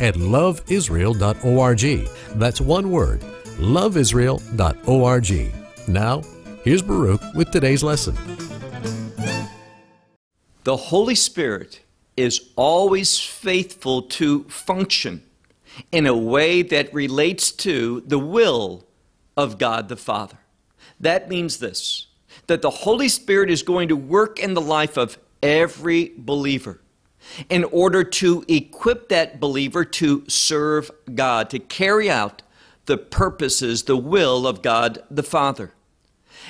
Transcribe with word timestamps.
at 0.00 0.14
loveisrael.org. 0.14 2.08
That's 2.38 2.60
one 2.60 2.90
word, 2.90 3.20
loveisrael.org. 3.58 5.54
Now, 5.88 6.22
here's 6.64 6.82
Baruch 6.82 7.22
with 7.34 7.50
today's 7.50 7.82
lesson. 7.82 8.16
The 10.64 10.76
Holy 10.76 11.16
Spirit 11.16 11.80
is 12.16 12.50
always 12.56 13.18
faithful 13.18 14.02
to 14.02 14.44
function 14.44 15.22
in 15.90 16.06
a 16.06 16.16
way 16.16 16.62
that 16.62 16.94
relates 16.94 17.50
to 17.50 18.02
the 18.06 18.18
will 18.18 18.86
of 19.36 19.58
God 19.58 19.88
the 19.88 19.96
Father. 19.96 20.38
That 21.00 21.28
means 21.28 21.58
this 21.58 22.06
that 22.46 22.62
the 22.62 22.70
Holy 22.70 23.08
Spirit 23.08 23.50
is 23.50 23.62
going 23.62 23.88
to 23.88 23.96
work 23.96 24.38
in 24.38 24.54
the 24.54 24.60
life 24.60 24.96
of 24.96 25.18
every 25.42 26.12
believer 26.16 26.80
in 27.48 27.64
order 27.64 28.04
to 28.04 28.44
equip 28.48 29.08
that 29.08 29.40
believer 29.40 29.84
to 29.84 30.24
serve 30.28 30.90
God, 31.14 31.50
to 31.50 31.58
carry 31.58 32.10
out 32.10 32.42
the 32.86 32.98
purposes, 32.98 33.84
the 33.84 33.96
will 33.96 34.46
of 34.46 34.62
God 34.62 35.02
the 35.10 35.22
Father. 35.22 35.72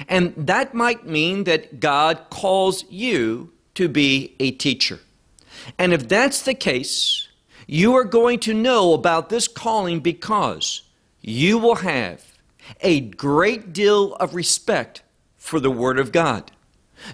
And 0.08 0.34
that 0.36 0.74
might 0.74 1.06
mean 1.06 1.44
that 1.44 1.80
God 1.80 2.26
calls 2.30 2.84
you 2.90 3.52
to 3.74 3.88
be 3.88 4.34
a 4.40 4.52
teacher. 4.52 5.00
And 5.78 5.92
if 5.92 6.08
that's 6.08 6.42
the 6.42 6.54
case, 6.54 7.28
you 7.66 7.94
are 7.94 8.04
going 8.04 8.40
to 8.40 8.54
know 8.54 8.94
about 8.94 9.28
this 9.28 9.48
calling 9.48 10.00
because 10.00 10.82
you 11.20 11.58
will 11.58 11.76
have 11.76 12.38
a 12.80 13.00
great 13.00 13.72
deal 13.72 14.14
of 14.14 14.34
respect 14.34 15.02
for 15.36 15.60
the 15.60 15.70
Word 15.70 15.98
of 15.98 16.12
God. 16.12 16.50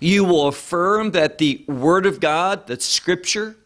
You 0.01 0.25
will 0.25 0.49
affirm 0.49 1.13
that 1.13 1.39
the 1.39 1.65
Word 1.67 2.07
of 2.07 2.21
God, 2.21 2.67
that 2.67 2.83
Scripture, 2.83 3.57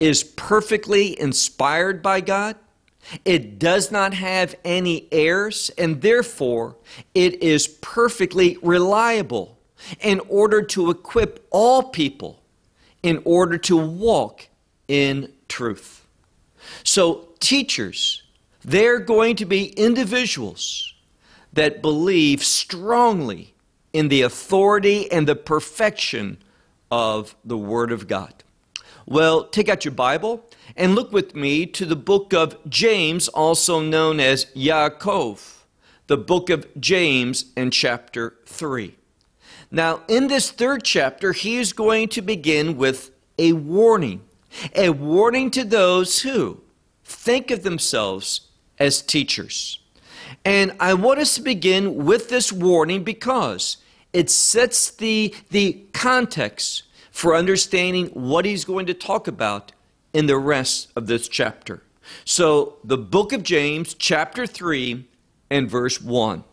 is 0.00 0.24
perfectly 0.24 1.18
inspired 1.18 2.02
by 2.02 2.20
God. 2.20 2.56
It 3.24 3.58
does 3.58 3.90
not 3.90 4.14
have 4.14 4.54
any 4.64 5.08
errors, 5.12 5.70
and 5.76 6.00
therefore 6.00 6.76
it 7.14 7.42
is 7.42 7.68
perfectly 7.68 8.56
reliable 8.62 9.58
in 10.00 10.20
order 10.28 10.62
to 10.62 10.90
equip 10.90 11.46
all 11.50 11.84
people 11.84 12.42
in 13.02 13.20
order 13.24 13.58
to 13.58 13.76
walk 13.76 14.48
in 14.88 15.30
truth. 15.48 16.06
So, 16.82 17.28
teachers, 17.38 18.22
they're 18.64 18.98
going 18.98 19.36
to 19.36 19.44
be 19.44 19.66
individuals 19.66 20.94
that 21.52 21.82
believe 21.82 22.42
strongly 22.42 23.53
in 23.94 24.08
the 24.08 24.20
authority 24.22 25.10
and 25.10 25.26
the 25.26 25.36
perfection 25.36 26.36
of 26.90 27.34
the 27.44 27.56
Word 27.56 27.92
of 27.92 28.08
God. 28.08 28.34
Well, 29.06 29.44
take 29.44 29.68
out 29.68 29.84
your 29.84 29.94
Bible 29.94 30.44
and 30.76 30.94
look 30.94 31.12
with 31.12 31.34
me 31.34 31.64
to 31.66 31.86
the 31.86 31.96
book 31.96 32.34
of 32.34 32.58
James, 32.68 33.28
also 33.28 33.80
known 33.80 34.18
as 34.18 34.46
Yaakov, 34.56 35.58
the 36.08 36.16
book 36.16 36.50
of 36.50 36.66
James 36.80 37.46
and 37.56 37.72
chapter 37.72 38.34
3. 38.46 38.96
Now, 39.70 40.02
in 40.08 40.26
this 40.26 40.50
third 40.50 40.84
chapter, 40.84 41.32
he 41.32 41.56
is 41.56 41.72
going 41.72 42.08
to 42.08 42.22
begin 42.22 42.76
with 42.76 43.12
a 43.38 43.52
warning, 43.52 44.22
a 44.74 44.90
warning 44.90 45.50
to 45.52 45.64
those 45.64 46.22
who 46.22 46.60
think 47.04 47.50
of 47.50 47.62
themselves 47.62 48.48
as 48.78 49.02
teachers. 49.02 49.78
And 50.44 50.72
I 50.80 50.94
want 50.94 51.20
us 51.20 51.34
to 51.36 51.42
begin 51.42 52.04
with 52.04 52.28
this 52.28 52.52
warning 52.52 53.04
because 53.04 53.76
it 54.14 54.30
sets 54.30 54.92
the, 54.92 55.34
the 55.50 55.84
context 55.92 56.84
for 57.10 57.34
understanding 57.34 58.06
what 58.06 58.44
he's 58.44 58.64
going 58.64 58.86
to 58.86 58.94
talk 58.94 59.28
about 59.28 59.72
in 60.14 60.26
the 60.26 60.38
rest 60.38 60.88
of 60.96 61.08
this 61.08 61.28
chapter. 61.28 61.82
So, 62.24 62.76
the 62.84 62.96
book 62.96 63.32
of 63.32 63.42
James, 63.42 63.94
chapter 63.94 64.46
3, 64.46 65.04
and 65.50 65.68
verse 65.68 66.00
1. 66.00 66.44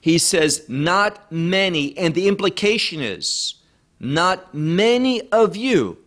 He 0.00 0.16
says, 0.18 0.64
Not 0.68 1.30
many, 1.30 1.96
and 1.98 2.14
the 2.14 2.28
implication 2.28 3.00
is, 3.00 3.56
not 4.00 4.54
many 4.54 5.30
of 5.30 5.54
you 5.54 5.98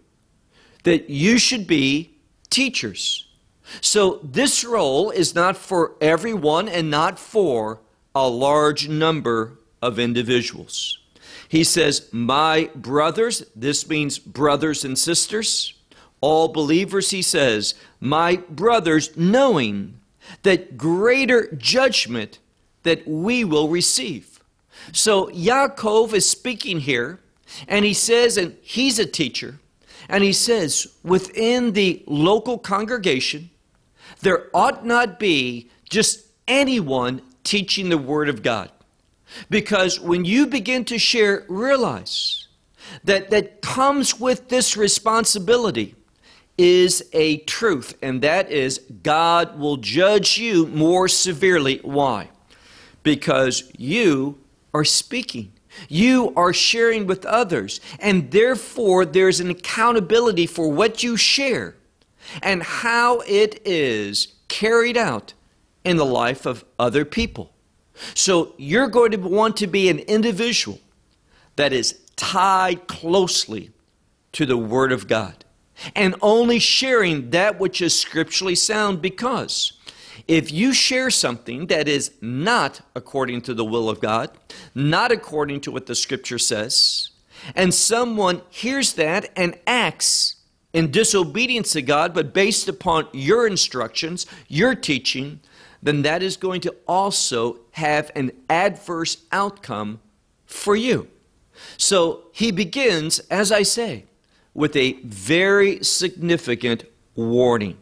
that 0.84 1.10
you 1.10 1.38
should 1.38 1.68
be 1.68 2.16
teachers. 2.50 3.28
So, 3.82 4.20
this 4.24 4.64
role 4.64 5.12
is 5.12 5.36
not 5.36 5.56
for 5.58 5.96
everyone 6.02 6.68
and 6.68 6.90
not 6.90 7.20
for 7.20 7.82
a 8.16 8.28
large 8.28 8.88
number 8.88 9.60
of 9.82 10.00
individuals. 10.00 11.00
He 11.48 11.64
says, 11.64 12.10
My 12.12 12.70
brothers, 12.76 13.46
this 13.56 13.88
means 13.88 14.20
brothers 14.20 14.84
and 14.84 14.98
sisters, 14.98 15.74
all 16.22 16.48
believers, 16.48 17.12
he 17.12 17.22
says, 17.22 17.76
My 18.00 18.38
brothers, 18.50 19.16
knowing 19.16 20.00
that 20.44 20.78
greater 20.78 21.52
judgment 21.56 22.40
that 22.84 23.08
we 23.08 23.44
will 23.44 23.70
receive. 23.70 24.36
So 24.92 25.28
Yaakov 25.28 26.14
is 26.14 26.30
speaking 26.30 26.80
here, 26.80 27.20
and 27.68 27.86
he 27.86 27.94
says, 27.94 28.38
and 28.38 28.56
he's 28.62 29.00
a 29.00 29.06
teacher, 29.06 29.60
and 30.08 30.24
he 30.24 30.34
says, 30.34 30.96
within 31.04 31.74
the 31.74 32.04
local 32.06 32.58
congregation, 32.58 33.50
there 34.22 34.48
ought 34.54 34.86
not 34.86 35.20
be 35.20 35.70
just 35.90 36.26
anyone 36.48 37.22
teaching 37.44 37.90
the 37.90 37.98
Word 37.98 38.30
of 38.30 38.44
God. 38.44 38.72
Because 39.50 40.00
when 40.00 40.26
you 40.26 40.48
begin 40.48 40.86
to 40.86 40.98
share, 40.98 41.46
realize 41.48 42.48
that 43.04 43.30
that 43.32 43.62
comes 43.62 44.20
with 44.20 44.50
this 44.50 44.78
responsibility 44.78 45.96
is 46.58 47.04
a 47.12 47.38
truth, 47.40 47.98
and 48.02 48.22
that 48.22 48.52
is 48.52 48.80
God 49.04 49.60
will 49.60 49.78
judge 49.78 50.38
you 50.38 50.68
more 50.68 51.08
severely. 51.08 51.80
Why? 51.84 52.30
Because 53.04 53.72
you 53.78 54.40
are 54.74 54.86
speaking. 54.86 55.52
You 55.90 56.32
are 56.38 56.54
sharing 56.54 57.06
with 57.06 57.26
others, 57.26 57.82
and 58.00 58.32
therefore 58.32 59.06
there's 59.06 59.42
an 59.42 59.50
accountability 59.50 60.48
for 60.48 60.72
what 60.72 61.04
you 61.04 61.18
share 61.18 61.76
and 62.42 62.64
how 62.64 63.20
it 63.28 63.62
is 63.66 64.30
carried 64.48 64.96
out 64.96 65.34
in 65.84 65.98
the 65.98 66.06
life 66.06 66.46
of 66.46 66.64
other 66.80 67.04
people. 67.04 67.52
So 68.14 68.54
you're 68.58 68.88
going 68.88 69.12
to 69.12 69.18
want 69.18 69.58
to 69.58 69.68
be 69.68 69.90
an 69.90 70.00
individual 70.00 70.80
that 71.56 71.74
is 71.74 72.00
tied 72.16 72.88
closely 72.88 73.72
to 74.34 74.46
the 74.46 74.58
Word 74.58 74.92
of 74.92 75.08
God 75.08 75.46
and 75.96 76.16
only 76.22 76.60
sharing 76.60 77.32
that 77.32 77.60
which 77.60 77.82
is 77.82 77.98
scripturally 77.98 78.56
sound 78.56 79.02
because 79.02 79.74
if 80.28 80.52
you 80.52 80.74
share 80.74 81.10
something 81.10 81.68
that 81.68 81.88
is 81.88 82.12
not 82.22 82.82
according 82.96 83.42
to 83.42 83.54
the 83.54 83.66
will 83.66 83.90
of 83.90 84.00
God, 84.00 84.32
not 84.74 85.12
according 85.12 85.62
to 85.62 85.72
what 85.72 85.86
the 85.86 85.96
scripture 85.96 86.40
says, 86.40 87.10
and 87.56 87.74
someone 87.74 88.42
hears 88.50 88.94
that 88.94 89.30
and 89.36 89.58
acts 89.68 90.38
in 90.74 90.92
disobedience 90.92 91.74
to 91.74 91.82
God, 91.82 92.14
but 92.14 92.34
based 92.34 92.68
upon 92.68 93.08
your 93.14 93.46
instructions, 93.46 94.26
your 94.48 94.74
teaching, 94.74 95.42
then 95.86 96.02
that 96.02 96.24
is 96.24 96.36
going 96.36 96.62
to 96.62 96.76
also 96.88 97.60
have 97.72 98.12
an 98.16 98.32
adverse 98.50 99.18
outcome 99.32 100.00
for 100.46 100.76
you. 100.76 101.08
So 101.78 102.24
he 102.32 102.52
begins, 102.52 103.20
as 103.30 103.52
I 103.52 103.62
say, 103.62 104.06
with 104.56 104.76
a 104.76 104.94
very 105.04 105.84
significant 105.84 106.86
warning. 107.16 107.78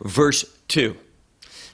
Verse 0.00 0.44
2. 0.68 0.96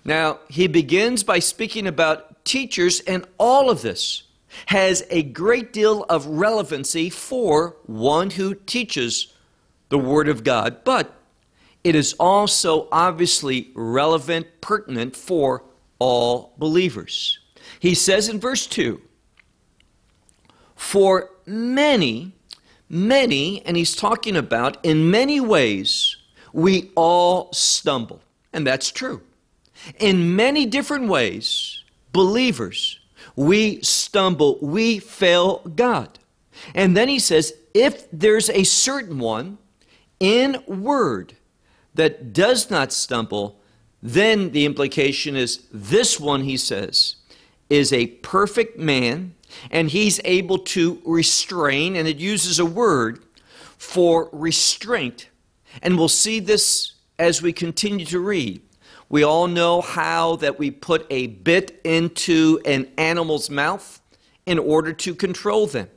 Now, 0.05 0.41
he 0.49 0.67
begins 0.67 1.23
by 1.23 1.39
speaking 1.39 1.87
about 1.87 2.45
teachers, 2.45 2.99
and 3.01 3.25
all 3.39 3.71
of 3.71 3.83
this 3.83 4.25
has 4.67 5.05
a 5.11 5.23
great 5.23 5.73
deal 5.73 6.05
of 6.09 6.27
relevancy 6.27 7.09
for 7.09 7.77
one 7.87 8.31
who 8.31 8.55
teaches 8.55 9.33
the 9.91 9.99
Word 9.99 10.29
of 10.29 10.43
God. 10.43 10.83
But 10.83 11.15
it 11.83 11.95
is 11.95 12.15
also 12.15 12.89
obviously 12.93 13.71
relevant, 13.75 14.47
pertinent 14.61 15.17
for 15.17 15.65
all 15.99 16.55
believers. 16.59 17.39
He 17.79 17.95
says 17.95 18.29
in 18.29 18.41
verse 18.41 18.67
2 18.67 19.01
For 20.77 21.31
many, 21.47 22.33
many, 22.89 23.65
and 23.65 23.77
he's 23.77 23.97
talking 23.97 24.37
about 24.37 24.77
in 24.85 25.11
many 25.11 25.41
ways, 25.41 26.17
we 26.53 26.91
all 26.95 27.53
stumble. 27.53 28.23
And 28.53 28.67
that's 28.67 28.91
true. 28.91 29.23
In 29.99 30.37
many 30.37 30.67
different 30.67 31.09
ways, 31.09 31.85
believers, 32.13 32.99
we 33.37 33.81
stumble, 33.83 34.59
we 34.61 34.99
fail 34.99 35.59
God. 35.75 36.19
And 36.75 36.97
then 36.97 37.09
he 37.09 37.19
says, 37.19 37.55
if 37.73 38.11
there's 38.11 38.51
a 38.51 38.65
certain 38.65 39.19
one 39.19 39.59
in 40.19 40.63
word 40.67 41.35
that 41.95 42.33
does 42.33 42.71
not 42.71 42.93
stumble, 42.93 43.61
then 44.03 44.51
the 44.53 44.65
implication 44.65 45.37
is 45.37 45.67
this 45.73 46.19
one, 46.19 46.43
he 46.43 46.57
says, 46.57 47.17
is 47.69 47.93
a 47.93 48.07
perfect 48.07 48.79
man, 48.79 49.35
and 49.71 49.91
he's 49.91 50.21
able 50.25 50.59
to 50.59 51.01
restrain, 51.05 51.97
and 51.97 52.09
it 52.09 52.19
uses 52.19 52.59
a 52.59 52.65
word 52.65 53.23
for 53.77 54.29
restraint. 54.33 55.29
And 55.83 55.99
we'll 55.99 56.09
see 56.09 56.41
this 56.41 56.93
as 57.19 57.43
we 57.43 57.53
continue 57.53 58.07
to 58.07 58.21
read. 58.21 58.63
We 59.09 59.25
all 59.25 59.49
know 59.49 59.81
how 59.81 60.37
that 60.37 60.59
we 60.59 60.71
put 60.71 61.07
a 61.11 61.27
bit 61.27 61.81
into 61.85 62.61
an 62.65 62.89
animal's 62.97 63.51
mouth 63.51 64.01
in 64.47 64.59
order 64.59 64.93
to 64.93 65.15
control 65.15 65.67
them. 65.67 65.89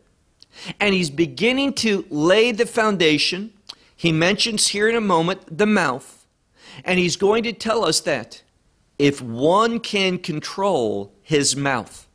And 0.80 0.94
he's 0.94 1.10
beginning 1.10 1.74
to 1.76 2.06
lay 2.10 2.52
the 2.52 2.66
foundation. 2.66 3.54
He 4.04 4.12
mentions 4.12 4.68
here 4.68 4.90
in 4.90 4.98
a 4.98 5.00
moment 5.00 5.58
the 5.58 5.66
mouth. 5.66 6.28
And 6.84 7.00
he's 7.00 7.16
going 7.16 7.42
to 7.44 7.54
tell 7.54 7.86
us 7.86 8.02
that 8.02 8.44
if 9.00 9.22
one 9.22 9.80
can 9.80 10.18
control 10.18 11.14
his 11.22 11.56
mouth, 11.56 12.06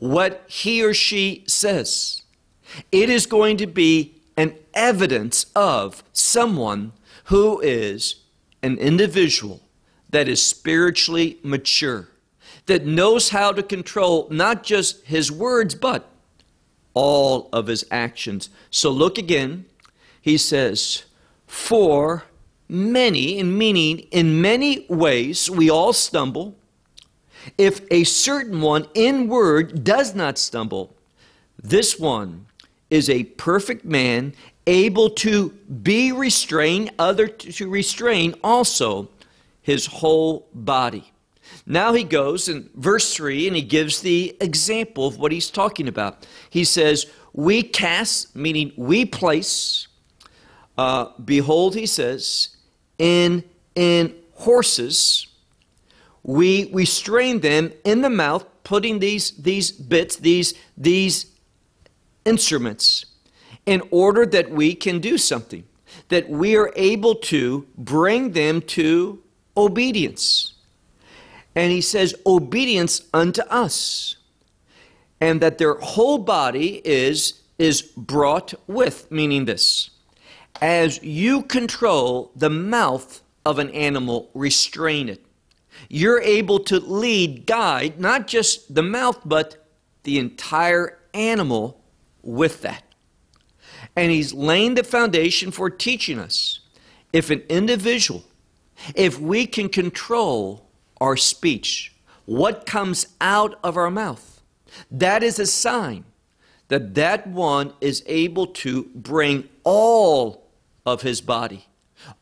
what 0.00 0.42
he 0.48 0.82
or 0.82 0.92
she 0.92 1.44
says, 1.46 2.22
it 2.90 3.08
is 3.08 3.26
going 3.26 3.58
to 3.58 3.68
be 3.68 4.16
an 4.36 4.56
evidence 4.74 5.46
of 5.54 6.02
someone 6.12 6.94
who 7.26 7.60
is 7.60 8.16
an 8.60 8.76
individual 8.78 9.60
that 10.08 10.26
is 10.26 10.44
spiritually 10.44 11.38
mature, 11.44 12.08
that 12.66 12.86
knows 12.86 13.28
how 13.28 13.52
to 13.52 13.62
control 13.62 14.26
not 14.32 14.64
just 14.64 15.04
his 15.04 15.30
words, 15.30 15.76
but 15.76 16.10
all 16.92 17.48
of 17.52 17.68
his 17.68 17.84
actions. 17.88 18.50
So 18.72 18.90
look 18.90 19.16
again. 19.16 19.66
He 20.20 20.36
says, 20.36 21.04
For 21.50 22.22
many, 22.68 23.36
in 23.36 23.58
meaning 23.58 23.98
in 24.12 24.40
many 24.40 24.86
ways, 24.88 25.50
we 25.50 25.68
all 25.68 25.92
stumble. 25.92 26.54
If 27.58 27.80
a 27.90 28.04
certain 28.04 28.60
one 28.60 28.86
in 28.94 29.26
word 29.26 29.82
does 29.82 30.14
not 30.14 30.38
stumble, 30.38 30.94
this 31.60 31.98
one 31.98 32.46
is 32.88 33.10
a 33.10 33.24
perfect 33.24 33.84
man, 33.84 34.32
able 34.68 35.10
to 35.10 35.50
be 35.82 36.12
restrained, 36.12 36.92
other 37.00 37.26
to 37.26 37.68
restrain 37.68 38.36
also 38.44 39.08
his 39.60 39.86
whole 39.86 40.46
body. 40.54 41.10
Now 41.66 41.92
he 41.94 42.04
goes 42.04 42.48
in 42.48 42.70
verse 42.76 43.12
3 43.12 43.48
and 43.48 43.56
he 43.56 43.62
gives 43.62 44.02
the 44.02 44.36
example 44.40 45.08
of 45.08 45.18
what 45.18 45.32
he's 45.32 45.50
talking 45.50 45.88
about. 45.88 46.28
He 46.48 46.62
says, 46.62 47.06
We 47.32 47.64
cast, 47.64 48.36
meaning 48.36 48.72
we 48.76 49.04
place, 49.04 49.88
uh, 50.80 51.12
behold, 51.22 51.74
he 51.74 51.84
says, 51.84 52.56
in, 52.96 53.44
in 53.74 54.14
horses, 54.32 55.26
we 56.22 56.70
restrain 56.72 57.40
them 57.40 57.70
in 57.84 58.00
the 58.00 58.08
mouth, 58.08 58.46
putting 58.64 58.98
these, 58.98 59.32
these 59.32 59.70
bits, 59.70 60.16
these, 60.16 60.54
these 60.78 61.26
instruments, 62.24 63.04
in 63.66 63.82
order 63.90 64.24
that 64.24 64.50
we 64.50 64.74
can 64.74 65.00
do 65.00 65.18
something, 65.18 65.64
that 66.08 66.30
we 66.30 66.56
are 66.56 66.72
able 66.76 67.14
to 67.14 67.66
bring 67.76 68.32
them 68.32 68.62
to 68.62 69.22
obedience. 69.58 70.54
And 71.54 71.70
he 71.70 71.82
says, 71.82 72.14
obedience 72.24 73.02
unto 73.12 73.42
us. 73.42 74.16
And 75.20 75.42
that 75.42 75.58
their 75.58 75.74
whole 75.74 76.16
body 76.16 76.80
is, 76.86 77.42
is 77.58 77.82
brought 77.82 78.54
with, 78.66 79.10
meaning 79.10 79.44
this. 79.44 79.90
As 80.60 81.02
you 81.02 81.42
control 81.42 82.32
the 82.36 82.50
mouth 82.50 83.22
of 83.46 83.58
an 83.58 83.70
animal, 83.70 84.30
restrain 84.34 85.08
it. 85.08 85.24
You're 85.88 86.20
able 86.20 86.60
to 86.60 86.78
lead, 86.78 87.46
guide, 87.46 87.98
not 87.98 88.26
just 88.26 88.74
the 88.74 88.82
mouth, 88.82 89.20
but 89.24 89.66
the 90.02 90.18
entire 90.18 90.98
animal 91.14 91.82
with 92.22 92.62
that. 92.62 92.84
And 93.96 94.12
he's 94.12 94.32
laying 94.34 94.74
the 94.74 94.84
foundation 94.84 95.50
for 95.50 95.70
teaching 95.70 96.18
us 96.18 96.60
if 97.12 97.30
an 97.30 97.42
individual 97.48 98.24
if 98.94 99.20
we 99.20 99.46
can 99.46 99.68
control 99.68 100.66
our 101.00 101.16
speech, 101.16 101.94
what 102.26 102.66
comes 102.66 103.06
out 103.20 103.58
of 103.62 103.76
our 103.76 103.90
mouth, 103.90 104.42
that 104.90 105.22
is 105.22 105.38
a 105.38 105.46
sign 105.46 106.04
that 106.68 106.94
that 106.94 107.26
one 107.26 107.72
is 107.80 108.02
able 108.06 108.46
to 108.46 108.84
bring 108.94 109.48
all 109.64 110.49
of 110.90 111.02
his 111.02 111.20
body, 111.20 111.66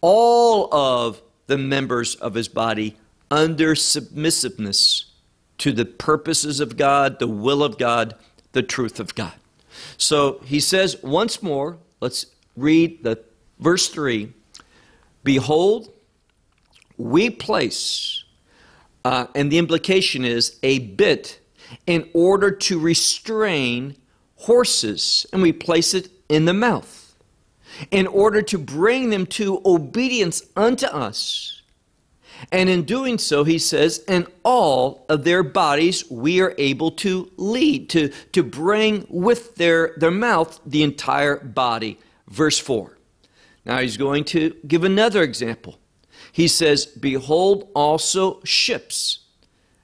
all 0.00 0.72
of 0.74 1.22
the 1.46 1.58
members 1.58 2.14
of 2.16 2.34
his 2.34 2.48
body 2.48 2.96
under 3.30 3.74
submissiveness 3.74 5.06
to 5.58 5.72
the 5.72 5.84
purposes 5.84 6.60
of 6.60 6.76
God, 6.76 7.18
the 7.18 7.26
will 7.26 7.62
of 7.62 7.78
God, 7.78 8.14
the 8.52 8.62
truth 8.62 9.00
of 9.00 9.14
God. 9.14 9.32
So 9.96 10.40
he 10.44 10.60
says 10.60 11.02
once 11.02 11.42
more, 11.42 11.78
let's 12.00 12.26
read 12.56 13.02
the 13.02 13.22
verse 13.58 13.88
3 13.88 14.32
Behold, 15.24 15.90
we 16.96 17.30
place, 17.30 18.24
uh, 19.04 19.26
and 19.34 19.50
the 19.50 19.58
implication 19.58 20.24
is 20.24 20.58
a 20.62 20.78
bit 20.78 21.40
in 21.86 22.08
order 22.12 22.50
to 22.50 22.78
restrain 22.78 23.96
horses, 24.36 25.26
and 25.32 25.42
we 25.42 25.52
place 25.52 25.92
it 25.94 26.08
in 26.28 26.44
the 26.44 26.54
mouth 26.54 27.07
in 27.90 28.06
order 28.06 28.42
to 28.42 28.58
bring 28.58 29.10
them 29.10 29.26
to 29.26 29.60
obedience 29.64 30.42
unto 30.56 30.86
us. 30.86 31.62
And 32.52 32.68
in 32.68 32.84
doing 32.84 33.18
so, 33.18 33.42
he 33.42 33.58
says, 33.58 34.04
in 34.06 34.26
all 34.44 35.04
of 35.08 35.24
their 35.24 35.42
bodies 35.42 36.08
we 36.08 36.40
are 36.40 36.54
able 36.56 36.92
to 36.92 37.30
lead, 37.36 37.90
to, 37.90 38.10
to 38.32 38.42
bring 38.44 39.06
with 39.08 39.56
their, 39.56 39.94
their 39.96 40.12
mouth 40.12 40.60
the 40.64 40.84
entire 40.84 41.36
body. 41.36 41.98
Verse 42.28 42.58
4. 42.58 42.96
Now 43.64 43.78
he's 43.78 43.96
going 43.96 44.24
to 44.26 44.54
give 44.66 44.84
another 44.84 45.22
example 45.22 45.78
he 46.38 46.46
says, 46.48 46.86
Behold 46.86 47.68
also 47.74 48.40
ships. 48.44 49.20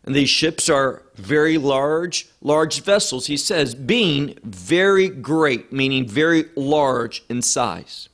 And 0.05 0.15
these 0.15 0.29
ships 0.29 0.69
are 0.69 1.03
very 1.15 1.59
large, 1.59 2.29
large 2.41 2.83
vessels. 2.83 3.27
He 3.27 3.37
says, 3.37 3.75
being 3.75 4.39
very 4.43 5.09
great, 5.09 5.73
meaning 5.73 6.09
very 6.09 6.47
large 6.57 7.25
in 7.29 7.43
size. 7.43 8.09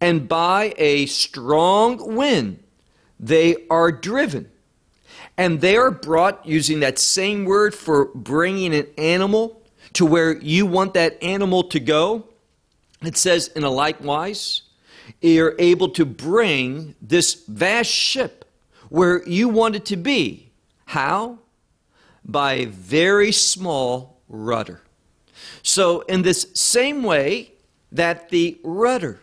And 0.00 0.28
by 0.28 0.74
a 0.76 1.06
strong 1.06 2.14
wind, 2.14 2.62
they 3.18 3.56
are 3.70 3.92
driven. 3.92 4.50
And 5.36 5.60
they 5.60 5.76
are 5.76 5.90
brought 5.90 6.46
using 6.46 6.80
that 6.80 6.98
same 6.98 7.44
word 7.44 7.74
for 7.74 8.06
bringing 8.14 8.74
an 8.74 8.86
animal 8.96 9.62
to 9.94 10.06
where 10.06 10.36
you 10.38 10.66
want 10.66 10.94
that 10.94 11.22
animal 11.22 11.64
to 11.64 11.80
go. 11.80 12.28
It 13.02 13.16
says, 13.16 13.48
in 13.48 13.64
a 13.64 13.70
likewise, 13.70 14.62
you're 15.20 15.54
able 15.58 15.88
to 15.90 16.04
bring 16.04 16.94
this 17.02 17.34
vast 17.46 17.90
ship 17.90 18.44
where 18.88 19.26
you 19.28 19.48
want 19.48 19.76
it 19.76 19.84
to 19.86 19.96
be. 19.96 20.50
How? 20.86 21.38
By 22.24 22.54
a 22.54 22.66
very 22.66 23.32
small 23.32 24.20
rudder. 24.28 24.82
So, 25.62 26.00
in 26.02 26.22
this 26.22 26.46
same 26.54 27.02
way 27.02 27.52
that 27.92 28.30
the 28.30 28.58
rudder 28.62 29.20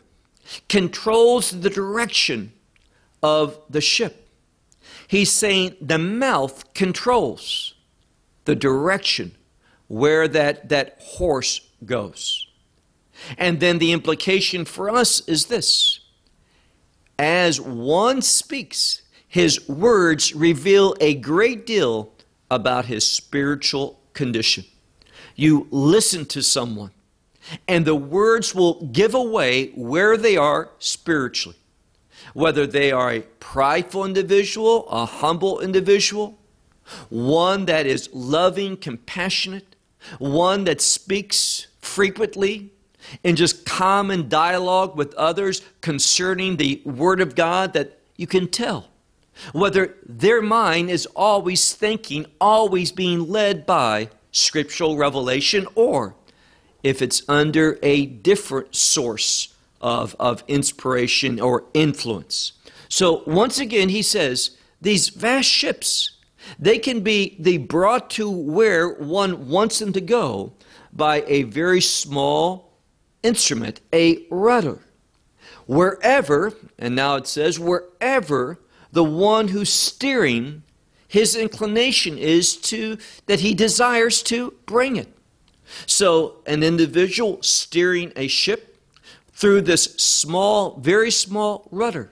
controls 0.70 1.51
the 1.51 1.70
direction 1.70 2.51
of 3.24 3.60
the 3.70 3.81
ship, 3.81 4.27
he's 5.08 5.31
saying 5.31 5.75
the 5.81 5.98
mouth 5.98 6.74
controls 6.74 7.75
the 8.46 8.55
direction 8.55 9.36
where 9.88 10.27
that, 10.27 10.70
that 10.70 10.98
horse 11.00 11.62
goes. 11.86 12.48
And 13.38 13.60
then 13.60 13.77
the 13.77 13.91
implication 13.91 14.65
for 14.65 14.89
us 14.89 15.22
is 15.27 15.46
this 15.46 16.00
as 17.20 17.62
one 17.62 18.24
speaks, 18.24 19.03
his 19.27 19.67
words 19.70 20.34
reveal 20.34 20.96
a 21.00 21.13
great 21.13 21.67
deal 21.67 22.12
about 22.51 22.86
his 22.86 23.08
spiritual 23.08 24.00
condition. 24.13 24.65
You 25.36 25.67
listen 25.72 26.25
to 26.27 26.43
someone, 26.43 26.91
and 27.67 27.86
the 27.86 27.96
words 27.96 28.53
will 28.53 28.84
give 28.91 29.15
away 29.15 29.70
where 29.70 30.17
they 30.17 30.38
are 30.38 30.70
spiritually. 30.77 31.58
Whether 32.36 32.67
they 32.67 32.91
are 32.91 33.12
a 33.12 33.22
prideful 33.22 34.05
individual, 34.05 34.88
a 34.89 35.05
humble 35.05 35.62
individual, 35.62 36.38
one 37.10 37.65
that 37.65 37.88
is 37.88 38.10
loving, 38.13 38.77
compassionate, 38.77 39.75
one 40.20 40.65
that 40.65 40.81
speaks 40.81 41.67
frequently, 41.79 42.72
in 43.24 43.36
just 43.36 43.65
common 43.65 44.29
dialogue 44.29 44.96
with 44.96 45.13
others 45.15 45.62
concerning 45.81 46.58
the 46.58 46.81
Word 46.86 47.22
of 47.22 47.34
God 47.34 47.74
that 47.74 48.00
you 48.17 48.27
can 48.27 48.48
tell 48.48 48.90
whether 49.53 49.95
their 50.05 50.41
mind 50.41 50.89
is 50.89 51.05
always 51.15 51.73
thinking, 51.73 52.25
always 52.39 52.91
being 52.91 53.29
led 53.29 53.65
by 53.65 54.09
scriptural 54.31 54.97
revelation, 54.97 55.67
or 55.75 56.15
if 56.83 57.01
it's 57.01 57.23
under 57.27 57.77
a 57.83 58.05
different 58.05 58.75
source 58.75 59.53
of, 59.81 60.15
of 60.19 60.43
inspiration 60.47 61.39
or 61.39 61.65
influence. 61.73 62.53
So, 62.89 63.23
once 63.25 63.59
again, 63.59 63.89
he 63.89 64.01
says, 64.01 64.57
these 64.81 65.09
vast 65.09 65.50
ships, 65.50 66.17
they 66.59 66.79
can 66.79 67.01
be 67.01 67.35
they 67.39 67.57
brought 67.57 68.09
to 68.11 68.29
where 68.29 68.89
one 68.89 69.47
wants 69.47 69.79
them 69.79 69.93
to 69.93 70.01
go 70.01 70.53
by 70.91 71.23
a 71.27 71.43
very 71.43 71.81
small 71.81 72.73
instrument, 73.23 73.79
a 73.93 74.25
rudder. 74.29 74.79
Wherever, 75.67 76.53
and 76.77 76.95
now 76.95 77.15
it 77.15 77.27
says, 77.27 77.59
wherever 77.59 78.59
the 78.91 79.03
one 79.03 79.50
who's 79.50 79.71
steering 79.71 80.63
his 81.07 81.36
inclination 81.36 82.17
is 82.17 82.55
to 82.55 82.98
that 83.25 83.41
he 83.41 83.53
desires 83.53 84.24
to 84.24 84.53
bring 84.65 84.95
it. 84.95 85.10
So, 85.86 86.38
an 86.45 86.63
individual 86.63 87.43
steering 87.43 88.13
a 88.15 88.27
ship 88.27 88.77
through 89.33 89.62
this 89.62 89.83
small, 89.98 90.77
very 90.79 91.12
small 91.12 91.67
rudder, 91.69 92.12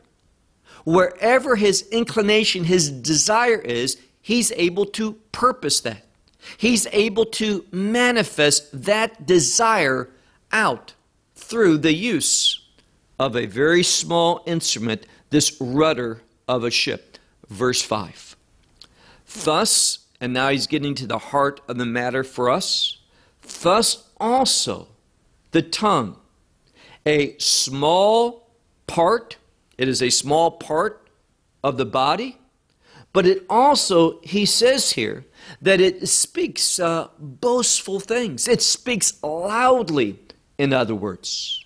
wherever 0.84 1.56
his 1.56 1.88
inclination, 1.92 2.66
his 2.66 2.90
desire 2.90 3.60
is, 3.60 3.98
he's 4.22 4.52
able 4.54 4.86
to 4.88 5.14
purpose 5.32 5.80
that. 5.82 6.06
He's 6.58 6.88
able 6.92 7.26
to 7.26 7.66
manifest 7.72 8.84
that 8.86 9.26
desire 9.26 10.10
out 10.52 10.94
through 11.36 11.78
the 11.78 11.94
use 11.94 12.62
of 13.18 13.36
a 13.36 13.46
very 13.46 13.84
small 13.84 14.44
instrument, 14.46 15.06
this 15.30 15.56
rudder 15.62 16.22
of 16.50 16.64
a 16.66 16.72
ship. 16.72 17.18
Verse 17.48 17.82
5. 17.82 18.36
Thus, 19.44 20.00
and 20.20 20.34
now 20.34 20.50
he's 20.50 20.68
getting 20.68 20.96
to 20.96 21.08
the 21.08 21.20
heart 21.20 21.62
of 21.68 21.78
the 21.78 21.86
matter 21.86 22.24
for 22.24 22.50
us, 22.50 22.98
thus 23.62 24.10
also 24.20 24.88
the 25.52 25.62
tongue, 25.62 26.18
a 27.06 27.38
small 27.38 28.50
part, 28.88 29.38
it 29.78 29.88
is 29.88 30.02
a 30.02 30.10
small 30.10 30.52
part 30.52 31.08
of 31.64 31.78
the 31.78 31.86
body, 31.86 32.38
but 33.14 33.26
it 33.26 33.46
also, 33.50 34.20
he 34.22 34.46
says 34.46 34.92
here, 34.92 35.26
that 35.62 35.80
it 35.82 36.08
speaks 36.08 36.80
uh, 36.80 37.08
boastful 37.18 38.00
things. 38.00 38.48
It 38.48 38.62
speaks 38.62 39.22
loudly, 39.24 40.20
in 40.58 40.74
other 40.74 40.94
words. 40.94 41.66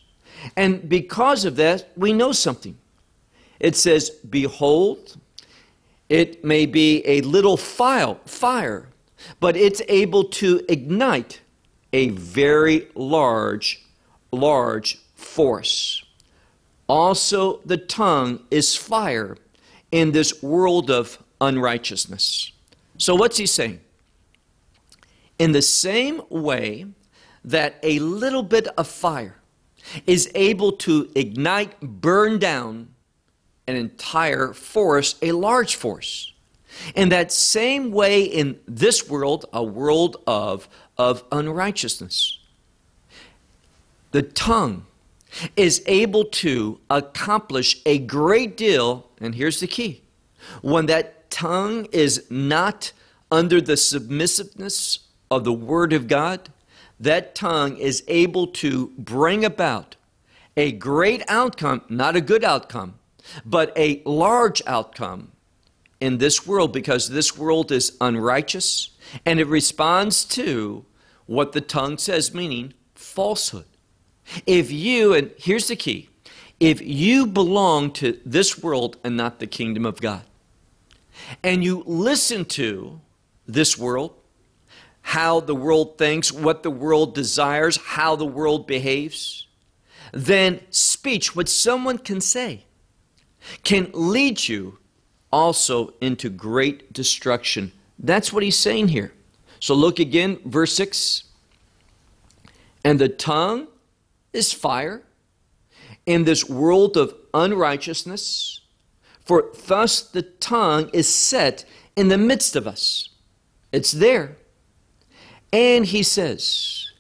And 0.55 0.87
because 0.87 1.43
of 1.43 1.57
that, 1.57 1.89
we 1.97 2.13
know 2.13 2.31
something. 2.31 2.77
It 3.63 3.77
says, 3.77 4.09
Behold, 4.09 5.15
it 6.09 6.43
may 6.43 6.65
be 6.65 7.01
a 7.07 7.21
little 7.21 7.55
file, 7.55 8.19
fire, 8.25 8.89
but 9.39 9.55
it's 9.55 9.81
able 9.87 10.25
to 10.25 10.61
ignite 10.67 11.39
a 11.93 12.09
very 12.09 12.89
large, 12.93 13.81
large 14.33 14.99
force. 15.15 16.03
Also, 16.89 17.61
the 17.65 17.77
tongue 17.77 18.43
is 18.51 18.75
fire 18.75 19.37
in 19.91 20.11
this 20.11 20.43
world 20.43 20.91
of 20.91 21.23
unrighteousness. 21.39 22.51
So, 22.97 23.15
what's 23.15 23.37
he 23.37 23.45
saying? 23.45 23.79
In 25.39 25.53
the 25.53 25.61
same 25.61 26.21
way 26.29 26.85
that 27.45 27.75
a 27.81 27.99
little 27.99 28.43
bit 28.43 28.67
of 28.77 28.89
fire 28.89 29.37
is 30.05 30.29
able 30.35 30.73
to 30.73 31.09
ignite, 31.15 31.79
burn 31.79 32.39
down 32.39 32.92
an 33.67 33.75
entire 33.75 34.53
forest, 34.53 35.17
a 35.21 35.31
large 35.31 35.75
force. 35.75 36.33
In 36.95 37.09
that 37.09 37.31
same 37.31 37.91
way, 37.91 38.23
in 38.23 38.59
this 38.67 39.07
world, 39.07 39.45
a 39.53 39.63
world 39.63 40.17
of, 40.25 40.67
of 40.97 41.23
unrighteousness, 41.31 42.39
the 44.11 44.23
tongue 44.23 44.85
is 45.55 45.81
able 45.85 46.25
to 46.25 46.79
accomplish 46.89 47.81
a 47.85 47.99
great 47.99 48.57
deal, 48.57 49.09
and 49.19 49.35
here's 49.35 49.59
the 49.59 49.67
key 49.67 50.01
when 50.61 50.87
that 50.87 51.29
tongue 51.31 51.85
is 51.91 52.25
not 52.29 52.91
under 53.31 53.59
the 53.61 53.77
submissiveness 53.77 54.99
of 55.31 55.43
the 55.43 55.53
Word 55.53 55.93
of 55.93 56.07
God, 56.07 56.49
that 56.99 57.33
tongue 57.33 57.77
is 57.77 58.03
able 58.07 58.47
to 58.47 58.91
bring 58.97 59.43
about 59.43 59.95
a 60.55 60.71
great 60.71 61.23
outcome, 61.27 61.81
not 61.89 62.15
a 62.15 62.21
good 62.21 62.43
outcome, 62.43 62.99
but 63.45 63.71
a 63.77 64.01
large 64.05 64.61
outcome 64.67 65.31
in 65.99 66.17
this 66.17 66.45
world 66.45 66.73
because 66.73 67.09
this 67.09 67.37
world 67.37 67.71
is 67.71 67.95
unrighteous 68.01 68.89
and 69.25 69.39
it 69.39 69.47
responds 69.47 70.25
to 70.25 70.85
what 71.25 71.53
the 71.53 71.61
tongue 71.61 71.97
says, 71.97 72.33
meaning 72.33 72.73
falsehood. 72.93 73.65
If 74.45 74.71
you, 74.71 75.13
and 75.13 75.31
here's 75.37 75.67
the 75.67 75.75
key 75.75 76.09
if 76.59 76.81
you 76.81 77.27
belong 77.27 77.91
to 77.91 78.19
this 78.25 78.61
world 78.61 78.97
and 79.03 79.17
not 79.17 79.39
the 79.39 79.47
kingdom 79.47 79.85
of 79.85 79.99
God, 79.99 80.23
and 81.43 81.63
you 81.63 81.83
listen 81.85 82.45
to 82.45 83.01
this 83.45 83.77
world, 83.77 84.13
how 85.01 85.41
the 85.41 85.55
world 85.55 85.97
thinks, 85.97 86.31
what 86.31 86.63
the 86.63 86.71
world 86.71 87.13
desires, 87.13 87.77
how 87.77 88.15
the 88.15 88.25
world 88.25 88.65
behaves, 88.65 89.47
then 90.13 90.61
speech, 90.69 91.35
what 91.35 91.49
someone 91.49 91.97
can 91.97 92.21
say, 92.21 92.63
can 93.63 93.89
lead 93.93 94.47
you 94.47 94.77
also 95.31 95.93
into 96.01 96.29
great 96.29 96.93
destruction. 96.93 97.71
That's 97.99 98.31
what 98.31 98.43
he's 98.43 98.57
saying 98.57 98.89
here. 98.89 99.13
So 99.59 99.73
look 99.73 99.99
again, 99.99 100.39
verse 100.45 100.73
6. 100.75 101.23
And 102.83 102.99
the 102.99 103.09
tongue 103.09 103.67
is 104.33 104.51
fire 104.51 105.03
in 106.05 106.25
this 106.25 106.49
world 106.49 106.97
of 106.97 107.15
unrighteousness, 107.33 108.61
for 109.21 109.51
thus 109.67 110.01
the 110.01 110.23
tongue 110.23 110.89
is 110.93 111.07
set 111.07 111.65
in 111.95 112.09
the 112.09 112.17
midst 112.17 112.55
of 112.55 112.67
us. 112.67 113.09
It's 113.71 113.91
there. 113.91 114.35
And 115.51 115.85
he 115.85 116.03
says, 116.03 116.91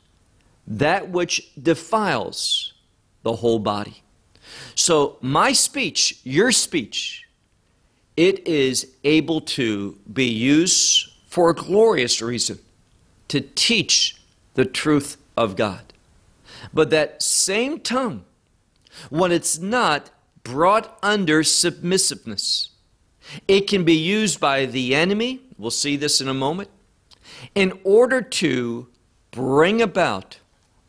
that 0.65 1.09
which 1.09 1.51
defiles 1.61 2.73
the 3.23 3.37
whole 3.37 3.59
body. 3.59 4.02
So, 4.75 5.17
my 5.21 5.53
speech, 5.53 6.19
your 6.23 6.51
speech, 6.51 7.27
it 8.17 8.47
is 8.47 8.93
able 9.03 9.41
to 9.41 9.97
be 10.11 10.25
used 10.25 11.09
for 11.27 11.49
a 11.49 11.55
glorious 11.55 12.21
reason 12.21 12.59
to 13.27 13.41
teach 13.41 14.17
the 14.53 14.65
truth 14.65 15.17
of 15.35 15.55
God. 15.55 15.81
But 16.73 16.89
that 16.91 17.21
same 17.21 17.79
tongue, 17.79 18.23
when 19.09 19.31
it's 19.31 19.57
not 19.57 20.11
brought 20.43 20.97
under 21.01 21.43
submissiveness, 21.43 22.69
it 23.47 23.61
can 23.61 23.83
be 23.83 23.95
used 23.95 24.39
by 24.39 24.65
the 24.65 24.93
enemy, 24.93 25.41
we'll 25.57 25.71
see 25.71 25.95
this 25.95 26.21
in 26.21 26.27
a 26.27 26.33
moment, 26.33 26.69
in 27.55 27.79
order 27.83 28.21
to 28.21 28.87
bring 29.31 29.81
about 29.81 30.37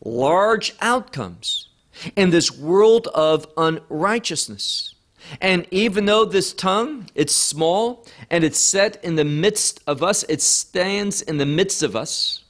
large 0.03 0.75
outcomes 0.81 1.69
in 2.15 2.29
this 2.29 2.51
world 2.51 3.07
of 3.07 3.47
unrighteousness. 3.57 4.95
And 5.41 5.65
even 5.71 6.05
though 6.05 6.25
this 6.25 6.53
tongue, 6.53 7.09
it's 7.15 7.35
small 7.35 8.05
and 8.29 8.43
it's 8.43 8.59
set 8.59 9.03
in 9.03 9.15
the 9.15 9.25
midst 9.25 9.81
of 9.87 10.03
us, 10.03 10.23
it 10.29 10.41
stands 10.41 11.21
in 11.21 11.37
the 11.37 11.45
midst 11.45 11.83
of 11.83 11.95
us, 11.95 12.43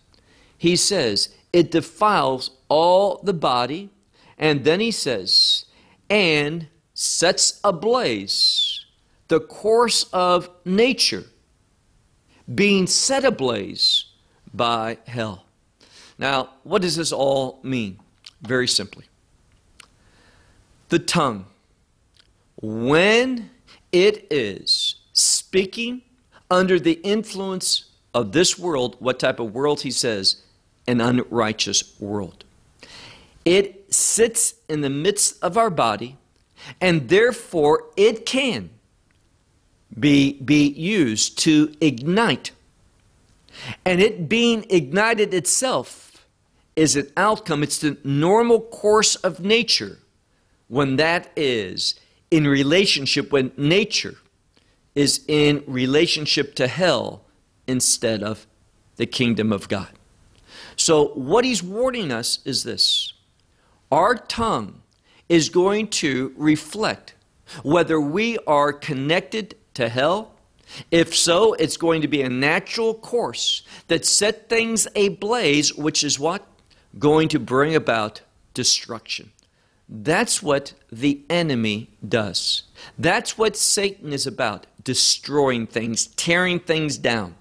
he 0.58 0.76
says, 0.76 1.30
it 1.54 1.72
defiles 1.72 2.52
all 2.70 3.22
the 3.24 3.34
body. 3.34 3.90
And 4.38 4.66
then 4.66 4.80
he 4.80 4.92
says, 4.92 5.66
and 6.10 6.68
sets 6.94 7.60
ablaze 7.64 8.86
the 9.28 9.40
course 9.40 10.04
of 10.12 10.50
nature, 10.66 11.24
being 12.54 12.88
set 12.88 13.24
ablaze 13.24 14.06
by 14.54 14.98
hell. 15.08 15.46
Now, 16.18 16.50
what 16.64 16.82
does 16.82 16.96
this 16.96 17.12
all 17.12 17.60
mean? 17.64 18.00
Very 18.42 18.68
simply 18.68 19.06
the 20.90 21.00
tongue, 21.00 21.46
when 22.62 23.50
it 23.92 24.28
is 24.30 24.96
speaking 25.14 26.02
under 26.50 26.80
the 26.80 26.94
influence 27.04 27.86
of 28.14 28.32
this 28.32 28.58
world, 28.58 28.96
what 29.00 29.20
type 29.20 29.40
of 29.40 29.54
world 29.54 29.82
he 29.82 29.92
says? 29.92 30.42
An 30.88 31.02
unrighteous 31.02 32.00
world. 32.00 32.44
It 33.44 33.94
sits 33.94 34.56
in 34.70 34.82
the 34.82 34.90
midst 34.90 35.42
of 35.44 35.58
our 35.58 35.70
body, 35.70 36.18
and 36.80 37.10
therefore 37.10 37.86
it 37.96 38.26
can 38.26 38.70
be, 39.98 40.34
be 40.42 40.68
used 40.68 41.38
to 41.40 41.74
ignite. 41.82 42.52
And 43.86 44.02
it 44.02 44.28
being 44.28 44.66
ignited 44.70 45.34
itself 45.34 46.26
is 46.76 46.96
an 46.96 47.10
outcome, 47.16 47.64
it's 47.64 47.78
the 47.78 47.98
normal 48.04 48.60
course 48.60 49.16
of 49.16 49.40
nature 49.40 50.00
when 50.68 50.96
that 50.96 51.32
is 51.36 51.96
in 52.32 52.48
relationship 52.48 53.32
when 53.32 53.52
nature 53.56 54.16
is 54.96 55.24
in 55.28 55.64
relationship 55.68 56.56
to 56.56 56.68
hell 56.68 57.24
instead 57.68 58.24
of 58.24 58.48
the 58.96 59.06
kingdom 59.06 59.52
of 59.52 59.68
God. 59.68 59.90
So, 60.76 61.10
what 61.10 61.46
he's 61.46 61.62
warning 61.62 62.12
us 62.12 62.40
is 62.46 62.64
this 62.64 63.14
our 63.92 64.16
tongue 64.16 64.82
is 65.30 65.50
going 65.50 65.88
to 65.88 66.34
reflect 66.38 67.14
whether 67.64 68.00
we 68.00 68.38
are 68.48 68.74
connected 68.74 69.56
to 69.76 69.90
hell. 69.90 70.32
If 70.92 71.16
so, 71.16 71.54
it's 71.54 71.78
going 71.78 72.02
to 72.02 72.08
be 72.08 72.22
a 72.22 72.30
natural 72.30 72.96
course 72.96 73.62
that 73.88 74.06
set 74.06 74.50
things 74.50 74.88
ablaze, 74.96 75.74
which 75.76 76.04
is 76.04 76.20
what? 76.20 76.46
Going 76.98 77.28
to 77.30 77.40
bring 77.40 77.76
about 77.76 78.22
destruction. 78.54 79.32
That's 79.88 80.42
what 80.42 80.74
the 80.92 81.22
enemy 81.30 81.90
does. 82.08 82.64
That's 82.98 83.38
what 83.38 83.56
Satan 83.56 84.14
is 84.14 84.26
about 84.26 84.66
destroying 84.84 85.68
things, 85.68 86.08
tearing 86.08 86.60
things 86.60 86.98
down, 86.98 87.36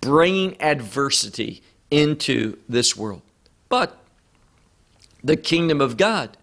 bringing 0.00 0.60
adversity 0.60 1.62
into 1.90 2.58
this 2.68 2.96
world. 2.96 3.22
But 3.68 3.98
the 5.22 5.36
kingdom 5.36 5.80
of 5.80 5.96
God 5.96 6.36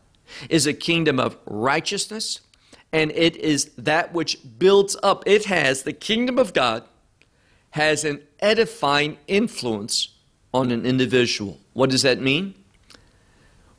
is 0.50 0.68
a 0.68 0.74
kingdom 0.74 1.20
of 1.20 1.38
righteousness, 1.46 2.42
and 2.92 3.12
it 3.12 3.36
is 3.36 3.66
that 3.78 4.14
which 4.14 4.40
builds 4.58 4.96
up. 5.04 5.24
It 5.28 5.46
has, 5.46 5.84
the 5.84 5.94
kingdom 5.94 6.38
of 6.38 6.54
God 6.54 6.84
has 7.72 8.04
an 8.04 8.22
edifying 8.40 9.18
influence 9.28 10.10
on 10.54 10.72
an 10.72 10.86
individual. 10.86 11.60
What 11.74 11.90
does 11.90 12.02
that 12.02 12.20
mean? 12.20 12.56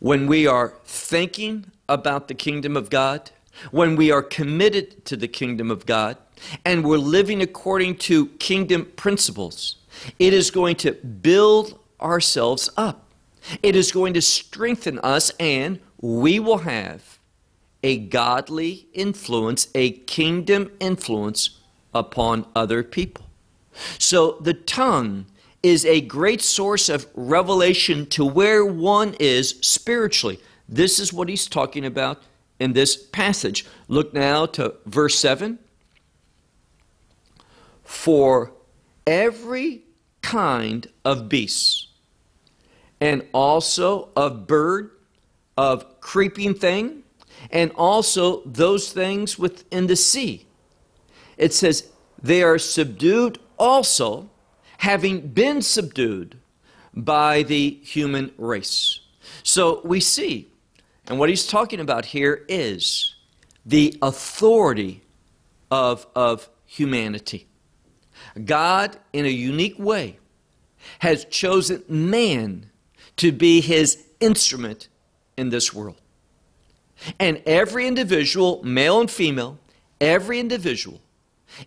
When 0.00 0.26
we 0.26 0.46
are 0.46 0.74
thinking 0.84 1.66
about 1.86 2.28
the 2.28 2.34
kingdom 2.34 2.74
of 2.74 2.88
God, 2.88 3.30
when 3.70 3.96
we 3.96 4.10
are 4.10 4.22
committed 4.22 5.04
to 5.04 5.16
the 5.16 5.28
kingdom 5.28 5.70
of 5.70 5.84
God, 5.84 6.16
and 6.64 6.84
we're 6.84 6.96
living 6.96 7.42
according 7.42 7.96
to 7.96 8.26
kingdom 8.38 8.86
principles, 8.96 9.76
it 10.18 10.32
is 10.32 10.50
going 10.50 10.76
to 10.76 10.92
build 10.92 11.78
ourselves 12.00 12.70
up. 12.78 13.10
It 13.62 13.76
is 13.76 13.92
going 13.92 14.14
to 14.14 14.22
strengthen 14.22 14.98
us, 15.00 15.32
and 15.38 15.80
we 16.00 16.40
will 16.40 16.58
have 16.58 17.18
a 17.82 17.98
godly 17.98 18.86
influence, 18.94 19.68
a 19.74 19.90
kingdom 19.90 20.70
influence 20.80 21.58
upon 21.92 22.46
other 22.56 22.82
people. 22.82 23.26
So 23.98 24.38
the 24.40 24.54
tongue 24.54 25.26
is 25.62 25.84
a 25.84 26.00
great 26.00 26.40
source 26.40 26.88
of 26.88 27.06
revelation 27.14 28.06
to 28.06 28.24
where 28.24 28.64
one 28.64 29.14
is 29.20 29.56
spiritually. 29.60 30.40
This 30.68 30.98
is 30.98 31.12
what 31.12 31.28
he's 31.28 31.46
talking 31.46 31.84
about 31.84 32.22
in 32.58 32.72
this 32.72 32.96
passage. 32.96 33.66
Look 33.88 34.14
now 34.14 34.46
to 34.46 34.74
verse 34.86 35.18
7. 35.18 35.58
For 37.84 38.52
every 39.06 39.82
kind 40.22 40.86
of 41.04 41.28
beasts, 41.28 41.88
and 43.00 43.26
also 43.32 44.10
of 44.14 44.46
bird, 44.46 44.90
of 45.56 46.00
creeping 46.00 46.54
thing, 46.54 47.02
and 47.50 47.72
also 47.72 48.42
those 48.44 48.92
things 48.92 49.38
within 49.38 49.86
the 49.86 49.96
sea. 49.96 50.46
It 51.36 51.52
says, 51.54 51.88
they 52.22 52.42
are 52.42 52.58
subdued 52.58 53.38
also, 53.58 54.29
having 54.80 55.20
been 55.28 55.60
subdued 55.60 56.38
by 56.94 57.42
the 57.42 57.78
human 57.82 58.32
race. 58.38 59.00
So 59.42 59.82
we 59.84 60.00
see, 60.00 60.48
and 61.06 61.18
what 61.18 61.28
he's 61.28 61.46
talking 61.46 61.80
about 61.80 62.06
here 62.06 62.46
is 62.48 63.14
the 63.66 63.94
authority 64.00 65.02
of, 65.70 66.06
of 66.16 66.48
humanity. 66.64 67.46
God, 68.42 68.96
in 69.12 69.26
a 69.26 69.28
unique 69.28 69.78
way, 69.78 70.18
has 71.00 71.26
chosen 71.26 71.84
man 71.86 72.70
to 73.18 73.32
be 73.32 73.60
his 73.60 74.02
instrument 74.18 74.88
in 75.36 75.50
this 75.50 75.74
world. 75.74 76.00
And 77.18 77.42
every 77.44 77.86
individual, 77.86 78.62
male 78.64 78.98
and 78.98 79.10
female, 79.10 79.58
every 80.00 80.40
individual 80.40 81.02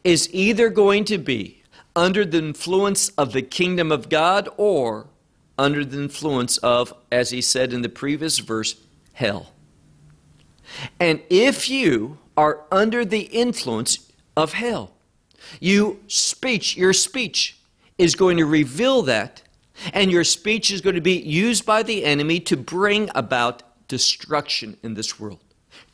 is 0.03 0.33
either 0.33 0.69
going 0.69 1.05
to 1.05 1.19
be 1.19 1.62
under 1.95 2.25
the 2.25 2.39
influence 2.39 3.09
of 3.09 3.33
the 3.33 3.41
kingdom 3.41 3.91
of 3.91 4.09
God 4.09 4.49
or 4.57 5.07
under 5.57 5.85
the 5.85 6.01
influence 6.01 6.57
of, 6.57 6.93
as 7.11 7.29
he 7.29 7.41
said 7.41 7.73
in 7.73 7.81
the 7.81 7.89
previous 7.89 8.39
verse, 8.39 8.75
hell. 9.13 9.51
And 10.99 11.21
if 11.29 11.69
you 11.69 12.17
are 12.35 12.61
under 12.71 13.05
the 13.05 13.21
influence 13.21 14.11
of 14.35 14.53
hell, 14.53 14.93
you 15.59 15.99
speech, 16.07 16.75
your 16.75 16.93
speech 16.93 17.59
is 17.97 18.15
going 18.15 18.37
to 18.37 18.45
reveal 18.45 19.03
that, 19.03 19.43
and 19.93 20.11
your 20.11 20.23
speech 20.23 20.71
is 20.71 20.81
going 20.81 20.95
to 20.95 21.01
be 21.01 21.19
used 21.19 21.65
by 21.65 21.83
the 21.83 22.05
enemy 22.05 22.39
to 22.39 22.57
bring 22.57 23.09
about 23.13 23.61
destruction 23.87 24.77
in 24.81 24.95
this 24.95 25.19
world. 25.19 25.39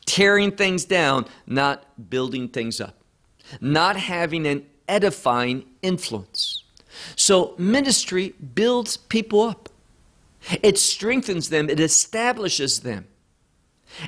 Tearing 0.06 0.52
things 0.52 0.84
down, 0.84 1.26
not 1.46 2.10
building 2.10 2.48
things 2.48 2.80
up. 2.80 2.96
Not 3.60 3.96
having 3.96 4.46
an 4.46 4.64
edifying 4.90 5.64
influence. 5.80 6.64
So, 7.16 7.54
ministry 7.56 8.34
builds 8.54 8.96
people 8.96 9.42
up. 9.42 9.68
It 10.62 10.78
strengthens 10.78 11.50
them, 11.50 11.70
it 11.70 11.80
establishes 11.80 12.80
them, 12.80 13.06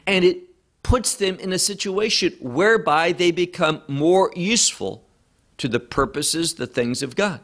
and 0.06 0.24
it 0.24 0.38
puts 0.82 1.14
them 1.14 1.36
in 1.38 1.52
a 1.52 1.58
situation 1.58 2.32
whereby 2.40 3.12
they 3.12 3.30
become 3.30 3.82
more 3.86 4.32
useful 4.34 5.04
to 5.58 5.68
the 5.68 5.80
purposes, 5.80 6.54
the 6.54 6.66
things 6.66 7.02
of 7.02 7.14
God. 7.14 7.40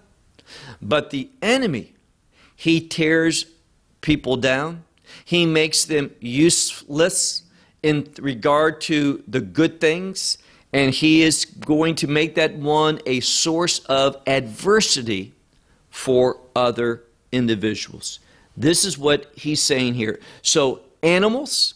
But 0.81 1.11
the 1.11 1.31
enemy, 1.43 1.95
he 2.57 2.81
tears 2.81 3.47
people 4.01 4.37
down, 4.37 4.85
he 5.25 5.47
makes 5.47 5.85
them 5.85 6.11
useless 6.21 7.43
in 7.83 8.11
regard 8.19 8.81
to 8.83 9.23
the 9.29 9.41
good 9.41 9.81
things, 9.81 10.39
and 10.73 10.93
he 10.93 11.23
is 11.23 11.45
going 11.45 11.95
to 11.97 12.07
make 12.07 12.35
that 12.35 12.55
one 12.55 13.01
a 13.07 13.21
source 13.21 13.79
of 13.81 14.17
adversity 14.27 15.33
for 15.91 16.39
other 16.55 17.05
individuals. 17.33 18.21
This 18.57 18.85
is 18.85 18.99
what 18.99 19.33
he's 19.35 19.63
saying 19.63 19.95
here. 19.95 20.21
So, 20.43 20.81
animals, 21.03 21.75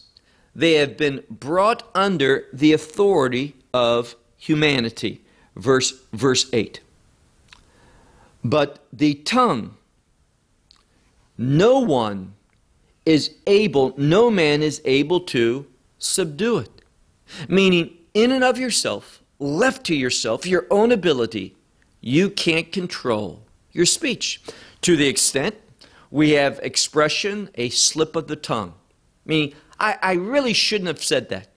they 0.55 0.73
have 0.73 0.97
been 0.97 1.23
brought 1.29 1.89
under 1.95 2.45
the 2.53 2.73
authority 2.73 3.55
of 3.73 4.15
humanity 4.37 5.23
verse, 5.55 5.93
verse 6.11 6.49
8. 6.53 6.79
But 8.43 8.85
the 8.91 9.15
tongue, 9.15 9.75
no 11.37 11.79
one 11.79 12.33
is 13.05 13.35
able, 13.47 13.93
no 13.97 14.29
man 14.29 14.61
is 14.61 14.81
able 14.85 15.21
to 15.21 15.65
subdue 15.97 16.57
it. 16.59 16.81
Meaning, 17.47 17.97
in 18.13 18.31
and 18.31 18.43
of 18.43 18.57
yourself, 18.57 19.23
left 19.39 19.85
to 19.87 19.95
yourself, 19.95 20.45
your 20.45 20.67
own 20.69 20.91
ability, 20.91 21.55
you 22.01 22.29
can't 22.29 22.71
control 22.71 23.43
your 23.71 23.85
speech. 23.85 24.41
To 24.81 24.95
the 24.95 25.07
extent 25.07 25.55
we 26.11 26.31
have 26.31 26.59
expression, 26.61 27.49
a 27.55 27.69
slip 27.69 28.15
of 28.15 28.27
the 28.27 28.35
tongue. 28.35 28.73
Meaning, 29.25 29.55
I, 29.79 29.97
I 30.01 30.13
really 30.13 30.53
shouldn't 30.53 30.87
have 30.87 31.03
said 31.03 31.29
that. 31.29 31.47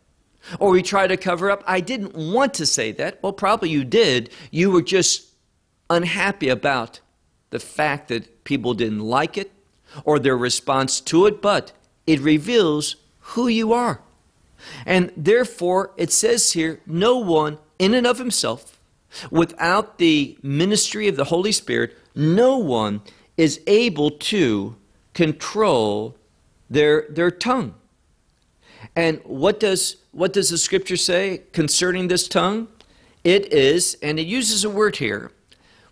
Or 0.59 0.71
we 0.71 0.83
try 0.83 1.07
to 1.07 1.17
cover 1.17 1.51
up, 1.51 1.63
I 1.67 1.81
didn't 1.81 2.15
want 2.15 2.55
to 2.55 2.67
say 2.67 2.93
that. 2.93 3.23
Well, 3.23 3.33
probably 3.33 3.69
you 3.69 3.85
did. 3.85 4.31
You 4.51 4.71
were 4.71 4.83
just 4.83 5.27
unhappy 5.91 6.49
about 6.49 7.01
the 7.51 7.59
fact 7.59 8.09
that 8.09 8.45
people 8.45 8.75
didn't 8.75 9.01
like 9.01 9.37
it 9.37 9.53
or 10.05 10.19
their 10.19 10.37
response 10.37 11.01
to 11.01 11.27
it, 11.27 11.43
but 11.43 11.73
it 12.07 12.21
reveals 12.21 12.97
who 13.21 13.49
you 13.49 13.73
are. 13.73 14.01
And 14.85 15.13
therefore, 15.17 15.93
it 15.97 16.13
says 16.13 16.53
here, 16.53 16.81
no 16.87 17.19
one 17.19 17.59
in 17.79 17.95
and 17.95 18.07
of 18.07 18.19
himself, 18.19 18.79
without 19.31 19.99
the 19.99 20.37
ministry 20.43 21.09
of 21.09 21.17
the 21.17 21.25
Holy 21.25 21.53
Spirit, 21.53 21.97
no 22.15 22.57
one 22.57 23.03
is 23.37 23.61
able 23.67 24.11
to 24.11 24.77
control 25.15 26.17
their, 26.69 27.07
their 27.11 27.31
tongue. 27.31 27.75
And 28.95 29.21
what 29.25 29.61
does, 29.61 29.97
what 30.13 30.33
does 30.33 30.51
the 30.51 30.59
scripture 30.59 30.97
say 30.97 31.43
concerning 31.53 32.09
this 32.09 32.29
tongue? 32.29 32.69
It 33.25 33.53
is, 33.53 33.97
and 34.03 34.19
it 34.19 34.27
uses 34.27 34.65
a 34.65 34.71
word 34.71 34.97
here, 34.97 35.33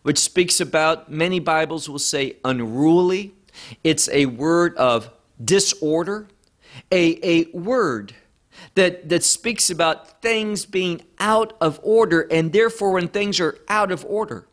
which 0.02 0.18
speaks 0.18 0.60
about, 0.60 1.10
many 1.10 1.40
Bibles 1.40 1.88
will 1.88 1.98
say 1.98 2.36
unruly. 2.44 3.34
It's 3.82 4.08
a 4.10 4.26
word 4.26 4.76
of 4.76 5.10
disorder, 5.42 6.28
a, 6.90 7.18
a 7.22 7.44
word 7.56 8.14
that, 8.74 9.08
that 9.08 9.22
speaks 9.22 9.70
about 9.70 10.20
things 10.20 10.66
being 10.66 11.02
out 11.18 11.56
of 11.60 11.78
order, 11.82 12.22
and 12.30 12.52
therefore, 12.52 12.92
when 12.92 13.08
things 13.08 13.40
are 13.40 13.58
out 13.68 13.92
of 13.92 14.04
order, 14.04 14.46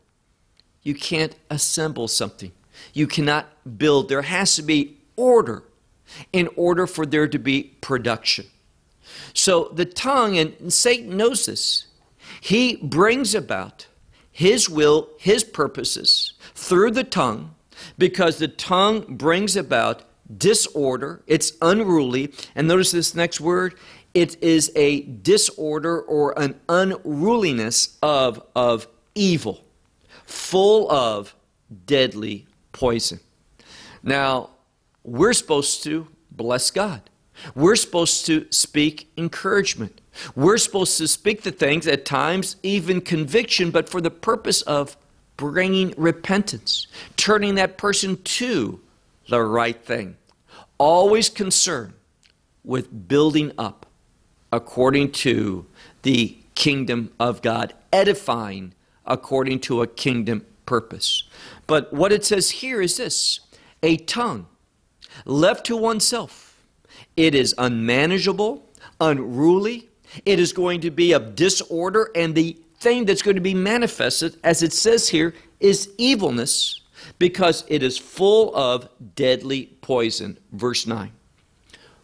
you 0.82 0.94
can't 0.94 1.34
assemble 1.50 2.08
something. 2.08 2.52
You 2.92 3.06
cannot 3.06 3.46
build. 3.78 4.08
There 4.08 4.22
has 4.22 4.56
to 4.56 4.62
be 4.62 4.98
order 5.16 5.64
in 6.32 6.48
order 6.56 6.86
for 6.86 7.06
there 7.06 7.28
to 7.28 7.38
be 7.38 7.74
production. 7.80 8.46
So 9.34 9.70
the 9.72 9.84
tongue, 9.84 10.38
and 10.38 10.72
Satan 10.72 11.16
knows 11.16 11.46
this, 11.46 11.86
he 12.40 12.76
brings 12.76 13.34
about 13.34 13.86
His 14.30 14.68
will, 14.68 15.10
His 15.18 15.44
purposes 15.44 16.34
through 16.54 16.92
the 16.92 17.04
tongue 17.04 17.54
because 17.98 18.38
the 18.38 18.48
tongue 18.48 19.04
brings 19.16 19.56
about 19.56 20.02
disorder, 20.36 21.22
it's 21.26 21.52
unruly. 21.60 22.32
And 22.54 22.68
notice 22.68 22.92
this 22.92 23.14
next 23.14 23.40
word 23.40 23.74
it 24.14 24.42
is 24.42 24.70
a 24.76 25.02
disorder 25.02 26.00
or 26.00 26.38
an 26.38 26.60
unruliness 26.68 27.96
of, 28.02 28.42
of 28.54 28.86
evil, 29.14 29.64
full 30.26 30.90
of 30.90 31.34
deadly 31.86 32.46
poison. 32.72 33.20
Now, 34.02 34.50
we're 35.04 35.32
supposed 35.32 35.82
to 35.84 36.08
bless 36.30 36.70
God. 36.70 37.02
We're 37.54 37.76
supposed 37.76 38.26
to 38.26 38.46
speak 38.50 39.10
encouragement. 39.16 40.00
We're 40.36 40.58
supposed 40.58 40.98
to 40.98 41.08
speak 41.08 41.42
the 41.42 41.50
things, 41.50 41.86
at 41.86 42.04
times 42.04 42.56
even 42.62 43.00
conviction, 43.00 43.70
but 43.70 43.88
for 43.88 44.00
the 44.00 44.10
purpose 44.10 44.62
of 44.62 44.96
bringing 45.36 45.94
repentance, 45.96 46.86
turning 47.16 47.54
that 47.54 47.78
person 47.78 48.22
to 48.22 48.80
the 49.28 49.42
right 49.42 49.82
thing. 49.82 50.16
Always 50.78 51.30
concerned 51.30 51.94
with 52.64 53.08
building 53.08 53.52
up 53.56 53.86
according 54.52 55.10
to 55.10 55.66
the 56.02 56.36
kingdom 56.54 57.10
of 57.18 57.42
God, 57.42 57.74
edifying 57.92 58.74
according 59.06 59.60
to 59.60 59.82
a 59.82 59.86
kingdom 59.86 60.44
purpose. 60.66 61.24
But 61.66 61.92
what 61.92 62.12
it 62.12 62.24
says 62.24 62.50
here 62.50 62.80
is 62.80 62.98
this 62.98 63.40
a 63.82 63.96
tongue 63.96 64.46
left 65.24 65.66
to 65.66 65.76
oneself, 65.76 66.62
it 67.16 67.34
is 67.34 67.54
unmanageable, 67.58 68.64
unruly, 69.00 69.88
it 70.24 70.38
is 70.38 70.52
going 70.52 70.80
to 70.82 70.90
be 70.90 71.12
of 71.12 71.34
disorder, 71.34 72.10
and 72.14 72.34
the 72.34 72.56
thing 72.78 73.04
that's 73.04 73.22
going 73.22 73.36
to 73.36 73.40
be 73.40 73.54
manifested, 73.54 74.36
as 74.44 74.62
it 74.62 74.72
says 74.72 75.08
here, 75.08 75.34
is 75.60 75.90
evilness 75.98 76.80
because 77.18 77.64
it 77.68 77.82
is 77.82 77.98
full 77.98 78.54
of 78.54 78.88
deadly 79.14 79.66
poison. 79.80 80.36
Verse 80.52 80.86
9. 80.86 81.12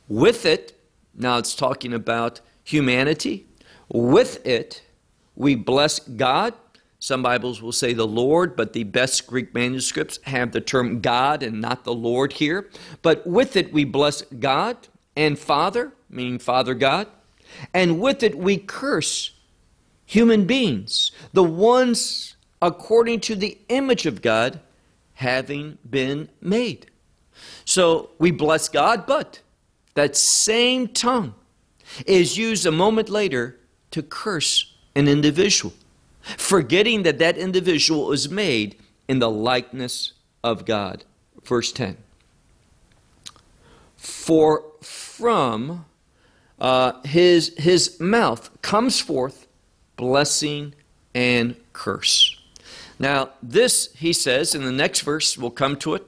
With 0.08 0.46
it, 0.46 0.77
now 1.18 1.38
it's 1.38 1.54
talking 1.54 1.92
about 1.92 2.40
humanity, 2.64 3.46
with 3.88 4.46
it 4.46 4.82
we 5.34 5.54
bless 5.54 6.00
God. 6.00 6.54
Some 7.00 7.22
Bibles 7.22 7.62
will 7.62 7.72
say 7.72 7.92
the 7.92 8.06
Lord, 8.06 8.56
but 8.56 8.72
the 8.72 8.84
best 8.84 9.26
Greek 9.26 9.54
manuscripts 9.54 10.18
have 10.24 10.50
the 10.50 10.60
term 10.60 11.00
God 11.00 11.42
and 11.42 11.60
not 11.60 11.84
the 11.84 11.94
Lord 11.94 12.32
here. 12.32 12.70
But 13.02 13.24
with 13.26 13.56
it 13.56 13.72
we 13.72 13.84
bless 13.84 14.22
God 14.22 14.76
and 15.16 15.38
Father, 15.38 15.92
meaning 16.10 16.38
Father 16.38 16.74
God, 16.74 17.06
and 17.72 18.00
with 18.00 18.22
it 18.22 18.36
we 18.36 18.56
curse 18.56 19.32
human 20.06 20.44
beings, 20.44 21.12
the 21.32 21.44
ones 21.44 22.36
according 22.60 23.20
to 23.20 23.36
the 23.36 23.58
image 23.68 24.06
of 24.06 24.22
God, 24.22 24.60
having 25.14 25.78
been 25.88 26.28
made. 26.40 26.90
So 27.64 28.10
we 28.18 28.30
bless 28.30 28.68
God, 28.68 29.06
but 29.06 29.40
that 29.98 30.16
same 30.16 30.86
tongue 30.86 31.34
is 32.06 32.38
used 32.38 32.64
a 32.64 32.70
moment 32.70 33.08
later 33.08 33.58
to 33.90 34.00
curse 34.00 34.76
an 34.94 35.08
individual, 35.08 35.74
forgetting 36.22 37.02
that 37.02 37.18
that 37.18 37.36
individual 37.36 38.12
is 38.12 38.30
made 38.30 38.76
in 39.08 39.18
the 39.18 39.28
likeness 39.30 40.12
of 40.44 40.64
God. 40.64 41.04
Verse 41.42 41.72
10. 41.72 41.96
For 43.96 44.64
from 44.82 45.84
uh, 46.60 47.00
his, 47.02 47.52
his 47.58 47.98
mouth 47.98 48.50
comes 48.62 49.00
forth 49.00 49.48
blessing 49.96 50.74
and 51.12 51.56
curse. 51.72 52.40
Now, 53.00 53.30
this, 53.42 53.92
he 53.96 54.12
says, 54.12 54.54
in 54.54 54.64
the 54.64 54.70
next 54.70 55.00
verse, 55.00 55.36
we'll 55.36 55.50
come 55.50 55.76
to 55.78 55.94
it. 55.94 56.06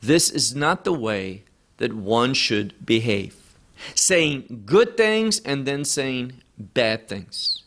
This 0.00 0.30
is 0.30 0.54
not 0.54 0.84
the 0.84 0.92
way 0.92 1.42
that 1.78 1.94
one 1.94 2.34
should 2.34 2.74
behave. 2.84 3.34
Saying 3.94 4.64
good 4.66 4.96
things 4.96 5.40
and 5.40 5.66
then 5.66 5.84
saying 5.84 6.34
bad 6.58 7.08
things. 7.08 7.62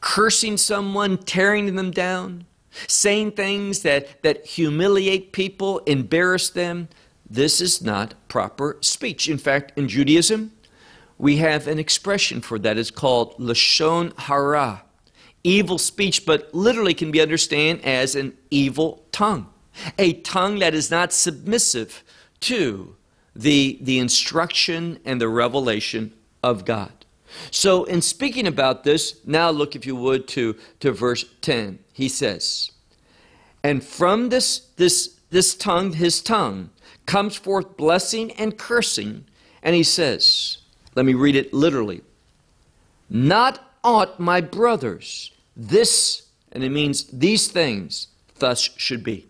Cursing 0.00 0.56
someone, 0.56 1.18
tearing 1.18 1.74
them 1.74 1.90
down, 1.90 2.46
saying 2.86 3.32
things 3.32 3.82
that, 3.82 4.22
that 4.22 4.46
humiliate 4.46 5.32
people, 5.32 5.78
embarrass 5.80 6.50
them. 6.50 6.88
This 7.28 7.60
is 7.60 7.82
not 7.82 8.14
proper 8.28 8.76
speech. 8.80 9.28
In 9.28 9.38
fact, 9.38 9.72
in 9.76 9.88
Judaism, 9.88 10.52
we 11.18 11.36
have 11.36 11.66
an 11.66 11.78
expression 11.78 12.40
for 12.40 12.58
that. 12.58 12.78
It's 12.78 12.90
called 12.90 13.36
Lashon 13.38 14.18
Hara, 14.18 14.82
evil 15.44 15.78
speech, 15.78 16.24
but 16.24 16.52
literally 16.54 16.94
can 16.94 17.10
be 17.10 17.20
understood 17.20 17.80
as 17.82 18.14
an 18.14 18.36
evil 18.50 19.04
tongue, 19.12 19.46
a 19.98 20.14
tongue 20.14 20.58
that 20.60 20.74
is 20.74 20.90
not 20.90 21.12
submissive 21.12 22.02
to 22.40 22.96
the, 23.34 23.78
the 23.80 23.98
instruction 23.98 24.98
and 25.04 25.20
the 25.20 25.28
revelation 25.28 26.12
of 26.42 26.64
God. 26.64 26.92
So, 27.50 27.84
in 27.84 28.02
speaking 28.02 28.46
about 28.46 28.82
this, 28.82 29.20
now 29.24 29.50
look, 29.50 29.76
if 29.76 29.86
you 29.86 29.94
would, 29.94 30.26
to, 30.28 30.56
to 30.80 30.90
verse 30.90 31.24
10. 31.42 31.78
He 31.92 32.08
says, 32.08 32.72
And 33.62 33.84
from 33.84 34.30
this, 34.30 34.66
this, 34.76 35.20
this 35.30 35.54
tongue, 35.54 35.92
his 35.92 36.20
tongue, 36.20 36.70
comes 37.06 37.36
forth 37.36 37.76
blessing 37.76 38.32
and 38.32 38.58
cursing. 38.58 39.26
And 39.62 39.76
he 39.76 39.82
says, 39.84 40.58
let 40.94 41.06
me 41.06 41.14
read 41.14 41.36
it 41.36 41.54
literally. 41.54 42.02
Not 43.08 43.74
ought 43.82 44.20
my 44.20 44.40
brothers, 44.40 45.32
this, 45.56 46.28
and 46.52 46.62
it 46.62 46.70
means 46.70 47.04
these 47.04 47.48
things, 47.48 48.08
thus 48.38 48.70
should 48.76 49.02
be. 49.02 49.26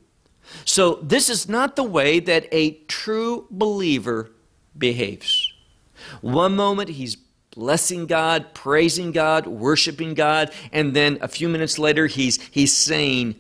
So, 0.65 0.95
this 1.03 1.29
is 1.29 1.49
not 1.49 1.77
the 1.77 1.85
way 1.85 2.21
that 2.21 2.47
a 2.53 2.73
true 2.89 3.47
believer 3.51 4.31
behaves. 4.77 5.53
One 6.21 6.57
moment 6.57 6.91
he's 6.91 7.17
blessing 7.51 8.07
God, 8.07 8.55
praising 8.55 9.13
God, 9.13 9.47
worshiping 9.47 10.15
God, 10.15 10.53
and 10.73 10.95
then 10.95 11.19
a 11.21 11.29
few 11.29 11.49
minutes 11.49 11.79
later 11.79 12.07
he's, 12.07 12.41
he's 12.51 12.73
saying 12.73 13.35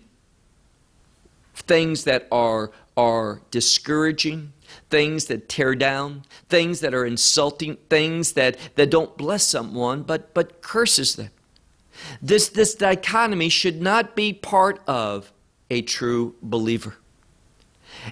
things 1.54 2.04
that 2.04 2.26
are, 2.32 2.72
are 2.96 3.40
discouraging, 3.50 4.52
things 4.88 5.26
that 5.26 5.48
tear 5.48 5.74
down, 5.74 6.24
things 6.48 6.80
that 6.80 6.94
are 6.94 7.06
insulting, 7.06 7.76
things 7.88 8.32
that, 8.32 8.56
that 8.76 8.90
don't 8.90 9.16
bless 9.16 9.46
someone 9.46 10.02
but, 10.02 10.34
but 10.34 10.62
curses 10.62 11.16
them. 11.16 11.30
This, 12.20 12.48
this 12.48 12.74
dichotomy 12.74 13.48
should 13.48 13.80
not 13.80 14.16
be 14.16 14.32
part 14.32 14.80
of 14.86 15.32
a 15.70 15.82
true 15.82 16.34
believer. 16.42 16.96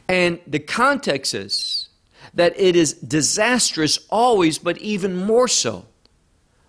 And 0.08 0.40
the 0.46 0.58
context 0.58 1.34
is 1.34 1.88
that 2.34 2.58
it 2.58 2.76
is 2.76 2.94
disastrous 2.94 3.98
always, 4.10 4.58
but 4.58 4.78
even 4.78 5.16
more 5.16 5.48
so 5.48 5.86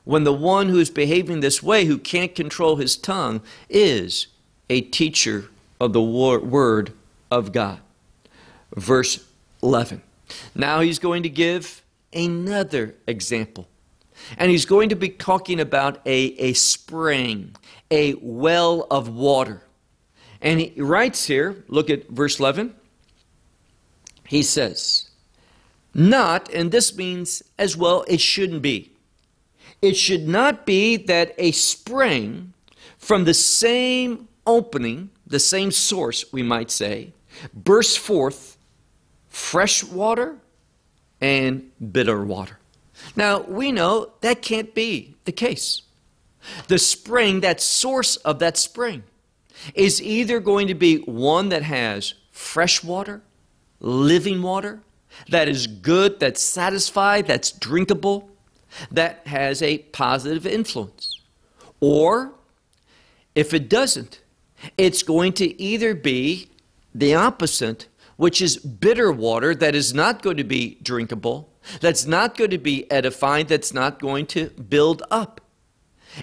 when 0.04 0.24
the 0.24 0.34
one 0.34 0.70
who 0.70 0.80
is 0.80 0.90
behaving 0.90 1.40
this 1.40 1.62
way, 1.62 1.86
who 1.86 1.98
can't 1.98 2.34
control 2.34 2.78
his 2.78 2.98
tongue, 2.98 3.42
is 3.70 4.28
a 4.70 4.82
teacher 4.82 5.50
of 5.80 5.94
the 5.94 6.02
Word 6.02 6.94
of 7.30 7.52
God. 7.52 7.80
Verse 8.76 9.24
11. 9.62 10.02
Now 10.56 10.80
he's 10.80 11.00
going 11.00 11.24
to 11.24 11.30
give 11.30 11.84
another 12.14 12.96
example. 13.08 13.68
And 14.38 14.52
he's 14.52 14.66
going 14.66 14.90
to 14.90 14.96
be 14.96 15.10
talking 15.10 15.60
about 15.60 16.02
a, 16.06 16.34
a 16.40 16.54
spring, 16.54 17.56
a 17.90 18.16
well 18.16 18.88
of 18.92 19.10
water. 19.10 19.62
And 20.42 20.60
he 20.60 20.82
writes 20.82 21.26
here, 21.26 21.64
look 21.68 21.90
at 21.90 22.08
verse 22.08 22.40
11. 22.40 22.76
He 24.26 24.44
says, 24.44 25.10
Not, 25.94 26.54
and 26.54 26.72
this 26.72 26.96
means 26.96 27.44
as 27.58 27.76
well, 27.76 28.06
it 28.08 28.22
shouldn't 28.22 28.62
be. 28.62 28.92
It 29.82 29.96
should 29.96 30.28
not 30.28 30.66
be 30.66 30.98
that 30.98 31.34
a 31.38 31.52
spring 31.52 32.54
from 32.98 33.24
the 33.24 33.34
same 33.34 34.28
opening, 34.46 35.10
the 35.26 35.40
same 35.40 35.72
source, 35.72 36.32
we 36.32 36.44
might 36.44 36.70
say, 36.72 37.14
bursts 37.54 37.98
forth 37.98 38.58
fresh 39.28 39.84
water 39.84 40.38
and 41.22 41.72
bitter 41.92 42.24
water. 42.24 42.60
Now, 43.16 43.42
we 43.42 43.72
know 43.72 44.12
that 44.22 44.42
can't 44.42 44.74
be 44.74 45.16
the 45.26 45.32
case. 45.32 45.84
The 46.68 46.80
spring, 46.80 47.42
that 47.42 47.62
source 47.62 48.16
of 48.18 48.40
that 48.40 48.58
spring, 48.58 49.04
is 49.74 50.02
either 50.02 50.40
going 50.40 50.68
to 50.68 50.76
be 50.76 50.98
one 50.98 51.50
that 51.50 51.64
has 51.64 52.14
fresh 52.32 52.84
water, 52.84 53.22
living 53.80 54.42
water, 54.42 54.82
that 55.30 55.48
is 55.48 55.68
good, 55.68 56.20
that's 56.20 56.42
satisfied, 56.42 57.28
that's 57.28 57.52
drinkable, 57.52 58.30
that 58.92 59.26
has 59.28 59.62
a 59.62 59.80
positive 59.80 60.46
influence. 60.46 61.20
Or, 61.80 62.34
if 63.36 63.54
it 63.54 63.70
doesn't, 63.70 64.22
it's 64.78 65.04
going 65.04 65.34
to 65.34 65.62
either 65.62 65.94
be 65.96 66.50
the 66.94 67.16
opposite 67.16 67.88
which 68.18 68.42
is 68.42 68.58
bitter 68.58 69.12
water 69.12 69.56
that 69.56 69.74
is 69.74 69.94
not 69.94 70.22
going 70.22 70.36
to 70.36 70.44
be 70.44 70.78
drinkable, 70.84 71.50
that's 71.80 72.06
not 72.06 72.36
going 72.38 72.50
to 72.50 72.58
be 72.58 72.90
edifying, 72.92 73.46
that's 73.46 73.74
not 73.74 73.98
going 74.00 74.26
to 74.26 74.50
build 74.50 75.02
up. 75.10 75.40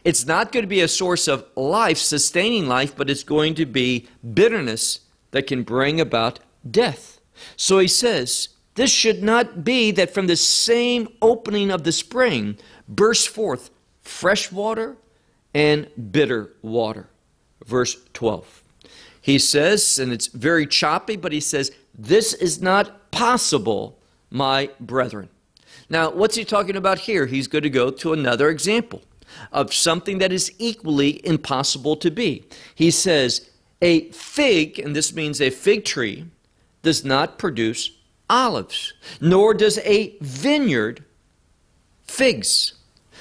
It's 0.05 0.27
not 0.27 0.53
going 0.53 0.63
to 0.63 0.69
be 0.69 0.81
a 0.81 0.89
source 0.89 1.29
of 1.29 1.45
life, 1.55 1.99
sustaining 1.99 2.67
life, 2.67 2.97
but 2.97 3.11
it's 3.11 3.25
going 3.25 3.55
to 3.55 3.67
be 3.67 4.09
bitterness 4.35 5.01
that 5.31 5.47
can 5.47 5.63
bring 5.63 6.01
about 6.01 6.41
death. 6.69 7.21
So 7.57 7.79
he 7.79 7.89
says, 7.89 8.49
This 8.75 8.91
should 8.91 9.23
not 9.23 9.65
be 9.65 9.91
that 9.93 10.13
from 10.13 10.27
the 10.27 10.37
same 10.37 11.09
opening 11.23 11.71
of 11.71 11.85
the 11.85 11.93
spring 11.93 12.59
bursts 12.89 13.27
forth 13.27 13.71
fresh 14.03 14.51
water 14.51 14.97
and 15.55 15.89
bitter 16.13 16.53
water. 16.63 17.09
Verse 17.65 17.97
12. 18.13 18.63
He 19.21 19.39
says, 19.39 19.99
and 19.99 20.13
it's 20.13 20.29
very 20.29 20.67
choppy, 20.67 21.17
but 21.17 21.33
he 21.33 21.41
says, 21.41 21.73
This 21.95 22.33
is 22.35 22.61
not 22.61 23.11
possible, 23.11 23.99
my 24.31 24.71
brethren. 24.79 25.29
Now, 25.89 26.11
what's 26.11 26.37
he 26.37 26.45
talking 26.45 26.77
about 26.77 26.99
here? 27.01 27.27
He's 27.27 27.49
going 27.49 27.63
to 27.63 27.71
go 27.71 27.91
to 27.91 28.13
another 28.13 28.49
example 28.49 29.03
of 29.53 29.73
something 29.73 30.19
that 30.19 30.33
is 30.33 30.53
equally 30.59 31.25
impossible 31.27 31.97
to 31.97 32.11
be. 32.11 32.45
He 32.75 32.91
says, 32.91 33.51
A 33.83 34.11
fig, 34.11 34.79
and 34.79 34.95
this 34.95 35.15
means 35.15 35.41
a 35.41 35.51
fig 35.51 35.85
tree, 35.85 36.27
does 36.83 37.05
not 37.05 37.39
produce 37.39 37.91
olives, 38.29 38.95
nor 39.21 39.55
does 39.55 39.79
a 39.79 40.17
vineyard 40.21 41.05
figs. 42.05 42.75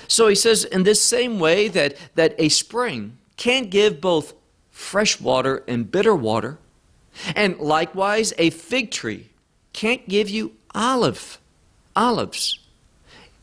So 0.07 0.27
he 0.27 0.35
says, 0.35 0.65
in 0.65 0.83
this 0.83 1.01
same 1.01 1.39
way 1.39 1.67
that, 1.69 1.95
that 2.15 2.35
a 2.37 2.49
spring 2.49 3.17
can't 3.37 3.69
give 3.69 4.01
both 4.01 4.33
fresh 4.71 5.19
water 5.19 5.63
and 5.67 5.91
bitter 5.91 6.15
water, 6.15 6.57
and 7.35 7.57
likewise 7.59 8.33
a 8.37 8.49
fig 8.49 8.91
tree 8.91 9.29
can't 9.73 10.07
give 10.07 10.29
you 10.29 10.53
olive 10.73 11.39
olives, 11.95 12.59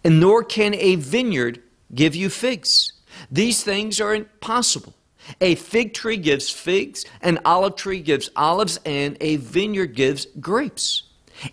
and 0.04 0.20
nor 0.20 0.44
can 0.44 0.74
a 0.74 0.96
vineyard 0.96 1.62
give 1.94 2.14
you 2.14 2.28
figs. 2.28 2.92
These 3.30 3.62
things 3.62 4.00
are 4.00 4.14
impossible. 4.14 4.94
A 5.40 5.54
fig 5.54 5.94
tree 5.94 6.16
gives 6.16 6.50
figs, 6.50 7.04
an 7.20 7.38
olive 7.44 7.76
tree 7.76 8.00
gives 8.00 8.28
olives, 8.34 8.80
and 8.84 9.16
a 9.20 9.36
vineyard 9.36 9.94
gives 9.94 10.26
grapes. 10.40 11.04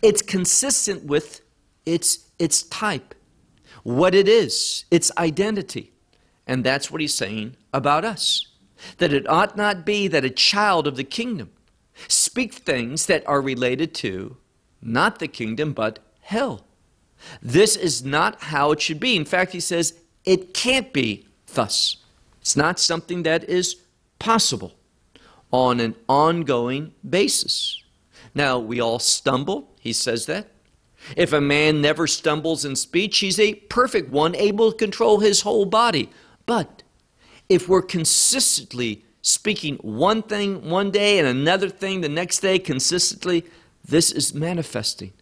It's 0.01 0.21
consistent 0.21 1.05
with 1.05 1.41
its, 1.85 2.29
its 2.39 2.63
type, 2.63 3.13
what 3.83 4.15
it 4.15 4.27
is, 4.27 4.85
its 4.89 5.11
identity. 5.17 5.91
And 6.47 6.63
that's 6.63 6.89
what 6.89 7.01
he's 7.01 7.13
saying 7.13 7.57
about 7.73 8.03
us. 8.03 8.47
That 8.97 9.13
it 9.13 9.29
ought 9.29 9.55
not 9.55 9.85
be 9.85 10.07
that 10.07 10.25
a 10.25 10.29
child 10.29 10.87
of 10.87 10.95
the 10.95 11.03
kingdom 11.03 11.51
speak 12.07 12.53
things 12.53 13.05
that 13.07 13.27
are 13.27 13.41
related 13.41 13.93
to 13.93 14.37
not 14.81 15.19
the 15.19 15.27
kingdom, 15.27 15.73
but 15.73 15.99
hell. 16.21 16.65
This 17.41 17.75
is 17.75 18.03
not 18.03 18.43
how 18.43 18.71
it 18.71 18.81
should 18.81 18.99
be. 18.99 19.15
In 19.15 19.25
fact, 19.25 19.51
he 19.51 19.59
says 19.59 19.93
it 20.25 20.53
can't 20.53 20.91
be 20.93 21.27
thus. 21.53 21.97
It's 22.41 22.55
not 22.55 22.79
something 22.79 23.23
that 23.23 23.43
is 23.49 23.77
possible 24.17 24.73
on 25.51 25.79
an 25.79 25.95
ongoing 26.07 26.93
basis. 27.07 27.83
Now, 28.35 28.59
we 28.59 28.79
all 28.79 28.99
stumble. 28.99 29.71
He 29.79 29.93
says 29.93 30.25
that. 30.27 30.47
If 31.15 31.33
a 31.33 31.41
man 31.41 31.81
never 31.81 32.07
stumbles 32.07 32.65
in 32.65 32.75
speech, 32.75 33.19
he's 33.19 33.39
a 33.39 33.55
perfect 33.55 34.11
one, 34.11 34.35
able 34.35 34.71
to 34.71 34.77
control 34.77 35.19
his 35.19 35.41
whole 35.41 35.65
body. 35.65 36.09
But 36.45 36.83
if 37.47 37.67
we're 37.67 37.81
consistently 37.81 39.03
speaking 39.21 39.75
one 39.77 40.21
thing 40.21 40.69
one 40.69 40.91
day 40.91 41.19
and 41.19 41.27
another 41.27 41.69
thing 41.69 42.01
the 42.01 42.09
next 42.09 42.39
day 42.39 42.59
consistently, 42.59 43.45
this 43.83 44.11
is 44.11 44.33
manifesting 44.33 45.13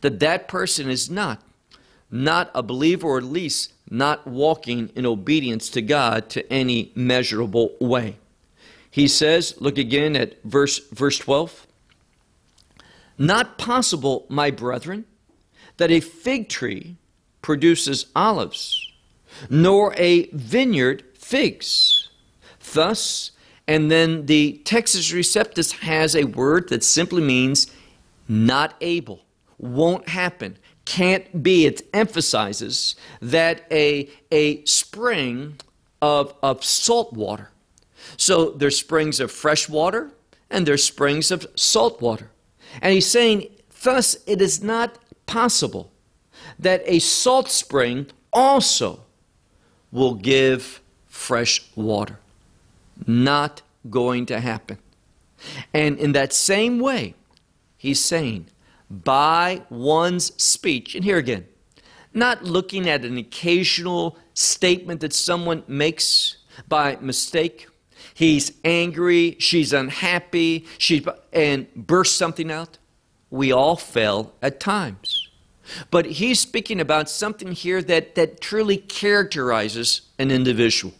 that 0.00 0.20
that 0.20 0.48
person 0.48 0.88
is 0.88 1.10
not 1.10 1.42
not 2.10 2.50
a 2.54 2.62
believer 2.62 3.08
or 3.08 3.18
at 3.18 3.24
least 3.24 3.72
not 3.92 4.26
walking 4.26 4.90
in 4.96 5.04
obedience 5.04 5.68
to 5.68 5.82
God 5.82 6.30
to 6.30 6.52
any 6.52 6.90
measurable 6.94 7.76
way. 7.78 8.16
He 8.90 9.06
says, 9.06 9.54
look 9.58 9.76
again 9.76 10.16
at 10.16 10.42
verse 10.44 10.78
verse 10.88 11.18
12. 11.18 11.66
Not 13.18 13.58
possible, 13.58 14.24
my 14.28 14.50
brethren, 14.50 15.04
that 15.76 15.90
a 15.90 16.00
fig 16.00 16.48
tree 16.48 16.96
produces 17.42 18.06
olives, 18.16 18.90
nor 19.50 19.94
a 19.98 20.26
vineyard 20.30 21.04
figs. 21.14 22.08
Thus, 22.72 23.32
and 23.68 23.90
then 23.90 24.26
the 24.26 24.60
Textus 24.64 25.12
Receptus 25.12 25.80
has 25.80 26.16
a 26.16 26.24
word 26.24 26.70
that 26.70 26.82
simply 26.82 27.22
means 27.22 27.70
not 28.26 28.74
able 28.80 29.24
won't 29.62 30.08
happen, 30.08 30.58
can't 30.84 31.42
be. 31.42 31.66
It 31.66 31.82
emphasizes 31.92 32.96
that 33.20 33.66
a, 33.70 34.08
a 34.30 34.64
spring 34.64 35.58
of, 36.00 36.34
of 36.42 36.64
salt 36.64 37.12
water. 37.12 37.50
So 38.16 38.50
there's 38.50 38.78
springs 38.78 39.20
of 39.20 39.30
fresh 39.30 39.68
water 39.68 40.10
and 40.50 40.66
there's 40.66 40.84
springs 40.84 41.30
of 41.30 41.46
salt 41.54 42.00
water. 42.00 42.30
And 42.80 42.92
he's 42.92 43.06
saying, 43.06 43.48
thus, 43.82 44.16
it 44.26 44.40
is 44.40 44.62
not 44.62 44.98
possible 45.26 45.90
that 46.58 46.82
a 46.86 46.98
salt 46.98 47.48
spring 47.50 48.06
also 48.32 49.00
will 49.90 50.14
give 50.14 50.80
fresh 51.08 51.62
water. 51.76 52.18
Not 53.06 53.62
going 53.88 54.26
to 54.26 54.40
happen. 54.40 54.78
And 55.74 55.98
in 55.98 56.12
that 56.12 56.32
same 56.32 56.78
way, 56.78 57.14
he's 57.76 58.02
saying, 58.02 58.46
by 58.92 59.62
one's 59.70 60.32
speech. 60.40 60.94
And 60.94 61.02
here 61.02 61.16
again, 61.16 61.46
not 62.12 62.44
looking 62.44 62.88
at 62.88 63.04
an 63.04 63.16
occasional 63.16 64.18
statement 64.34 65.00
that 65.00 65.14
someone 65.14 65.62
makes 65.66 66.36
by 66.68 66.96
mistake. 67.00 67.66
He's 68.14 68.52
angry, 68.64 69.36
she's 69.38 69.72
unhappy, 69.72 70.66
she 70.76 71.04
and 71.32 71.72
bursts 71.74 72.14
something 72.14 72.50
out. 72.50 72.78
We 73.30 73.50
all 73.50 73.76
fail 73.76 74.34
at 74.42 74.60
times. 74.60 75.30
But 75.90 76.04
he's 76.04 76.40
speaking 76.40 76.80
about 76.80 77.08
something 77.08 77.52
here 77.52 77.80
that, 77.82 78.14
that 78.16 78.40
truly 78.40 78.76
characterizes 78.76 80.02
an 80.18 80.30
individual. 80.30 80.92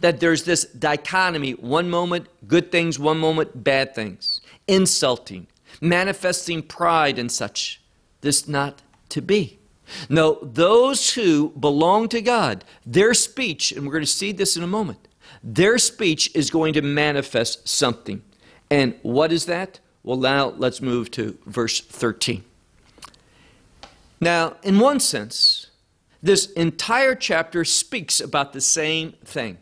That 0.00 0.18
there's 0.18 0.44
this 0.44 0.64
dichotomy 0.64 1.52
one 1.52 1.88
moment, 1.88 2.26
good 2.48 2.72
things, 2.72 2.98
one 2.98 3.18
moment, 3.18 3.62
bad 3.62 3.94
things, 3.94 4.40
insulting, 4.66 5.46
manifesting 5.80 6.62
pride 6.62 7.18
and 7.18 7.30
such. 7.30 7.80
This 8.20 8.48
not 8.48 8.82
to 9.10 9.22
be. 9.22 9.58
No, 10.08 10.38
those 10.42 11.14
who 11.14 11.50
belong 11.50 12.08
to 12.10 12.20
God, 12.20 12.64
their 12.86 13.14
speech, 13.14 13.72
and 13.72 13.84
we're 13.84 13.92
going 13.92 14.04
to 14.04 14.06
see 14.06 14.32
this 14.32 14.56
in 14.56 14.62
a 14.62 14.68
moment, 14.68 15.08
their 15.42 15.78
speech 15.78 16.30
is 16.34 16.50
going 16.50 16.74
to 16.74 16.82
manifest 16.82 17.68
something. 17.68 18.22
And 18.70 18.94
what 19.02 19.32
is 19.32 19.46
that? 19.46 19.80
Well, 20.02 20.16
now 20.16 20.54
let's 20.56 20.80
move 20.80 21.10
to 21.12 21.38
verse 21.46 21.80
13. 21.80 22.44
Now, 24.20 24.56
in 24.62 24.78
one 24.78 25.00
sense, 25.00 25.68
this 26.22 26.50
entire 26.52 27.14
chapter 27.14 27.64
speaks 27.64 28.20
about 28.20 28.52
the 28.52 28.60
same 28.60 29.12
thing, 29.24 29.58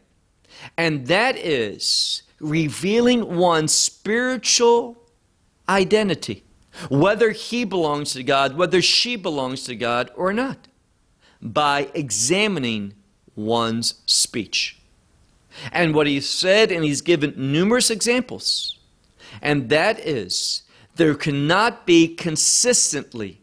and 0.77 1.07
that 1.07 1.37
is 1.37 2.23
revealing 2.41 3.37
one's 3.37 3.73
spiritual 3.73 4.97
identity, 5.69 6.45
whether 6.89 7.31
he 7.31 7.65
belongs 7.65 8.13
to 8.13 8.23
God, 8.23 8.57
whether 8.57 8.81
she 8.81 9.17
belongs 9.17 9.65
to 9.65 9.77
God 9.77 10.11
or 10.15 10.33
not, 10.33 10.69
by 11.41 11.91
examining 11.95 12.95
one's 13.35 14.03
speech. 14.07 14.79
And 15.73 15.95
what 15.95 16.07
he 16.07 16.21
said, 16.21 16.71
and 16.71 16.85
he's 16.85 17.01
given 17.01 17.35
numerous 17.37 17.91
examples, 17.91 18.79
and 19.43 19.69
that 19.69 19.99
is 20.01 20.63
there 20.97 21.15
cannot 21.15 21.87
be 21.87 22.15
consistently 22.15 23.41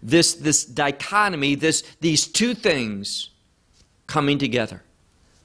this, 0.00 0.34
this 0.34 0.64
dichotomy, 0.64 1.56
this, 1.56 1.82
these 2.00 2.26
two 2.26 2.54
things 2.54 3.30
coming 4.06 4.38
together. 4.38 4.84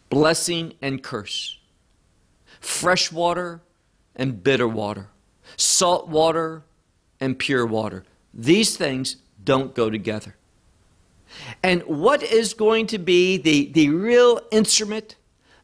Blessing 0.10 0.74
and 0.80 1.02
curse, 1.02 1.58
fresh 2.60 3.12
water 3.12 3.62
and 4.16 4.44
bitter 4.44 4.68
water 4.68 5.10
salt 5.58 6.08
water 6.08 6.64
and 7.20 7.38
pure 7.38 7.66
water. 7.66 8.04
These 8.34 8.78
things 8.78 9.18
don't 9.44 9.76
go 9.76 9.90
together. 9.90 10.36
And 11.62 11.82
what 11.84 12.24
is 12.24 12.54
going 12.54 12.88
to 12.88 12.98
be 12.98 13.38
the, 13.38 13.72
the 13.72 13.90
real 13.90 14.42
instrument 14.52 15.16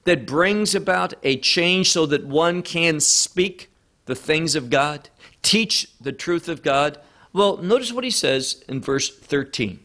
that 0.05 0.25
brings 0.25 0.73
about 0.73 1.13
a 1.23 1.37
change 1.37 1.91
so 1.91 2.05
that 2.07 2.25
one 2.25 2.61
can 2.61 2.99
speak 2.99 3.69
the 4.05 4.15
things 4.15 4.55
of 4.55 4.69
God, 4.69 5.09
teach 5.41 5.91
the 6.01 6.11
truth 6.11 6.49
of 6.49 6.63
God? 6.63 6.99
Well, 7.33 7.57
notice 7.57 7.93
what 7.93 8.03
he 8.03 8.11
says 8.11 8.63
in 8.67 8.81
verse 8.81 9.15
13. 9.15 9.79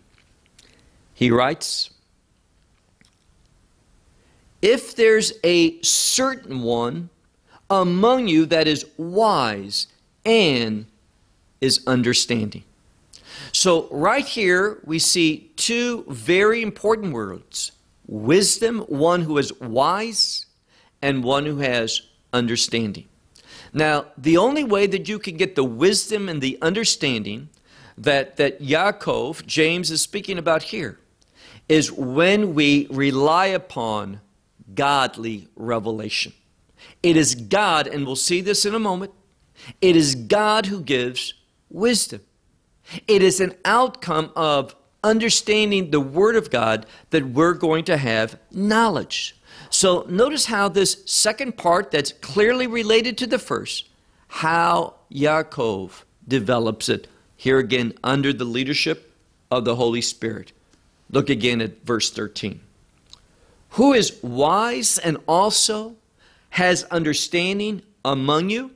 He 1.13 1.31
writes, 1.31 1.91
If 4.63 4.97
there's 4.97 5.35
a 5.45 5.81
certain 5.83 6.63
one 6.63 7.11
among 7.69 8.29
you 8.29 8.47
that 8.47 8.67
is 8.67 8.87
wise 8.97 9.87
and 10.25 10.87
is 11.61 11.83
understanding. 11.87 12.65
So, 13.53 13.89
right 13.91 14.27
here, 14.27 14.81
we 14.85 14.99
see 14.99 15.51
two 15.57 16.05
very 16.09 16.63
important 16.63 17.13
words 17.13 17.73
wisdom, 18.07 18.81
one 18.81 19.23
who 19.23 19.39
is 19.39 19.53
wise, 19.61 20.47
and 21.01 21.25
one 21.25 21.47
who 21.47 21.59
has 21.59 22.03
understanding. 22.33 23.07
Now, 23.73 24.07
the 24.17 24.37
only 24.37 24.63
way 24.63 24.87
that 24.87 25.09
you 25.09 25.19
can 25.19 25.37
get 25.37 25.57
the 25.57 25.65
wisdom 25.65 26.29
and 26.29 26.41
the 26.41 26.59
understanding 26.63 27.49
that, 27.99 28.37
that 28.37 28.61
Yaakov, 28.61 29.47
James, 29.47 29.91
is 29.91 30.03
speaking 30.03 30.39
about 30.39 30.65
here 30.65 30.99
is 31.69 31.91
when 31.91 32.55
we 32.55 32.87
rely 32.91 33.47
upon 33.47 34.21
godly 34.75 35.49
revelation. 35.57 36.33
It 37.03 37.17
is 37.17 37.35
God, 37.35 37.87
and 37.87 38.07
we'll 38.07 38.17
see 38.17 38.41
this 38.41 38.65
in 38.65 38.75
a 38.75 38.79
moment, 38.79 39.13
it 39.81 39.97
is 39.97 40.15
God 40.15 40.67
who 40.67 40.81
gives 40.81 41.35
wisdom. 41.71 42.21
It 43.09 43.23
is 43.23 43.41
an 43.41 43.55
outcome 43.65 44.31
of 44.37 44.75
understanding 45.03 45.91
the 45.91 46.01
Word 46.01 46.37
of 46.37 46.51
God 46.51 46.87
that 47.11 47.27
we're 47.29 47.55
going 47.55 47.85
to 47.85 47.97
have 47.97 48.39
knowledge. 48.51 49.37
So 49.71 50.07
notice 50.09 50.47
how 50.47 50.69
this 50.69 51.03
second 51.07 51.57
part 51.57 51.91
that's 51.91 52.13
clearly 52.13 52.67
related 52.67 53.19
to 53.19 53.27
the 53.27 53.39
first, 53.39 53.89
how 54.29 54.95
Yaakov 55.13 56.03
develops 56.27 56.89
it 56.89 57.09
here 57.37 57.59
again 57.59 57.93
under 58.03 58.33
the 58.33 58.45
leadership 58.45 59.13
of 59.51 59.65
the 59.65 59.77
Holy 59.77 60.01
Spirit. 60.01 60.53
Look 61.11 61.29
again 61.29 61.61
at 61.61 61.85
verse 61.85 62.11
13. 62.11 62.61
Who 63.71 63.93
is 63.93 64.23
wise 64.23 64.99
and 64.99 65.19
also 65.27 65.97
has 66.51 66.85
understanding 66.85 67.83
among 68.05 68.51
you? 68.51 68.71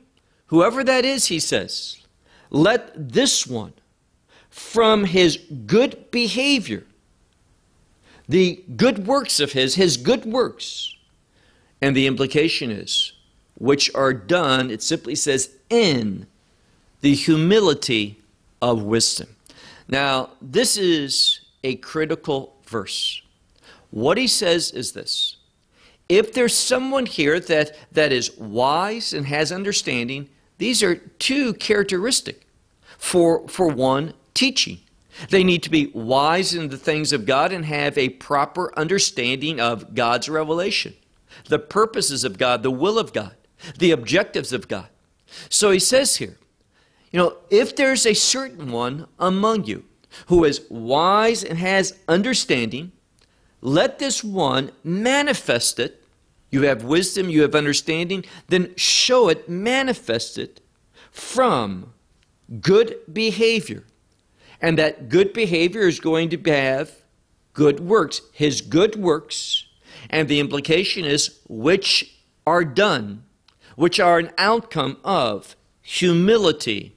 Whoever 0.49 0.83
that 0.83 1.05
is, 1.05 1.27
he 1.27 1.39
says, 1.39 1.97
let 2.49 2.91
this 2.95 3.45
one 3.45 3.73
from 4.49 5.05
his 5.05 5.37
good 5.67 6.09
behavior, 6.09 6.85
the 8.27 8.63
good 8.75 9.05
works 9.05 9.39
of 9.39 9.51
his, 9.51 9.75
his 9.75 9.95
good 9.95 10.25
works, 10.25 10.95
and 11.81 11.95
the 11.95 12.07
implication 12.07 12.71
is, 12.71 13.13
which 13.59 13.93
are 13.93 14.13
done, 14.13 14.71
it 14.71 14.81
simply 14.81 15.13
says, 15.13 15.51
in 15.69 16.25
the 17.01 17.13
humility 17.13 18.19
of 18.61 18.81
wisdom. 18.81 19.29
Now, 19.87 20.31
this 20.41 20.77
is 20.77 21.41
a 21.63 21.75
critical 21.75 22.55
verse. 22.65 23.21
What 23.91 24.17
he 24.17 24.27
says 24.27 24.71
is 24.71 24.93
this 24.93 25.37
if 26.09 26.33
there's 26.33 26.55
someone 26.55 27.05
here 27.05 27.39
that, 27.39 27.77
that 27.91 28.11
is 28.11 28.35
wise 28.35 29.13
and 29.13 29.27
has 29.27 29.51
understanding, 29.51 30.27
these 30.59 30.83
are 30.83 30.95
two 30.95 31.53
characteristic 31.55 32.45
for, 32.97 33.47
for 33.47 33.67
one 33.67 34.13
teaching. 34.33 34.79
They 35.29 35.43
need 35.43 35.63
to 35.63 35.69
be 35.69 35.87
wise 35.87 36.53
in 36.53 36.69
the 36.69 36.77
things 36.77 37.11
of 37.11 37.25
God 37.25 37.51
and 37.51 37.65
have 37.65 37.97
a 37.97 38.09
proper 38.09 38.77
understanding 38.77 39.59
of 39.59 39.95
God's 39.95 40.29
revelation, 40.29 40.93
the 41.47 41.59
purposes 41.59 42.23
of 42.23 42.37
God, 42.37 42.63
the 42.63 42.71
will 42.71 42.99
of 42.99 43.11
God, 43.11 43.35
the 43.77 43.91
objectives 43.91 44.53
of 44.53 44.67
God. 44.67 44.87
So 45.49 45.71
he 45.71 45.79
says 45.79 46.17
here, 46.17 46.37
you 47.11 47.19
know, 47.19 47.37
if 47.49 47.75
there's 47.75 48.05
a 48.05 48.13
certain 48.13 48.71
one 48.71 49.07
among 49.17 49.65
you 49.65 49.85
who 50.27 50.43
is 50.43 50.61
wise 50.69 51.43
and 51.43 51.57
has 51.57 51.97
understanding, 52.07 52.91
let 53.61 53.99
this 53.99 54.23
one 54.23 54.71
manifest 54.83 55.79
it. 55.79 55.98
You 56.51 56.63
have 56.63 56.83
wisdom, 56.83 57.29
you 57.29 57.41
have 57.43 57.55
understanding, 57.55 58.25
then 58.47 58.73
show 58.75 59.29
it, 59.29 59.47
manifest 59.47 60.37
it 60.37 60.61
from 61.11 61.93
good 62.59 62.97
behavior. 63.11 63.83
And 64.61 64.77
that 64.77 65.09
good 65.09 65.31
behavior 65.33 65.87
is 65.87 65.99
going 65.99 66.29
to 66.29 66.37
have 66.51 66.91
good 67.53 67.79
works, 67.79 68.21
his 68.33 68.61
good 68.61 68.95
works. 68.95 69.67
And 70.09 70.27
the 70.27 70.39
implication 70.39 71.05
is 71.05 71.39
which 71.47 72.19
are 72.47 72.65
done, 72.65 73.23
which 73.75 73.99
are 73.99 74.17
an 74.17 74.31
outcome 74.37 74.97
of 75.03 75.55
humility 75.81 76.95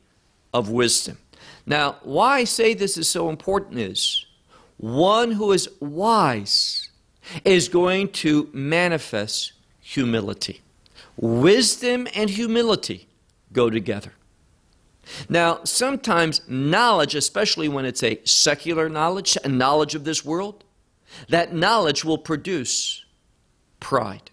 of 0.53 0.71
wisdom. 0.71 1.19
Now, 1.67 1.97
why 2.03 2.39
I 2.39 2.45
say 2.45 2.75
this 2.75 2.97
is 2.97 3.09
so 3.09 3.29
important 3.29 3.79
is 3.79 4.27
one 4.77 5.33
who 5.33 5.53
is 5.53 5.69
wise 5.81 6.82
is 7.45 7.69
going 7.69 8.09
to 8.09 8.49
manifest 8.53 9.53
humility. 9.81 10.61
Wisdom 11.17 12.09
and 12.15 12.31
humility 12.31 13.09
go 13.53 13.71
together. 13.71 14.13
Now, 15.29 15.61
sometimes 15.65 16.43
knowledge, 16.49 17.15
especially 17.15 17.69
when 17.69 17.85
it's 17.85 18.03
a 18.03 18.21
secular 18.25 18.89
knowledge, 18.89 19.37
a 19.45 19.49
knowledge 19.49 19.95
of 19.95 20.05
this 20.05 20.25
world, 20.25 20.65
that 21.29 21.53
knowledge 21.53 22.05
will 22.05 22.19
produce 22.19 23.05
pride. 23.81 24.31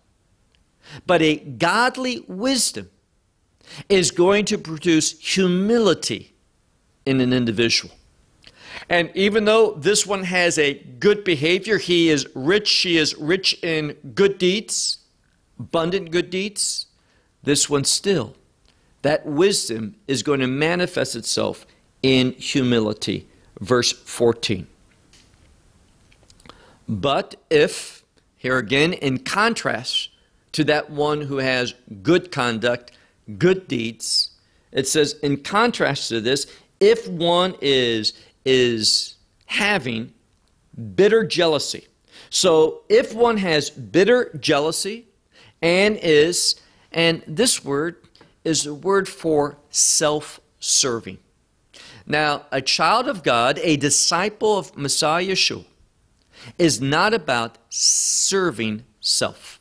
But 1.06 1.21
a 1.21 1.38
godly 1.38 2.23
wisdom 2.28 2.89
is 3.89 4.12
going 4.12 4.45
to 4.45 4.58
produce 4.58 5.19
humility 5.19 6.34
in 7.06 7.19
an 7.19 7.34
individual. 7.34 7.93
And 8.88 9.12
even 9.15 9.46
though 9.46 9.74
this 9.74 10.06
one 10.06 10.24
has 10.24 10.58
a 10.58 10.76
good 10.76 11.24
behavior, 11.24 11.78
he 11.78 12.10
is 12.10 12.28
rich, 12.36 12.68
she 12.68 12.98
is 12.98 13.15
rich 13.15 13.62
in 13.63 13.96
good 14.13 14.38
deeds, 14.38 15.00
abundant 15.60 16.12
good 16.12 16.30
deeds, 16.30 16.86
this 17.44 17.70
one 17.70 17.84
still, 17.84 18.36
that 19.02 19.26
wisdom 19.26 19.96
is 20.08 20.24
going 20.24 20.39
to 20.39 20.48
manifest 20.48 21.15
itself 21.15 21.65
in 22.02 22.32
humility. 22.34 23.28
Verse 23.60 23.92
14. 23.92 24.68
But 26.88 27.36
if, 27.50 28.04
here 28.38 28.58
again, 28.58 28.94
in 28.94 29.20
contrast 29.20 30.10
to 30.54 30.63
that 30.63 30.89
one 30.89 31.22
who 31.22 31.38
has 31.38 31.76
good 32.02 32.32
conduct, 32.32 32.92
good 33.38 33.68
deeds. 33.68 34.32
It 34.72 34.88
says, 34.88 35.13
in 35.22 35.38
contrast 35.38 36.10
to 36.10 36.22
this, 36.22 36.48
if 36.80 37.08
one 37.08 37.56
is, 37.62 38.13
is 38.52 39.16
having 39.46 40.12
bitter 40.96 41.24
jealousy. 41.24 41.88
So 42.32 42.82
if 42.90 43.14
one 43.14 43.38
has 43.38 43.70
bitter 43.70 44.32
jealousy 44.40 45.06
and 45.62 46.00
is, 46.02 46.60
and 46.92 47.22
this 47.28 47.64
word 47.64 47.98
is 48.44 48.66
a 48.66 48.74
word 48.74 49.08
for 49.08 49.58
self 49.70 50.40
serving. 50.60 51.20
Now, 52.08 52.48
a 52.52 52.60
child 52.60 53.08
of 53.08 53.22
God, 53.22 53.60
a 53.62 53.78
disciple 53.78 54.58
of 54.58 54.76
Messiah 54.76 55.28
Yeshua, 55.28 55.66
is 56.58 56.82
not 56.82 57.14
about 57.14 57.60
serving 57.70 58.84
self. 59.00 59.60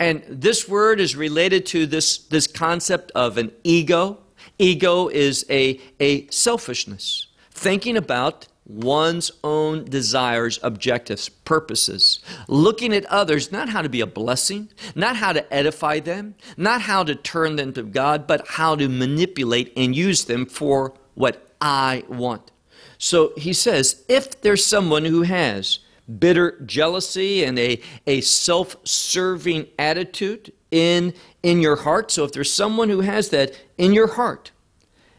And 0.00 0.24
this 0.28 0.68
word 0.68 0.98
is 0.98 1.14
related 1.14 1.66
to 1.66 1.86
this, 1.86 2.18
this 2.18 2.48
concept 2.48 3.12
of 3.14 3.38
an 3.38 3.52
ego. 3.62 4.18
Ego 4.58 5.08
is 5.08 5.46
a, 5.48 5.80
a 6.00 6.26
selfishness, 6.28 7.28
thinking 7.60 7.94
about 7.94 8.48
one's 8.64 9.30
own 9.44 9.84
desires, 9.84 10.58
objectives, 10.62 11.28
purposes, 11.28 12.20
looking 12.48 12.94
at 12.94 13.04
others, 13.06 13.52
not 13.52 13.68
how 13.68 13.82
to 13.82 13.88
be 13.90 14.00
a 14.00 14.06
blessing, 14.06 14.70
not 14.94 15.16
how 15.16 15.30
to 15.32 15.52
edify 15.52 16.00
them, 16.00 16.34
not 16.56 16.80
how 16.80 17.04
to 17.04 17.14
turn 17.14 17.56
them 17.56 17.72
to 17.74 17.82
God, 17.82 18.26
but 18.26 18.46
how 18.48 18.76
to 18.76 18.88
manipulate 18.88 19.74
and 19.76 19.94
use 19.94 20.24
them 20.24 20.46
for 20.46 20.94
what 21.14 21.52
I 21.60 22.04
want. 22.08 22.50
So 22.96 23.34
he 23.36 23.52
says, 23.52 24.04
if 24.08 24.40
there's 24.40 24.64
someone 24.64 25.04
who 25.04 25.22
has 25.22 25.80
bitter 26.18 26.58
jealousy 26.62 27.44
and 27.44 27.58
a, 27.58 27.78
a 28.06 28.22
self 28.22 28.74
serving 28.84 29.66
attitude 29.78 30.50
in, 30.70 31.12
in 31.42 31.60
your 31.60 31.76
heart. 31.76 32.10
So 32.10 32.24
if 32.24 32.32
there's 32.32 32.52
someone 32.52 32.88
who 32.88 33.00
has 33.00 33.28
that 33.28 33.52
in 33.76 33.92
your 33.92 34.08
heart, 34.08 34.50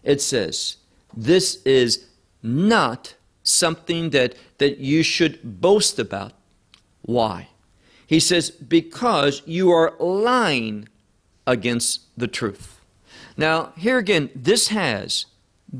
it 0.04 0.21
says, 0.21 0.77
this 1.15 1.62
is 1.63 2.08
not 2.43 3.15
something 3.44 4.12
that, 4.12 4.35
that 4.58 4.77
you 4.77 5.04
should 5.04 5.62
boast 5.62 6.00
about. 6.00 6.33
Why? 7.02 7.48
He 8.06 8.19
says, 8.19 8.52
because 8.52 9.42
you 9.46 9.71
are 9.71 9.94
lying 10.00 10.89
against 11.48 12.02
the 12.17 12.27
truth. 12.27 12.79
Now, 13.37 13.73
here 13.77 13.98
again, 13.98 14.29
this 14.35 14.67
has 14.67 15.25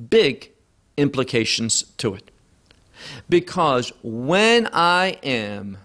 big 0.09 0.51
implications 0.97 1.84
to 1.97 2.16
it. 2.16 2.32
Because 3.30 3.91
when 4.03 4.68
I 4.72 5.18
am 5.24 5.78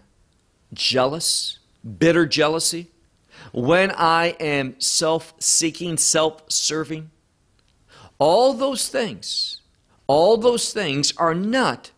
jealous, 0.72 1.58
bitter 1.98 2.26
jealousy, 2.26 2.88
when 3.52 3.90
I 3.92 4.36
am 4.38 4.78
self 4.80 5.34
seeking, 5.38 5.96
self 5.96 6.42
serving, 6.50 7.10
all 8.18 8.52
those 8.52 8.88
things, 8.88 9.55
all 10.06 10.36
those 10.36 10.72
things 10.72 11.12
are 11.16 11.34
not 11.34 11.90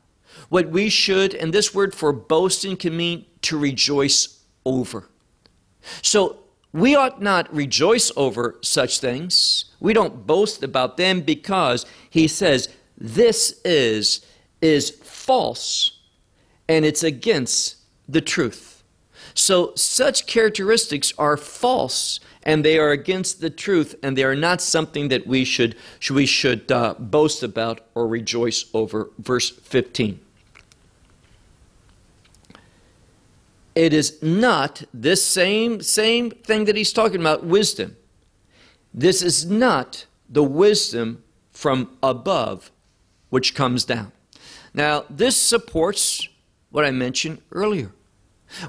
what 0.49 0.71
we 0.71 0.89
should, 0.89 1.35
and 1.35 1.53
this 1.53 1.75
word 1.75 1.95
for 1.95 2.13
boasting 2.13 2.77
can 2.77 2.97
mean 2.97 3.27
to 3.43 3.59
rejoice 3.59 4.41
over. 4.65 5.09
So 6.03 6.41
we 6.73 6.95
ought 6.95 7.21
not 7.21 7.53
rejoice 7.55 8.11
over 8.17 8.59
such 8.63 9.01
things. 9.01 9.67
We 9.81 9.93
don't 9.93 10.27
boast 10.27 10.63
about 10.63 10.97
them 10.97 11.21
because 11.23 11.87
he 12.11 12.29
says 12.29 12.69
this 12.97 13.61
is 13.65 14.25
is 14.61 14.91
false 14.91 15.99
and 16.69 16.85
it's 16.85 17.03
against 17.03 17.77
the 18.09 18.21
truth. 18.21 18.83
So, 19.35 19.73
such 19.77 20.27
characteristics 20.27 21.13
are 21.17 21.37
false 21.37 22.19
and 22.43 22.64
they 22.64 22.78
are 22.78 22.91
against 22.91 23.41
the 23.41 23.51
truth 23.51 23.95
and 24.03 24.16
they 24.16 24.24
are 24.24 24.36
not 24.36 24.61
something 24.61 25.09
that 25.09 25.26
we 25.26 25.45
should, 25.45 25.76
we 26.11 26.26
should 26.26 26.70
uh, 26.70 26.95
boast 26.99 27.43
about 27.43 27.80
or 27.95 28.07
rejoice 28.07 28.64
over. 28.74 29.11
Verse 29.18 29.51
15. 29.51 30.20
It 33.74 33.93
is 33.93 34.20
not 34.22 34.82
this 34.93 35.24
same, 35.24 35.80
same 35.82 36.30
thing 36.30 36.64
that 36.64 36.74
he's 36.74 36.93
talking 36.93 37.20
about, 37.20 37.45
wisdom. 37.45 37.97
This 38.93 39.22
is 39.22 39.47
not 39.47 40.07
the 40.28 40.43
wisdom 40.43 41.22
from 41.53 41.97
above 42.03 42.72
which 43.30 43.55
comes 43.55 43.84
down. 43.84 44.12
Now, 44.74 45.05
this 45.09 45.36
supports 45.36 46.28
what 46.70 46.84
I 46.84 46.91
mentioned 46.91 47.41
earlier. 47.53 47.93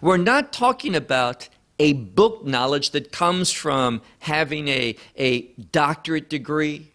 We're 0.02 0.18
not 0.18 0.52
talking 0.52 0.96
about 0.96 1.50
a 1.80 1.94
book 1.94 2.46
knowledge 2.46 2.92
that 2.92 3.12
comes 3.12 3.52
from 3.52 4.02
having 4.20 4.68
a, 4.68 4.96
a 5.16 5.42
doctorate 5.72 6.30
degree, 6.30 6.92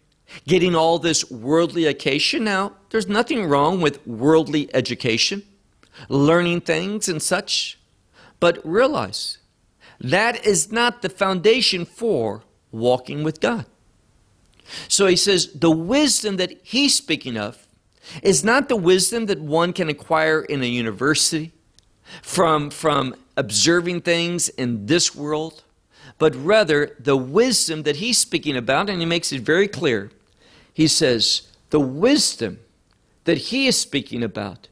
getting 0.47 0.74
all 0.74 0.99
this 0.99 1.30
worldly 1.30 1.87
education. 1.87 2.45
Now, 2.45 2.72
there's 2.91 3.09
nothing 3.09 3.47
wrong 3.47 3.80
with 3.80 4.07
worldly 4.07 4.72
education, 4.74 5.43
learning 6.09 6.61
things 6.62 7.09
and 7.09 7.22
such, 7.22 7.78
but 8.41 8.64
realize 8.64 9.39
that 10.01 10.45
is 10.45 10.70
not 10.70 11.03
the 11.03 11.09
foundation 11.09 11.85
for 11.85 12.43
walking 12.70 13.22
with 13.22 13.41
God. 13.41 13.64
So 14.89 15.07
he 15.07 15.16
says 15.16 15.53
the 15.53 15.70
wisdom 15.70 16.37
that 16.37 16.59
he's 16.62 16.95
speaking 16.95 17.37
of 17.37 17.66
is 18.22 18.45
not 18.45 18.68
the 18.68 18.76
wisdom 18.76 19.26
that 19.26 19.41
one 19.41 19.72
can 19.72 19.89
acquire 19.89 20.43
in 20.43 20.62
a 20.62 20.66
university 20.66 21.53
from, 22.22 22.70
from 22.70 23.14
observing 23.37 24.01
things 24.03 24.49
in 24.51 24.87
this 24.87 25.14
world, 25.14 25.64
but 26.18 26.35
rather 26.37 26.97
the 26.99 27.16
wisdom 27.16 27.82
that 27.82 27.97
he's 27.97 28.18
speaking 28.18 28.57
about, 28.57 28.89
and 28.89 29.01
he 29.01 29.07
makes 29.07 29.32
it 29.32 29.41
very 29.41 29.68
clear. 29.68 30.11
He 30.72 30.87
says, 30.87 31.49
the 31.70 31.80
wisdom 31.80 32.61
that 33.24 33.39
he 33.39 33.66
is 33.66 33.78
speaking 33.78 34.22
about 34.22 34.68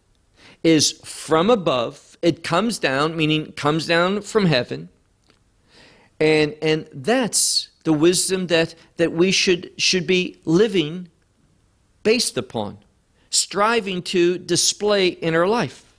is 0.62 0.92
from 1.04 1.50
above. 1.50 2.16
It 2.22 2.44
comes 2.44 2.78
down, 2.78 3.16
meaning 3.16 3.52
comes 3.52 3.86
down 3.86 4.22
from 4.22 4.46
heaven. 4.46 4.88
And, 6.20 6.54
and 6.62 6.88
that's 6.92 7.70
the 7.82 7.92
wisdom 7.92 8.46
that, 8.46 8.76
that 8.96 9.12
we 9.12 9.32
should, 9.32 9.72
should 9.76 10.06
be 10.06 10.38
living 10.44 11.08
based 12.04 12.38
upon, 12.38 12.78
striving 13.30 14.02
to 14.02 14.38
display 14.38 15.08
in 15.08 15.34
our 15.34 15.48
life. 15.48 15.91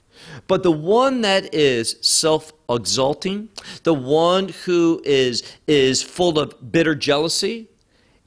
But 0.46 0.62
the 0.62 0.72
one 0.72 1.22
that 1.22 1.54
is 1.54 1.96
self 2.00 2.52
exalting, 2.68 3.48
the 3.82 3.94
one 3.94 4.48
who 4.64 5.00
is, 5.04 5.42
is 5.66 6.02
full 6.02 6.38
of 6.38 6.72
bitter 6.72 6.94
jealousy, 6.94 7.68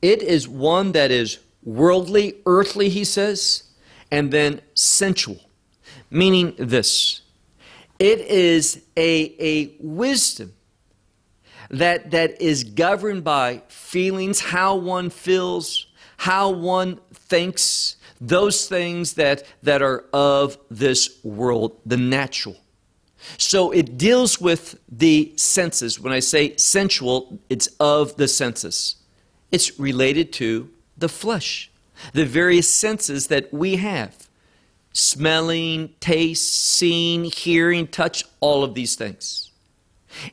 it 0.01 0.21
is 0.21 0.47
one 0.47 0.91
that 0.93 1.11
is 1.11 1.39
worldly, 1.63 2.35
earthly, 2.45 2.89
he 2.89 3.03
says, 3.03 3.63
and 4.11 4.31
then 4.31 4.61
sensual. 4.73 5.39
Meaning 6.09 6.55
this 6.57 7.21
it 7.99 8.19
is 8.19 8.83
a, 8.95 9.35
a 9.39 9.75
wisdom 9.79 10.53
that, 11.69 12.11
that 12.11 12.41
is 12.41 12.63
governed 12.63 13.23
by 13.23 13.63
feelings, 13.67 14.39
how 14.39 14.75
one 14.75 15.09
feels, 15.09 15.87
how 16.17 16.49
one 16.49 16.99
thinks, 17.13 17.97
those 18.19 18.67
things 18.67 19.13
that, 19.13 19.43
that 19.63 19.81
are 19.81 20.05
of 20.13 20.57
this 20.69 21.23
world, 21.23 21.79
the 21.85 21.97
natural. 21.97 22.57
So 23.37 23.71
it 23.71 23.97
deals 23.97 24.39
with 24.39 24.79
the 24.89 25.33
senses. 25.35 25.99
When 25.99 26.13
I 26.13 26.19
say 26.19 26.55
sensual, 26.55 27.39
it's 27.49 27.67
of 27.79 28.15
the 28.17 28.27
senses. 28.27 28.95
It's 29.51 29.79
related 29.79 30.33
to 30.33 30.69
the 30.97 31.09
flesh, 31.09 31.71
the 32.13 32.25
various 32.25 32.73
senses 32.73 33.27
that 33.27 33.53
we 33.53 33.77
have 33.77 34.27
smelling, 34.93 35.93
taste, 35.99 36.55
seeing, 36.55 37.25
hearing, 37.25 37.85
touch, 37.85 38.23
all 38.39 38.63
of 38.63 38.73
these 38.73 38.95
things. 38.95 39.51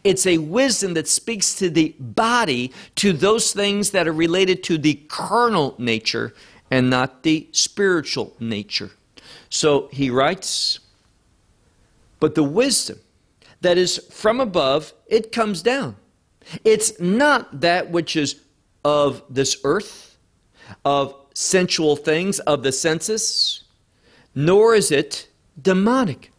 It's 0.03 0.27
a 0.27 0.39
wisdom 0.39 0.95
that 0.95 1.07
speaks 1.07 1.55
to 1.57 1.69
the 1.69 1.95
body, 1.99 2.73
to 2.97 3.13
those 3.13 3.53
things 3.53 3.91
that 3.91 4.09
are 4.09 4.13
related 4.13 4.63
to 4.65 4.79
the 4.79 4.95
carnal 5.09 5.75
nature 5.77 6.33
and 6.71 6.91
not 6.91 7.23
the 7.23 7.49
spiritual 7.53 8.35
nature. 8.41 8.91
So 9.49 9.89
he 9.93 10.11
writes, 10.11 10.81
but 12.21 12.35
the 12.35 12.43
wisdom 12.43 13.01
that 13.61 13.79
is 13.79 13.99
from 14.11 14.41
above, 14.41 14.93
it 15.07 15.33
comes 15.33 15.63
down. 15.63 15.97
It's 16.65 16.99
not 17.01 17.61
that 17.61 17.91
which 17.91 18.17
is 18.17 18.41
of 18.85 19.23
this 19.31 19.57
earth, 19.65 20.17
of 20.85 21.15
sensual 21.35 21.97
things, 21.97 22.39
of 22.41 22.63
the 22.63 22.73
senses, 22.73 23.65
nor 24.35 24.75
is 24.75 24.91
it 24.91 25.29
demonic. 25.61 26.33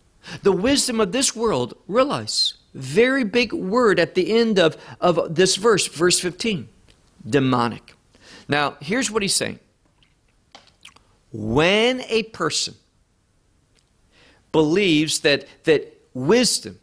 The 0.43 0.51
wisdom 0.51 0.99
of 0.99 1.11
this 1.11 1.36
world, 1.36 1.76
realize, 1.88 2.55
very 2.73 3.23
big 3.23 3.53
word 3.53 3.99
at 3.99 4.15
the 4.15 4.38
end 4.38 4.59
of, 4.59 4.78
of 4.99 5.36
this 5.36 5.55
verse, 5.55 5.88
verse 5.88 6.19
15 6.19 6.69
demonic. 7.28 7.93
Now, 8.47 8.78
here's 8.80 9.09
what 9.09 9.23
he's 9.23 9.34
saying. 9.34 9.59
When 11.38 12.01
a 12.07 12.23
person 12.23 12.75
believes 14.51 15.19
that, 15.21 15.45
that 15.65 16.01
wisdom 16.13 16.79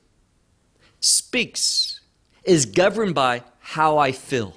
speaks, 1.01 2.01
is 2.45 2.67
governed 2.67 3.15
by 3.15 3.43
how 3.61 3.99
I 3.99 4.13
feel, 4.13 4.57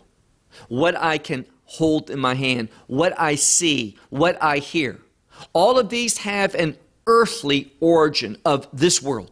what 0.67 0.95
I 0.97 1.17
can 1.17 1.45
hold 1.65 2.09
in 2.09 2.19
my 2.19 2.33
hand, 2.33 2.69
what 2.87 3.19
I 3.19 3.35
see, 3.35 3.97
what 4.09 4.41
I 4.41 4.57
hear. 4.57 4.99
All 5.53 5.79
of 5.79 5.89
these 5.89 6.19
have 6.19 6.55
an 6.55 6.77
earthly 7.07 7.73
origin 7.79 8.37
of 8.43 8.67
this 8.73 9.01
world 9.01 9.31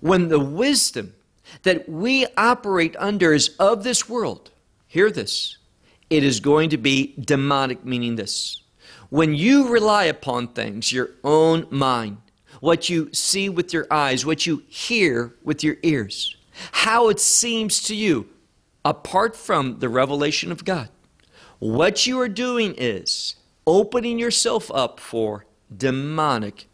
when 0.00 0.28
the 0.28 0.40
wisdom 0.40 1.14
that 1.62 1.88
we 1.88 2.26
operate 2.36 2.96
under 2.98 3.32
is 3.32 3.54
of 3.58 3.84
this 3.84 4.08
world, 4.08 4.50
hear 4.86 5.10
this, 5.10 5.58
it 6.08 6.24
is 6.24 6.40
going 6.40 6.70
to 6.70 6.78
be 6.78 7.14
demonic, 7.20 7.84
meaning 7.84 8.16
this. 8.16 8.59
When 9.10 9.34
you 9.34 9.68
rely 9.68 10.04
upon 10.04 10.48
things, 10.48 10.92
your 10.92 11.10
own 11.24 11.66
mind, 11.68 12.18
what 12.60 12.88
you 12.88 13.12
see 13.12 13.48
with 13.48 13.72
your 13.72 13.86
eyes, 13.90 14.24
what 14.24 14.46
you 14.46 14.62
hear 14.68 15.34
with 15.42 15.64
your 15.64 15.76
ears, 15.82 16.36
how 16.72 17.08
it 17.08 17.18
seems 17.18 17.82
to 17.84 17.94
you, 17.94 18.28
apart 18.84 19.36
from 19.36 19.80
the 19.80 19.88
revelation 19.88 20.52
of 20.52 20.64
God, 20.64 20.88
what 21.58 22.06
you 22.06 22.20
are 22.20 22.28
doing 22.28 22.74
is 22.78 23.34
opening 23.66 24.18
yourself 24.18 24.70
up 24.72 25.00
for 25.00 25.44
demonic 25.76 26.66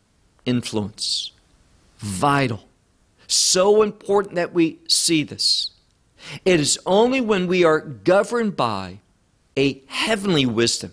influence. 0.44 1.32
Vital. 1.98 2.68
So 3.26 3.82
important 3.82 4.34
that 4.34 4.52
we 4.52 4.78
see 4.86 5.22
this. 5.22 5.70
It 6.44 6.60
is 6.60 6.78
only 6.84 7.20
when 7.20 7.46
we 7.46 7.64
are 7.64 7.80
governed 7.80 8.56
by 8.56 9.00
a 9.56 9.82
heavenly 9.86 10.44
wisdom 10.44 10.92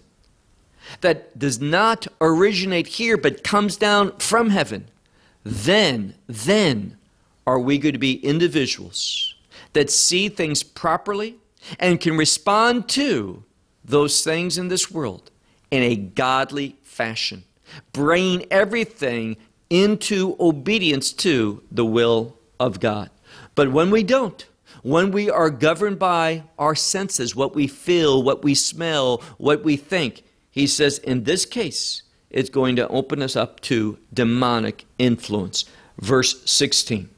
that 1.01 1.37
does 1.37 1.59
not 1.59 2.07
originate 2.21 2.87
here 2.87 3.17
but 3.17 3.43
comes 3.43 3.77
down 3.77 4.17
from 4.17 4.49
heaven, 4.49 4.89
then, 5.43 6.15
then 6.27 6.97
are 7.45 7.59
we 7.59 7.77
going 7.77 7.93
to 7.93 7.99
be 7.99 8.23
individuals 8.25 9.35
that 9.73 9.89
see 9.89 10.29
things 10.29 10.63
properly 10.63 11.35
and 11.79 11.99
can 11.99 12.17
respond 12.17 12.87
to 12.89 13.43
those 13.83 14.23
things 14.23 14.57
in 14.57 14.67
this 14.67 14.89
world 14.89 15.31
in 15.71 15.83
a 15.83 15.95
godly 15.95 16.77
fashion, 16.83 17.43
bringing 17.91 18.45
everything 18.51 19.35
into 19.69 20.35
obedience 20.39 21.11
to 21.11 21.63
the 21.71 21.85
will 21.85 22.37
of 22.59 22.79
God. 22.79 23.09
But 23.55 23.71
when 23.71 23.89
we 23.89 24.03
don't, 24.03 24.45
when 24.83 25.11
we 25.11 25.29
are 25.29 25.49
governed 25.49 25.97
by 25.97 26.43
our 26.59 26.75
senses, 26.75 27.35
what 27.35 27.55
we 27.55 27.67
feel, 27.67 28.21
what 28.21 28.43
we 28.43 28.53
smell, 28.53 29.23
what 29.37 29.63
we 29.63 29.77
think, 29.77 30.23
he 30.53 30.67
says 30.67 30.99
in 30.99 31.25
this 31.25 31.45
case, 31.45 32.03
it's 32.29 32.49
going 32.49 32.77
to 32.77 32.87
open 32.87 33.21
us 33.21 33.35
up 33.35 33.59
to 33.61 33.97
demonic 34.13 34.85
influence. 34.97 35.65
Verse 35.99 36.49
16. 36.49 37.09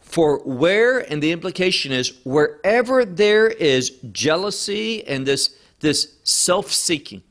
For 0.00 0.38
where, 0.44 0.98
and 0.98 1.22
the 1.22 1.30
implication 1.30 1.92
is, 1.92 2.12
wherever 2.24 3.04
there 3.04 3.48
is 3.48 3.90
jealousy 4.12 5.06
and 5.06 5.26
this, 5.26 5.56
this 5.80 6.14
self 6.24 6.72
seeking, 6.72 7.22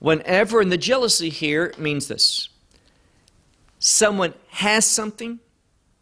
Whenever, 0.00 0.62
and 0.62 0.72
the 0.72 0.78
jealousy 0.78 1.28
here 1.28 1.72
means 1.78 2.08
this 2.08 2.48
someone 3.78 4.34
has 4.48 4.84
something, 4.84 5.38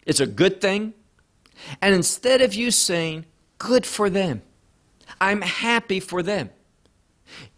it's 0.06 0.20
a 0.20 0.26
good 0.26 0.60
thing, 0.60 0.94
and 1.82 1.94
instead 1.94 2.40
of 2.40 2.54
you 2.54 2.70
saying, 2.70 3.24
good 3.58 3.84
for 3.84 4.08
them, 4.08 4.42
I'm 5.20 5.42
happy 5.42 6.00
for 6.00 6.22
them, 6.22 6.50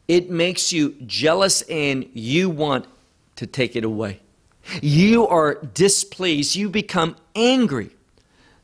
it 0.09 0.31
makes 0.31 0.73
you 0.73 0.97
jealous 1.07 1.63
and 1.63 2.09
you 2.15 2.51
want 2.51 2.87
to 3.37 3.47
take 3.47 3.77
it 3.77 3.85
away. 3.85 4.21
You 4.83 5.27
are 5.27 5.55
displeased. 5.55 6.55
You 6.55 6.69
become 6.69 7.17
angry 7.35 7.91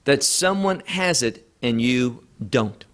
that 0.05 0.23
someone 0.23 0.83
has 0.87 1.23
it 1.23 1.49
and 1.63 1.81
you 1.81 2.25
don't. 2.51 2.85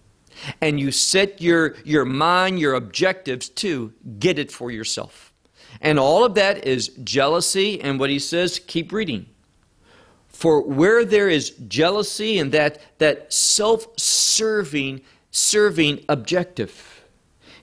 And 0.61 0.79
you 0.79 0.91
set 0.91 1.41
your, 1.41 1.75
your 1.83 2.05
mind, 2.05 2.59
your 2.59 2.73
objectives 2.73 3.49
to 3.49 3.93
get 4.19 4.39
it 4.39 4.51
for 4.51 4.71
yourself. 4.71 5.31
And 5.79 5.99
all 5.99 6.25
of 6.25 6.35
that 6.35 6.65
is 6.65 6.89
jealousy. 7.03 7.79
And 7.81 7.99
what 7.99 8.09
he 8.09 8.19
says, 8.19 8.59
keep 8.59 8.91
reading. 8.91 9.27
For 10.29 10.61
where 10.61 11.05
there 11.05 11.29
is 11.29 11.51
jealousy 11.67 12.39
and 12.39 12.51
that, 12.51 12.81
that 12.97 13.31
self 13.31 13.87
serving, 13.97 15.01
serving 15.33 16.05
objective, 16.07 17.03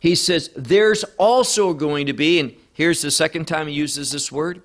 he 0.00 0.14
says 0.14 0.50
there's 0.56 1.04
also 1.18 1.72
going 1.72 2.06
to 2.06 2.12
be, 2.12 2.40
and 2.40 2.54
here's 2.72 3.00
the 3.00 3.10
second 3.10 3.46
time 3.46 3.68
he 3.68 3.74
uses 3.74 4.12
this 4.12 4.30
word, 4.30 4.60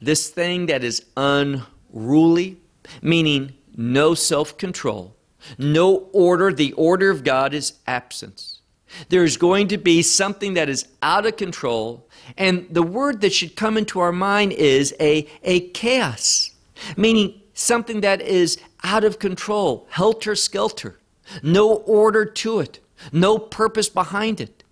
this 0.00 0.30
thing 0.30 0.66
that 0.66 0.82
is 0.82 1.04
unruly, 1.16 2.56
meaning 3.02 3.52
no 3.76 4.14
self 4.14 4.56
control, 4.56 5.14
no 5.58 6.08
order. 6.12 6.52
The 6.52 6.72
order 6.72 7.10
of 7.10 7.24
God 7.24 7.52
is 7.52 7.74
absence. 7.86 8.60
There's 9.08 9.36
going 9.36 9.68
to 9.68 9.78
be 9.78 10.02
something 10.02 10.54
that 10.54 10.68
is 10.68 10.86
out 11.02 11.26
of 11.26 11.36
control, 11.36 12.08
and 12.38 12.66
the 12.70 12.82
word 12.82 13.20
that 13.20 13.32
should 13.32 13.56
come 13.56 13.76
into 13.76 14.00
our 14.00 14.12
mind 14.12 14.52
is 14.52 14.94
a, 15.00 15.28
a 15.42 15.68
chaos, 15.70 16.52
meaning 16.96 17.40
something 17.54 18.00
that 18.02 18.20
is 18.22 18.58
out 18.82 19.04
of 19.04 19.18
control, 19.18 19.86
helter 19.90 20.36
skelter, 20.36 20.98
no 21.42 21.74
order 21.74 22.24
to 22.24 22.60
it, 22.60 22.80
no 23.12 23.38
purpose 23.38 23.88
behind 23.88 24.40
it. 24.40 24.64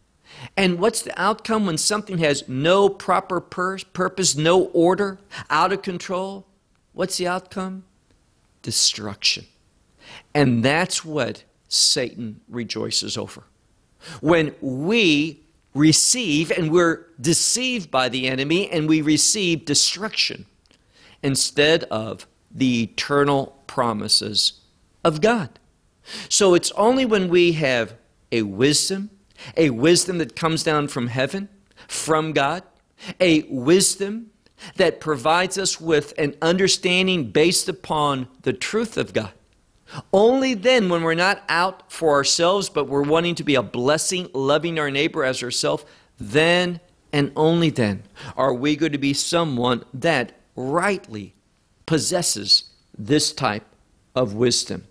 And 0.56 0.78
what's 0.78 1.02
the 1.02 1.18
outcome 1.20 1.66
when 1.66 1.78
something 1.78 2.18
has 2.18 2.48
no 2.48 2.88
proper 2.88 3.40
pur- 3.40 3.78
purpose, 3.92 4.36
no 4.36 4.64
order, 4.66 5.18
out 5.50 5.72
of 5.72 5.82
control? 5.82 6.46
What's 6.92 7.18
the 7.18 7.28
outcome? 7.28 7.84
Destruction. 8.62 9.46
And 10.34 10.64
that's 10.64 11.04
what 11.04 11.44
Satan 11.68 12.40
rejoices 12.48 13.16
over. 13.16 13.44
When 14.20 14.54
we 14.60 15.40
receive 15.74 16.50
and 16.50 16.70
we're 16.70 17.06
deceived 17.20 17.90
by 17.90 18.08
the 18.08 18.28
enemy 18.28 18.70
and 18.70 18.88
we 18.88 19.00
receive 19.00 19.64
destruction 19.64 20.46
instead 21.22 21.84
of 21.84 22.26
the 22.50 22.82
eternal 22.82 23.56
promises 23.66 24.60
of 25.04 25.20
God. 25.20 25.58
So 26.28 26.54
it's 26.54 26.70
only 26.72 27.04
when 27.04 27.28
we 27.28 27.52
have 27.52 27.94
a 28.30 28.42
wisdom 28.42 29.10
a 29.56 29.70
wisdom 29.70 30.18
that 30.18 30.36
comes 30.36 30.62
down 30.62 30.88
from 30.88 31.08
heaven, 31.08 31.48
from 31.88 32.32
God, 32.32 32.62
a 33.20 33.42
wisdom 33.44 34.30
that 34.76 35.00
provides 35.00 35.58
us 35.58 35.80
with 35.80 36.14
an 36.18 36.36
understanding 36.40 37.30
based 37.30 37.68
upon 37.68 38.28
the 38.42 38.52
truth 38.52 38.96
of 38.96 39.12
God. 39.12 39.32
Only 40.12 40.54
then, 40.54 40.88
when 40.88 41.02
we're 41.02 41.14
not 41.14 41.42
out 41.48 41.90
for 41.92 42.14
ourselves, 42.14 42.70
but 42.70 42.88
we're 42.88 43.02
wanting 43.02 43.34
to 43.34 43.44
be 43.44 43.56
a 43.56 43.62
blessing, 43.62 44.28
loving 44.32 44.78
our 44.78 44.90
neighbor 44.90 45.24
as 45.24 45.42
ourselves, 45.42 45.84
then 46.18 46.80
and 47.12 47.30
only 47.36 47.68
then 47.68 48.04
are 48.36 48.54
we 48.54 48.74
going 48.74 48.92
to 48.92 48.98
be 48.98 49.12
someone 49.12 49.84
that 49.92 50.32
rightly 50.56 51.34
possesses 51.84 52.70
this 52.96 53.32
type 53.32 53.66
of 54.14 54.32
wisdom. 54.32 54.84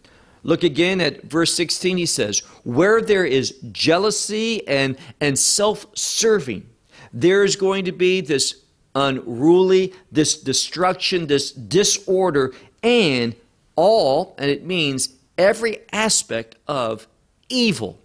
Look 0.43 0.63
again 0.63 1.01
at 1.01 1.23
verse 1.23 1.53
16. 1.53 1.97
He 1.97 2.05
says, 2.05 2.39
Where 2.63 3.01
there 3.01 3.25
is 3.25 3.59
jealousy 3.71 4.67
and, 4.67 4.97
and 5.19 5.37
self 5.37 5.85
serving, 5.95 6.67
there 7.13 7.43
is 7.43 7.55
going 7.55 7.85
to 7.85 7.91
be 7.91 8.21
this 8.21 8.63
unruly, 8.95 9.93
this 10.11 10.41
destruction, 10.41 11.27
this 11.27 11.51
disorder, 11.51 12.53
and 12.83 13.35
all, 13.75 14.35
and 14.37 14.49
it 14.49 14.65
means 14.65 15.09
every 15.37 15.79
aspect 15.91 16.55
of 16.67 17.07
evil. 17.49 17.99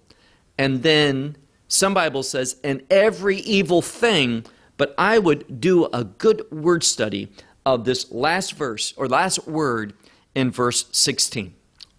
And 0.59 0.82
then 0.82 1.37
some 1.68 1.95
Bible 1.95 2.22
says, 2.22 2.57
and 2.62 2.82
every 2.91 3.39
evil 3.39 3.82
thing, 3.82 4.45
but 4.76 4.95
I 4.97 5.18
would 5.18 5.61
do 5.61 5.87
a 5.87 6.05
good 6.05 6.51
word 6.51 6.84
study 6.84 7.32
of 7.64 7.84
this 7.84 8.11
last 8.12 8.53
verse 8.53 8.95
or 8.97 9.09
last 9.09 9.47
word 9.47 9.95
in 10.34 10.51
verse 10.51 10.87
16. 10.93 11.55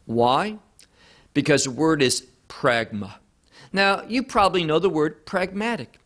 Why? 0.07 0.57
Because 1.35 1.65
the 1.65 1.71
word 1.71 2.01
is 2.01 2.25
pragma. 2.49 3.15
Now, 3.71 4.03
you 4.07 4.23
probably 4.23 4.63
know 4.63 4.79
the 4.79 4.89
word 4.89 5.25
pragmatic. 5.25 5.99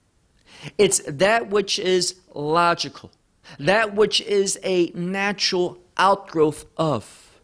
It's 0.78 1.02
that 1.08 1.49
which 1.49 1.80
is 1.80 2.16
logical, 2.34 3.12
that 3.60 3.95
which 3.95 4.20
is 4.22 4.60
a 4.64 4.91
natural 4.93 5.78
outgrowth 5.97 6.66
of. 6.76 7.39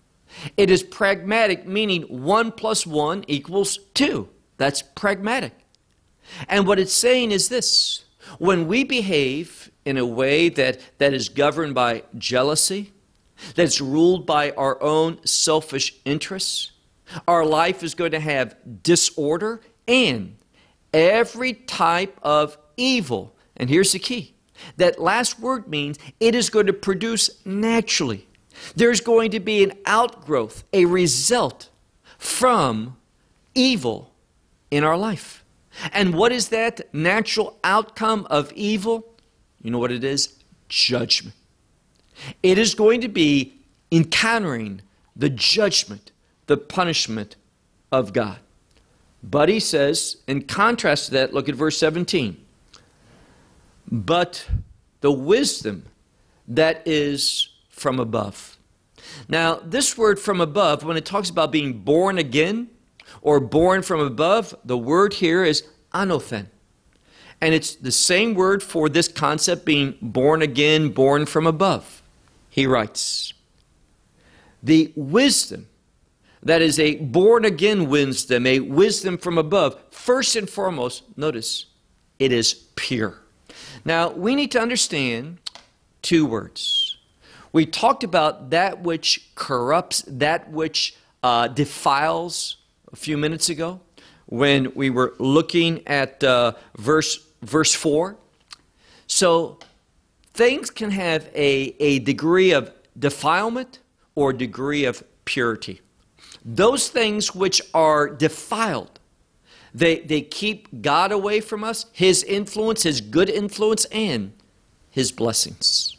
It 0.57 0.69
is 0.69 0.83
pragmatic, 0.83 1.65
meaning 1.65 2.03
one 2.03 2.51
plus 2.51 2.85
one 2.85 3.23
equals 3.27 3.79
two. 3.93 4.29
That's 4.57 4.81
pragmatic. 4.81 5.53
And 6.49 6.67
what 6.67 6.79
it's 6.79 6.93
saying 6.93 7.31
is 7.31 7.49
this 7.49 8.03
when 8.39 8.67
we 8.67 8.83
behave 8.83 9.71
in 9.85 9.97
a 9.97 10.05
way 10.05 10.49
that, 10.49 10.79
that 10.97 11.13
is 11.13 11.29
governed 11.29 11.73
by 11.73 12.03
jealousy, 12.17 12.91
that's 13.55 13.81
ruled 13.81 14.25
by 14.25 14.51
our 14.51 14.81
own 14.81 15.25
selfish 15.25 15.95
interests. 16.05 16.71
Our 17.27 17.45
life 17.45 17.83
is 17.83 17.95
going 17.95 18.11
to 18.11 18.19
have 18.19 18.55
disorder 18.83 19.61
and 19.87 20.35
every 20.93 21.53
type 21.53 22.17
of 22.21 22.57
evil. 22.75 23.35
And 23.55 23.69
here's 23.69 23.93
the 23.93 23.99
key 23.99 24.33
that 24.77 24.99
last 24.99 25.39
word 25.39 25.67
means 25.67 25.97
it 26.19 26.35
is 26.35 26.49
going 26.49 26.67
to 26.67 26.73
produce 26.73 27.45
naturally. 27.45 28.27
There's 28.75 29.01
going 29.01 29.31
to 29.31 29.39
be 29.39 29.63
an 29.63 29.73
outgrowth, 29.85 30.63
a 30.73 30.85
result 30.85 31.69
from 32.17 32.97
evil 33.53 34.13
in 34.71 34.83
our 34.83 34.97
life. 34.97 35.43
And 35.93 36.15
what 36.15 36.31
is 36.31 36.49
that 36.49 36.93
natural 36.93 37.59
outcome 37.63 38.25
of 38.29 38.51
evil? 38.53 39.05
You 39.61 39.71
know 39.71 39.79
what 39.79 39.91
it 39.91 40.03
is? 40.03 40.33
Judgment. 40.69 41.35
It 42.43 42.57
is 42.57 42.75
going 42.75 43.01
to 43.01 43.07
be 43.07 43.53
encountering 43.91 44.81
the 45.15 45.29
judgment, 45.29 46.11
the 46.47 46.57
punishment 46.57 47.35
of 47.91 48.13
God. 48.13 48.39
But 49.23 49.49
he 49.49 49.59
says, 49.59 50.17
in 50.27 50.43
contrast 50.43 51.07
to 51.07 51.11
that, 51.11 51.33
look 51.33 51.49
at 51.49 51.55
verse 51.55 51.77
17. 51.77 52.37
But 53.91 54.47
the 55.01 55.11
wisdom 55.11 55.85
that 56.47 56.83
is 56.85 57.49
from 57.69 57.99
above. 57.99 58.57
Now, 59.27 59.55
this 59.55 59.97
word 59.97 60.19
from 60.19 60.41
above, 60.41 60.83
when 60.83 60.97
it 60.97 61.05
talks 61.05 61.29
about 61.29 61.51
being 61.51 61.79
born 61.79 62.17
again 62.17 62.69
or 63.21 63.39
born 63.39 63.81
from 63.81 63.99
above, 63.99 64.55
the 64.63 64.77
word 64.77 65.13
here 65.13 65.43
is 65.43 65.63
anothen. 65.93 66.47
And 67.39 67.53
it's 67.53 67.75
the 67.75 67.91
same 67.91 68.33
word 68.33 68.63
for 68.63 68.89
this 68.89 69.07
concept 69.07 69.65
being 69.65 69.95
born 70.01 70.41
again, 70.41 70.89
born 70.89 71.25
from 71.25 71.47
above 71.47 72.01
he 72.57 72.65
writes, 72.65 73.35
The 74.63 74.91
wisdom 74.95 75.67
that 76.41 76.59
is 76.59 76.79
a 76.79 76.95
born 76.95 77.45
again 77.45 77.87
wisdom, 77.87 78.47
a 78.47 78.61
wisdom 78.61 79.19
from 79.19 79.37
above, 79.37 79.79
first 79.91 80.35
and 80.35 80.49
foremost, 80.49 81.03
notice, 81.15 81.67
it 82.17 82.31
is 82.31 82.55
pure. 82.75 83.19
Now, 83.85 84.09
we 84.09 84.33
need 84.33 84.49
to 84.53 84.59
understand 84.59 85.37
two 86.01 86.25
words. 86.25 86.97
We 87.53 87.67
talked 87.67 88.03
about 88.03 88.49
that 88.49 88.81
which 88.81 89.29
corrupts, 89.35 90.03
that 90.07 90.49
which 90.49 90.95
uh, 91.21 91.49
defiles 91.49 92.57
a 92.91 92.95
few 92.95 93.19
minutes 93.19 93.49
ago 93.49 93.81
when 94.25 94.73
we 94.73 94.89
were 94.89 95.13
looking 95.19 95.87
at 95.87 96.23
uh, 96.23 96.53
verse, 96.75 97.23
verse 97.43 97.75
4. 97.75 98.17
So, 99.05 99.59
things 100.37 100.69
can 100.69 100.91
have 100.91 101.29
a, 101.33 101.75
a 101.79 101.99
degree 101.99 102.51
of 102.51 102.71
defilement 102.97 103.79
or 104.13 104.31
degree 104.31 104.85
of 104.85 105.03
purity. 105.25 105.81
Those 106.45 106.89
things 106.89 107.35
which 107.35 107.61
are 107.73 108.07
defiled, 108.07 108.99
they, 109.73 109.99
they 109.99 110.21
keep 110.21 110.81
God 110.81 111.11
away 111.11 111.41
from 111.41 111.63
us, 111.63 111.87
His 111.91 112.23
influence, 112.23 112.83
His 112.83 113.01
good 113.01 113.29
influence, 113.29 113.85
and 113.85 114.31
His 114.91 115.11
blessings. 115.11 115.97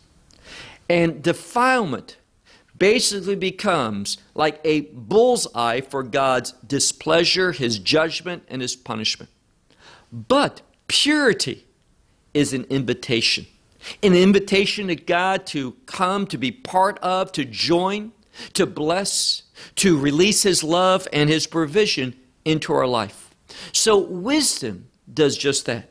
And 0.89 1.23
defilement 1.23 2.17
basically 2.79 3.35
becomes 3.35 4.19
like 4.35 4.61
a 4.65 4.83
bullseye 4.93 5.81
for 5.81 6.05
God's 6.05 6.53
displeasure, 6.67 7.51
His 7.53 7.79
judgment, 7.81 8.45
and 8.49 8.63
His 8.63 8.77
punishment. 8.77 9.31
But 10.13 10.63
purity 10.87 11.67
is 12.33 12.53
an 12.53 12.65
invitation 12.71 13.47
an 14.03 14.15
invitation 14.15 14.89
to 14.89 14.97
God 14.97 15.47
to 15.47 15.73
come, 15.87 16.27
to 16.27 16.39
be 16.39 16.51
part 16.51 16.99
of, 17.01 17.33
to 17.33 17.45
join, 17.45 18.13
to 18.55 18.67
bless, 18.67 19.43
to 19.77 19.99
release 19.99 20.43
His 20.43 20.63
love 20.63 21.07
and 21.13 21.29
His 21.29 21.47
provision 21.47 22.15
into 22.45 22.73
our 22.73 22.87
life. 22.87 23.35
So, 23.73 23.99
wisdom 23.99 24.89
does 25.13 25.37
just 25.37 25.67
that. 25.67 25.91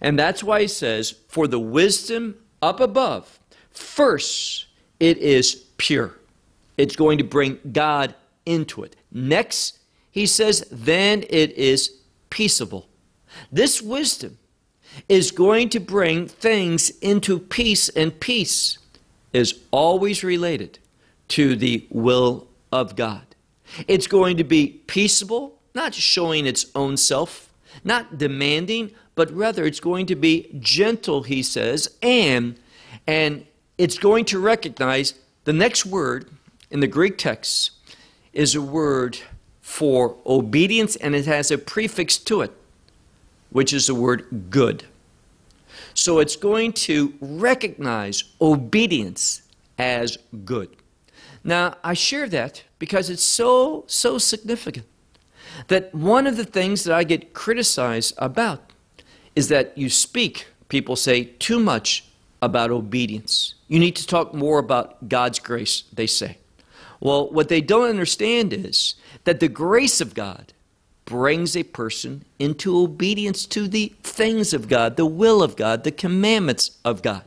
And 0.00 0.18
that's 0.18 0.42
why 0.42 0.62
He 0.62 0.68
says, 0.68 1.14
For 1.28 1.46
the 1.46 1.60
wisdom 1.60 2.36
up 2.62 2.80
above, 2.80 3.38
First, 3.74 4.66
it 5.00 5.18
is 5.18 5.54
pure. 5.76 6.14
It's 6.78 6.96
going 6.96 7.18
to 7.18 7.24
bring 7.24 7.58
God 7.72 8.14
into 8.46 8.84
it. 8.84 8.96
Next, 9.10 9.80
he 10.10 10.26
says, 10.26 10.64
then 10.70 11.24
it 11.28 11.52
is 11.52 11.98
peaceable. 12.30 12.88
This 13.50 13.82
wisdom 13.82 14.38
is 15.08 15.30
going 15.30 15.68
to 15.70 15.80
bring 15.80 16.26
things 16.26 16.90
into 17.00 17.38
peace, 17.38 17.88
and 17.90 18.18
peace 18.20 18.78
is 19.32 19.60
always 19.70 20.22
related 20.22 20.78
to 21.28 21.56
the 21.56 21.86
will 21.90 22.46
of 22.70 22.96
God. 22.96 23.22
It's 23.88 24.06
going 24.06 24.36
to 24.36 24.44
be 24.44 24.82
peaceable, 24.86 25.58
not 25.74 25.94
showing 25.94 26.46
its 26.46 26.66
own 26.74 26.96
self, 26.96 27.50
not 27.82 28.18
demanding, 28.18 28.92
but 29.14 29.30
rather 29.32 29.64
it's 29.64 29.80
going 29.80 30.06
to 30.06 30.16
be 30.16 30.48
gentle, 30.58 31.22
he 31.22 31.42
says, 31.42 31.96
and 32.02 32.58
and 33.06 33.46
it's 33.76 33.98
going 33.98 34.24
to 34.26 34.38
recognize 34.38 35.14
the 35.44 35.52
next 35.52 35.84
word 35.84 36.30
in 36.70 36.80
the 36.80 36.86
Greek 36.86 37.18
text 37.18 37.72
is 38.32 38.54
a 38.54 38.62
word 38.62 39.18
for 39.60 40.16
obedience 40.26 40.96
and 40.96 41.14
it 41.14 41.26
has 41.26 41.50
a 41.50 41.58
prefix 41.58 42.16
to 42.18 42.40
it, 42.40 42.52
which 43.54 43.72
is 43.72 43.86
the 43.86 43.94
word 43.94 44.50
good. 44.50 44.82
So 45.94 46.18
it's 46.18 46.34
going 46.34 46.72
to 46.72 47.14
recognize 47.20 48.24
obedience 48.40 49.42
as 49.78 50.18
good. 50.44 50.70
Now, 51.44 51.76
I 51.84 51.94
share 51.94 52.28
that 52.30 52.64
because 52.80 53.10
it's 53.10 53.22
so, 53.22 53.84
so 53.86 54.18
significant 54.18 54.86
that 55.68 55.94
one 55.94 56.26
of 56.26 56.36
the 56.36 56.44
things 56.44 56.82
that 56.82 56.92
I 56.92 57.04
get 57.04 57.32
criticized 57.32 58.14
about 58.18 58.72
is 59.36 59.46
that 59.50 59.78
you 59.78 59.88
speak, 59.88 60.48
people 60.68 60.96
say, 60.96 61.26
too 61.38 61.60
much 61.60 62.08
about 62.42 62.72
obedience. 62.72 63.54
You 63.68 63.78
need 63.78 63.94
to 63.94 64.06
talk 64.06 64.34
more 64.34 64.58
about 64.58 65.08
God's 65.08 65.38
grace, 65.38 65.84
they 65.92 66.08
say. 66.08 66.38
Well, 66.98 67.30
what 67.30 67.48
they 67.48 67.60
don't 67.60 67.88
understand 67.88 68.52
is 68.52 68.96
that 69.22 69.38
the 69.38 69.48
grace 69.48 70.00
of 70.00 70.12
God 70.12 70.53
brings 71.04 71.56
a 71.56 71.62
person 71.62 72.24
into 72.38 72.78
obedience 72.78 73.46
to 73.46 73.68
the 73.68 73.92
things 74.02 74.54
of 74.54 74.68
God, 74.68 74.96
the 74.96 75.06
will 75.06 75.42
of 75.42 75.56
God, 75.56 75.84
the 75.84 75.92
commandments 75.92 76.78
of 76.84 77.02
God. 77.02 77.24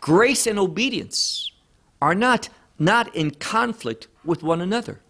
Grace 0.00 0.46
and 0.46 0.58
obedience 0.58 1.52
are 2.00 2.14
not, 2.14 2.48
not 2.78 3.14
in 3.14 3.30
conflict 3.32 4.06
with 4.24 4.42
one 4.42 4.60
another. 4.60 5.00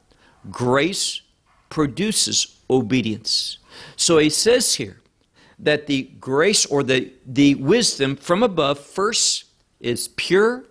Grace 0.51 1.23
produces 1.69 2.59
obedience. 2.69 3.59
So 3.97 4.19
he 4.19 4.31
says 4.31 4.75
here 4.75 5.01
that 5.59 5.87
the 5.87 6.11
grace 6.21 6.67
or 6.67 6.83
the, 6.83 7.13
the 7.27 7.55
wisdom 7.57 8.17
from 8.17 8.43
above 8.43 8.79
first 8.79 9.45
is 9.81 10.09
pure, 10.09 10.65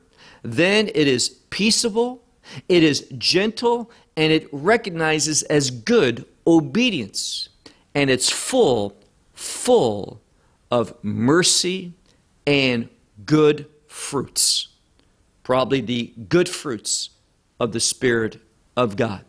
then 0.43 0.87
it 0.87 1.07
is 1.07 1.29
peaceable, 1.49 2.23
it 2.67 2.83
is 2.83 3.07
gentle, 3.17 3.91
and 4.17 4.31
it 4.31 4.47
recognizes 4.51 5.43
as 5.43 5.69
good 5.69 6.25
obedience. 6.55 7.49
And 7.95 8.09
it's 8.09 8.29
full, 8.29 8.95
full 9.33 10.21
of 10.71 10.93
mercy 11.03 11.93
and 12.45 12.89
good 13.25 13.67
fruits. 13.87 14.69
Probably 15.43 15.81
the 15.81 16.13
good 16.29 16.47
fruits 16.47 17.09
of 17.59 17.71
the 17.71 17.79
Spirit 17.79 18.39
of 18.77 18.95
God. 18.95 19.25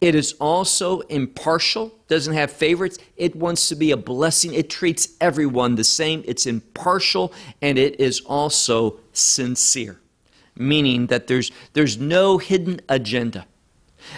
It 0.00 0.14
is 0.14 0.34
also 0.34 1.00
impartial, 1.00 1.92
doesn't 2.08 2.34
have 2.34 2.50
favorites. 2.50 2.98
It 3.16 3.34
wants 3.34 3.68
to 3.68 3.74
be 3.74 3.90
a 3.90 3.96
blessing. 3.96 4.54
It 4.54 4.70
treats 4.70 5.08
everyone 5.20 5.74
the 5.74 5.84
same. 5.84 6.22
It's 6.26 6.46
impartial 6.46 7.32
and 7.60 7.78
it 7.78 7.98
is 7.98 8.20
also 8.20 9.00
sincere, 9.12 10.00
meaning 10.56 11.06
that 11.08 11.26
there's, 11.26 11.50
there's 11.72 11.98
no 11.98 12.38
hidden 12.38 12.80
agenda. 12.88 13.46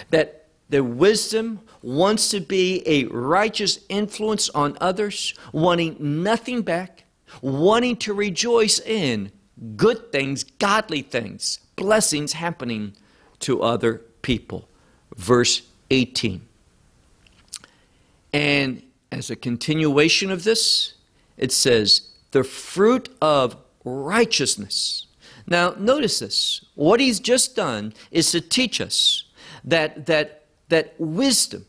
That 0.09 0.47
the 0.69 0.83
wisdom 0.83 1.61
wants 1.87 2.31
to 2.31 2.41
be 2.41 2.83
a 2.85 3.05
righteous 3.05 3.79
influence 3.87 4.49
on 4.49 4.77
others, 4.81 5.33
wanting 5.53 5.95
nothing 6.21 6.61
back, 6.61 7.05
wanting 7.41 7.95
to 7.95 8.13
rejoice 8.13 8.77
in 8.77 9.31
good 9.77 10.11
things, 10.11 10.43
godly 10.43 11.01
things, 11.01 11.59
blessings 11.77 12.33
happening 12.33 12.93
to 13.39 13.61
other 13.63 14.01
people. 14.21 14.67
Verse 15.15 15.61
18. 15.89 16.41
And 18.33 18.83
as 19.09 19.29
a 19.29 19.37
continuation 19.37 20.29
of 20.29 20.43
this, 20.43 20.93
it 21.37 21.53
says, 21.53 22.09
the 22.31 22.43
fruit 22.43 23.07
of 23.21 23.55
righteousness. 23.85 25.05
Now, 25.47 25.73
notice 25.79 26.19
this. 26.19 26.65
What 26.75 26.99
he's 26.99 27.21
just 27.21 27.55
done 27.55 27.93
is 28.11 28.29
to 28.31 28.41
teach 28.41 28.81
us 28.81 29.23
that, 29.63 30.07
that, 30.07 30.47
that 30.67 30.93
wisdom 30.97 31.65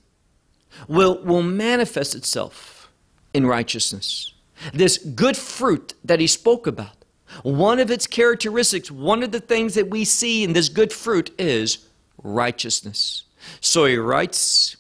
will, 0.87 1.23
will 1.23 1.43
manifest 1.43 2.15
itself 2.15 2.89
in 3.35 3.47
righteousness. 3.47 4.33
This 4.73 4.99
good 4.99 5.37
fruit 5.37 5.95
that 6.05 6.21
he 6.21 6.27
spoke 6.27 6.67
about, 6.67 7.05
one 7.43 7.79
of 7.79 7.91
its 7.91 8.07
characteristics, 8.07 8.91
one 8.91 9.23
of 9.23 9.33
the 9.33 9.41
things 9.41 9.75
that 9.75 9.89
we 9.89 10.05
see 10.05 10.45
in 10.45 10.53
this 10.53 10.69
good 10.69 10.93
fruit 10.93 11.31
is 11.39 11.87
righteousness. 12.23 13.25
So 13.61 13.85
he 13.85 13.97
writes, 13.97 14.77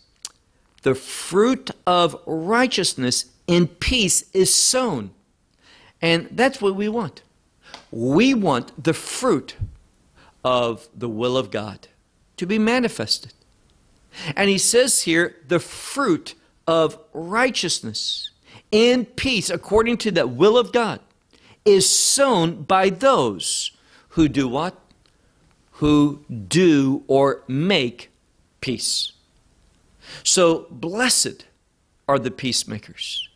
The 0.82 0.94
fruit 0.94 1.70
of 1.86 2.16
righteousness 2.26 3.26
in 3.46 3.66
peace 3.66 4.24
is 4.32 4.52
sown. 4.52 5.10
And 6.00 6.28
that's 6.32 6.60
what 6.60 6.76
we 6.76 6.88
want. 6.88 7.22
We 7.90 8.34
want 8.34 8.82
the 8.82 8.94
fruit 8.94 9.56
of 10.44 10.88
the 10.94 11.08
will 11.08 11.36
of 11.36 11.50
God 11.50 11.88
to 12.36 12.46
be 12.46 12.58
manifested. 12.58 13.32
And 14.36 14.48
he 14.50 14.58
says 14.58 15.02
here, 15.02 15.36
the 15.46 15.60
fruit 15.60 16.34
of 16.66 16.98
righteousness 17.12 18.30
in 18.70 19.04
peace, 19.04 19.50
according 19.50 19.98
to 19.98 20.10
the 20.10 20.26
will 20.26 20.58
of 20.58 20.72
God, 20.72 21.00
is 21.64 21.88
sown 21.88 22.62
by 22.62 22.90
those 22.90 23.72
who 24.10 24.28
do 24.28 24.48
what? 24.48 24.78
Who 25.72 26.24
do 26.48 27.04
or 27.06 27.42
make 27.46 28.10
peace. 28.60 29.12
So, 30.24 30.66
blessed 30.70 31.46
are 32.08 32.18
the 32.18 32.30
peacemakers. 32.30 33.28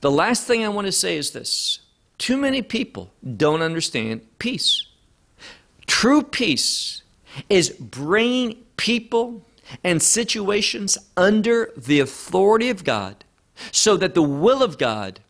The 0.00 0.10
last 0.10 0.46
thing 0.46 0.62
I 0.62 0.68
want 0.68 0.86
to 0.86 0.92
say 0.92 1.16
is 1.16 1.30
this 1.32 1.80
too 2.18 2.36
many 2.36 2.62
people 2.62 3.10
don't 3.36 3.62
understand 3.62 4.20
peace. 4.38 4.86
True 5.86 6.22
peace 6.22 7.02
is 7.48 7.70
bringing 7.70 8.56
people 8.76 9.44
and 9.82 10.02
situations 10.02 10.98
under 11.16 11.72
the 11.76 12.00
authority 12.00 12.70
of 12.70 12.84
God 12.84 13.24
so 13.72 13.96
that 13.96 14.14
the 14.14 14.22
will 14.22 14.62
of 14.62 14.78
God 14.78 15.20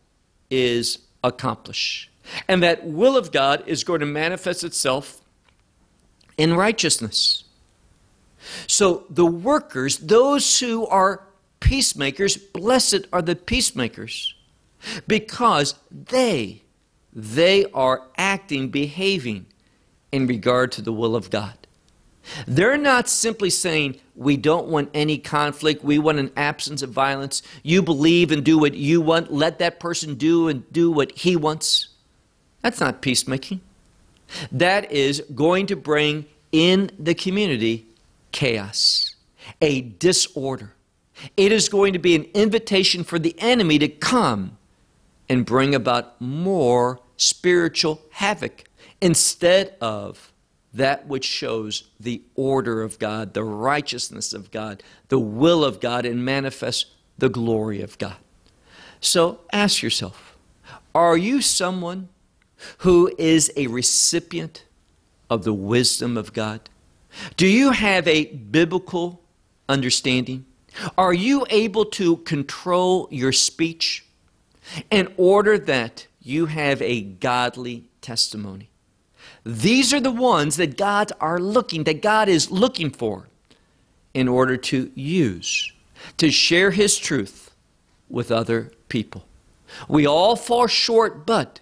is 0.49 0.99
accomplished. 1.23 2.09
And 2.47 2.63
that 2.63 2.85
will 2.85 3.17
of 3.17 3.31
God 3.31 3.63
is 3.67 3.83
going 3.83 3.99
to 3.99 4.05
manifest 4.05 4.63
itself 4.63 5.21
in 6.37 6.55
righteousness. 6.55 7.43
So 8.67 9.05
the 9.09 9.25
workers, 9.25 9.97
those 9.97 10.59
who 10.59 10.85
are 10.87 11.23
peacemakers, 11.59 12.37
blessed 12.37 13.07
are 13.13 13.21
the 13.21 13.35
peacemakers 13.35 14.33
because 15.07 15.75
they 15.91 16.61
they 17.15 17.65
are 17.73 18.01
acting, 18.17 18.67
behaving 18.67 19.45
in 20.11 20.27
regard 20.27 20.73
to 20.73 20.81
the 20.81 20.91
will 20.91 21.15
of 21.15 21.29
God. 21.29 21.64
They're 22.47 22.77
not 22.77 23.09
simply 23.09 23.49
saying, 23.49 23.99
we 24.15 24.37
don't 24.37 24.67
want 24.67 24.89
any 24.93 25.17
conflict, 25.17 25.83
we 25.83 25.99
want 25.99 26.19
an 26.19 26.31
absence 26.35 26.81
of 26.81 26.89
violence. 26.89 27.41
You 27.63 27.81
believe 27.81 28.31
and 28.31 28.43
do 28.43 28.57
what 28.57 28.73
you 28.73 29.01
want, 29.01 29.31
let 29.31 29.59
that 29.59 29.79
person 29.79 30.15
do 30.15 30.47
and 30.47 30.71
do 30.71 30.91
what 30.91 31.11
he 31.11 31.35
wants. 31.35 31.89
That's 32.61 32.79
not 32.79 33.01
peacemaking. 33.01 33.61
That 34.51 34.91
is 34.91 35.21
going 35.33 35.67
to 35.67 35.75
bring 35.75 36.25
in 36.51 36.89
the 36.97 37.13
community 37.13 37.85
chaos, 38.31 39.15
a 39.61 39.81
disorder. 39.81 40.73
It 41.37 41.51
is 41.51 41.69
going 41.69 41.93
to 41.93 41.99
be 41.99 42.15
an 42.15 42.23
invitation 42.33 43.03
for 43.03 43.19
the 43.19 43.35
enemy 43.39 43.79
to 43.79 43.87
come 43.87 44.57
and 45.29 45.45
bring 45.45 45.73
about 45.73 46.19
more 46.19 46.99
spiritual 47.17 48.01
havoc 48.11 48.65
instead 49.01 49.75
of 49.79 50.31
that 50.75 51.07
which 51.07 51.25
shows 51.25 51.85
the 51.99 52.21
order 52.35 52.83
of 52.83 52.99
God, 52.99 53.33
the 53.33 53.43
righteousness 53.43 54.33
of 54.33 54.51
God, 54.51 54.83
the 55.07 55.19
will 55.19 55.63
of 55.63 55.79
God, 55.79 56.05
and 56.05 56.23
manifests 56.23 56.85
the 57.17 57.29
glory 57.29 57.81
of 57.81 57.97
God. 57.97 58.17
So 58.99 59.39
ask 59.53 59.81
yourself 59.81 60.35
are 60.93 61.17
you 61.17 61.41
someone 61.41 62.09
who 62.79 63.13
is 63.17 63.51
a 63.55 63.67
recipient 63.67 64.65
of 65.29 65.43
the 65.43 65.53
wisdom 65.53 66.17
of 66.17 66.33
God? 66.33 66.61
Do 67.37 67.47
you 67.47 67.71
have 67.71 68.07
a 68.07 68.25
biblical 68.25 69.21
understanding? 69.69 70.45
Are 70.97 71.13
you 71.13 71.45
able 71.49 71.85
to 71.85 72.17
control 72.17 73.07
your 73.11 73.31
speech 73.31 74.05
in 74.91 75.13
order 75.15 75.57
that 75.57 76.07
you 76.21 76.47
have 76.47 76.81
a 76.81 77.01
godly 77.01 77.89
testimony? 78.01 78.69
These 79.45 79.93
are 79.93 79.99
the 79.99 80.11
ones 80.11 80.57
that 80.57 80.75
God 80.75 81.11
are 81.21 81.39
looking, 81.39 81.83
that 81.83 82.01
God 82.01 82.27
is 82.27 82.49
looking 82.49 82.89
for 82.89 83.27
in 84.13 84.27
order 84.27 84.57
to 84.57 84.91
use, 84.95 85.71
to 86.17 86.31
share 86.31 86.71
His 86.71 86.97
truth 86.97 87.51
with 88.09 88.31
other 88.31 88.71
people. 88.89 89.25
We 89.87 90.07
all 90.07 90.35
fall 90.35 90.67
short, 90.67 91.25
but 91.25 91.59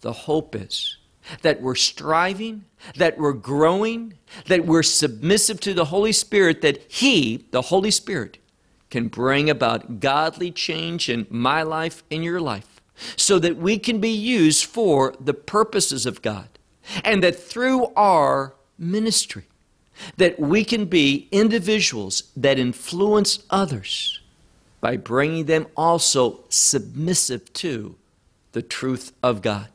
the 0.00 0.12
hope 0.12 0.56
is 0.56 0.96
that 1.42 1.62
we're 1.62 1.76
striving, 1.76 2.64
that 2.96 3.18
we're 3.18 3.32
growing, 3.32 4.14
that 4.46 4.66
we're 4.66 4.82
submissive 4.82 5.60
to 5.60 5.74
the 5.74 5.86
Holy 5.86 6.12
Spirit, 6.12 6.60
that 6.62 6.82
He, 6.90 7.46
the 7.52 7.62
Holy 7.62 7.92
Spirit, 7.92 8.38
can 8.90 9.06
bring 9.08 9.48
about 9.48 10.00
godly 10.00 10.50
change 10.50 11.08
in 11.08 11.26
my 11.30 11.62
life, 11.62 12.02
in 12.10 12.22
your 12.22 12.40
life, 12.40 12.80
so 13.16 13.38
that 13.38 13.56
we 13.56 13.78
can 13.78 14.00
be 14.00 14.10
used 14.10 14.64
for 14.64 15.14
the 15.20 15.34
purposes 15.34 16.04
of 16.04 16.20
God. 16.20 16.48
And 17.04 17.22
that 17.22 17.38
through 17.38 17.86
our 17.94 18.54
ministry, 18.78 19.44
that 20.16 20.38
we 20.40 20.64
can 20.64 20.86
be 20.86 21.28
individuals 21.30 22.24
that 22.36 22.58
influence 22.58 23.40
others 23.50 24.20
by 24.80 24.96
bringing 24.96 25.44
them 25.44 25.66
also 25.76 26.40
submissive 26.48 27.52
to 27.52 27.94
the 28.52 28.62
truth 28.62 29.12
of 29.22 29.42
God. 29.42 29.68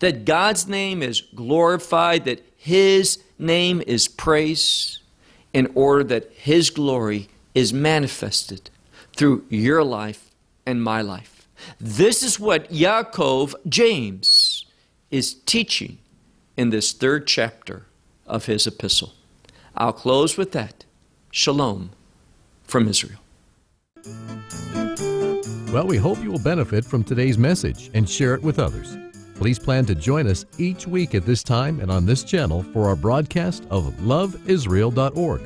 That 0.00 0.24
God's 0.24 0.66
name 0.66 1.02
is 1.02 1.20
glorified, 1.34 2.24
that 2.24 2.42
His 2.56 3.22
name 3.38 3.82
is 3.86 4.08
praised, 4.08 5.00
in 5.52 5.70
order 5.74 6.04
that 6.04 6.30
His 6.32 6.70
glory 6.70 7.28
is 7.54 7.72
manifested 7.72 8.70
through 9.14 9.44
your 9.48 9.82
life 9.82 10.30
and 10.64 10.82
my 10.82 11.02
life. 11.02 11.48
This 11.80 12.22
is 12.22 12.40
what 12.40 12.70
Yaakov 12.70 13.54
James 13.68 14.64
is 15.10 15.34
teaching 15.34 15.98
in 16.60 16.68
this 16.68 16.92
third 16.92 17.26
chapter 17.26 17.86
of 18.26 18.44
his 18.44 18.66
epistle. 18.66 19.14
I'll 19.74 19.94
close 19.94 20.36
with 20.36 20.52
that. 20.52 20.84
Shalom 21.30 21.92
from 22.64 22.86
Israel. 22.86 23.20
Well, 25.72 25.86
we 25.86 25.96
hope 25.96 26.22
you 26.22 26.30
will 26.30 26.38
benefit 26.38 26.84
from 26.84 27.02
today's 27.02 27.38
message 27.38 27.90
and 27.94 28.06
share 28.06 28.34
it 28.34 28.42
with 28.42 28.58
others. 28.58 28.94
Please 29.36 29.58
plan 29.58 29.86
to 29.86 29.94
join 29.94 30.26
us 30.26 30.44
each 30.58 30.86
week 30.86 31.14
at 31.14 31.24
this 31.24 31.42
time 31.42 31.80
and 31.80 31.90
on 31.90 32.04
this 32.04 32.24
channel 32.24 32.62
for 32.74 32.88
our 32.88 32.96
broadcast 32.96 33.64
of 33.70 33.84
loveisrael.org. 34.00 35.40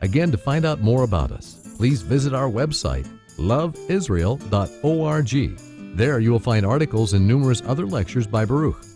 Again, 0.00 0.30
to 0.30 0.38
find 0.38 0.64
out 0.64 0.80
more 0.80 1.02
about 1.02 1.32
us, 1.32 1.74
please 1.76 2.00
visit 2.00 2.32
our 2.32 2.48
website, 2.48 3.06
loveisrael.org. 3.36 5.98
There 5.98 6.18
you 6.18 6.32
will 6.32 6.38
find 6.38 6.64
articles 6.64 7.12
and 7.12 7.28
numerous 7.28 7.60
other 7.66 7.84
lectures 7.84 8.26
by 8.26 8.46
Baruch. 8.46 8.95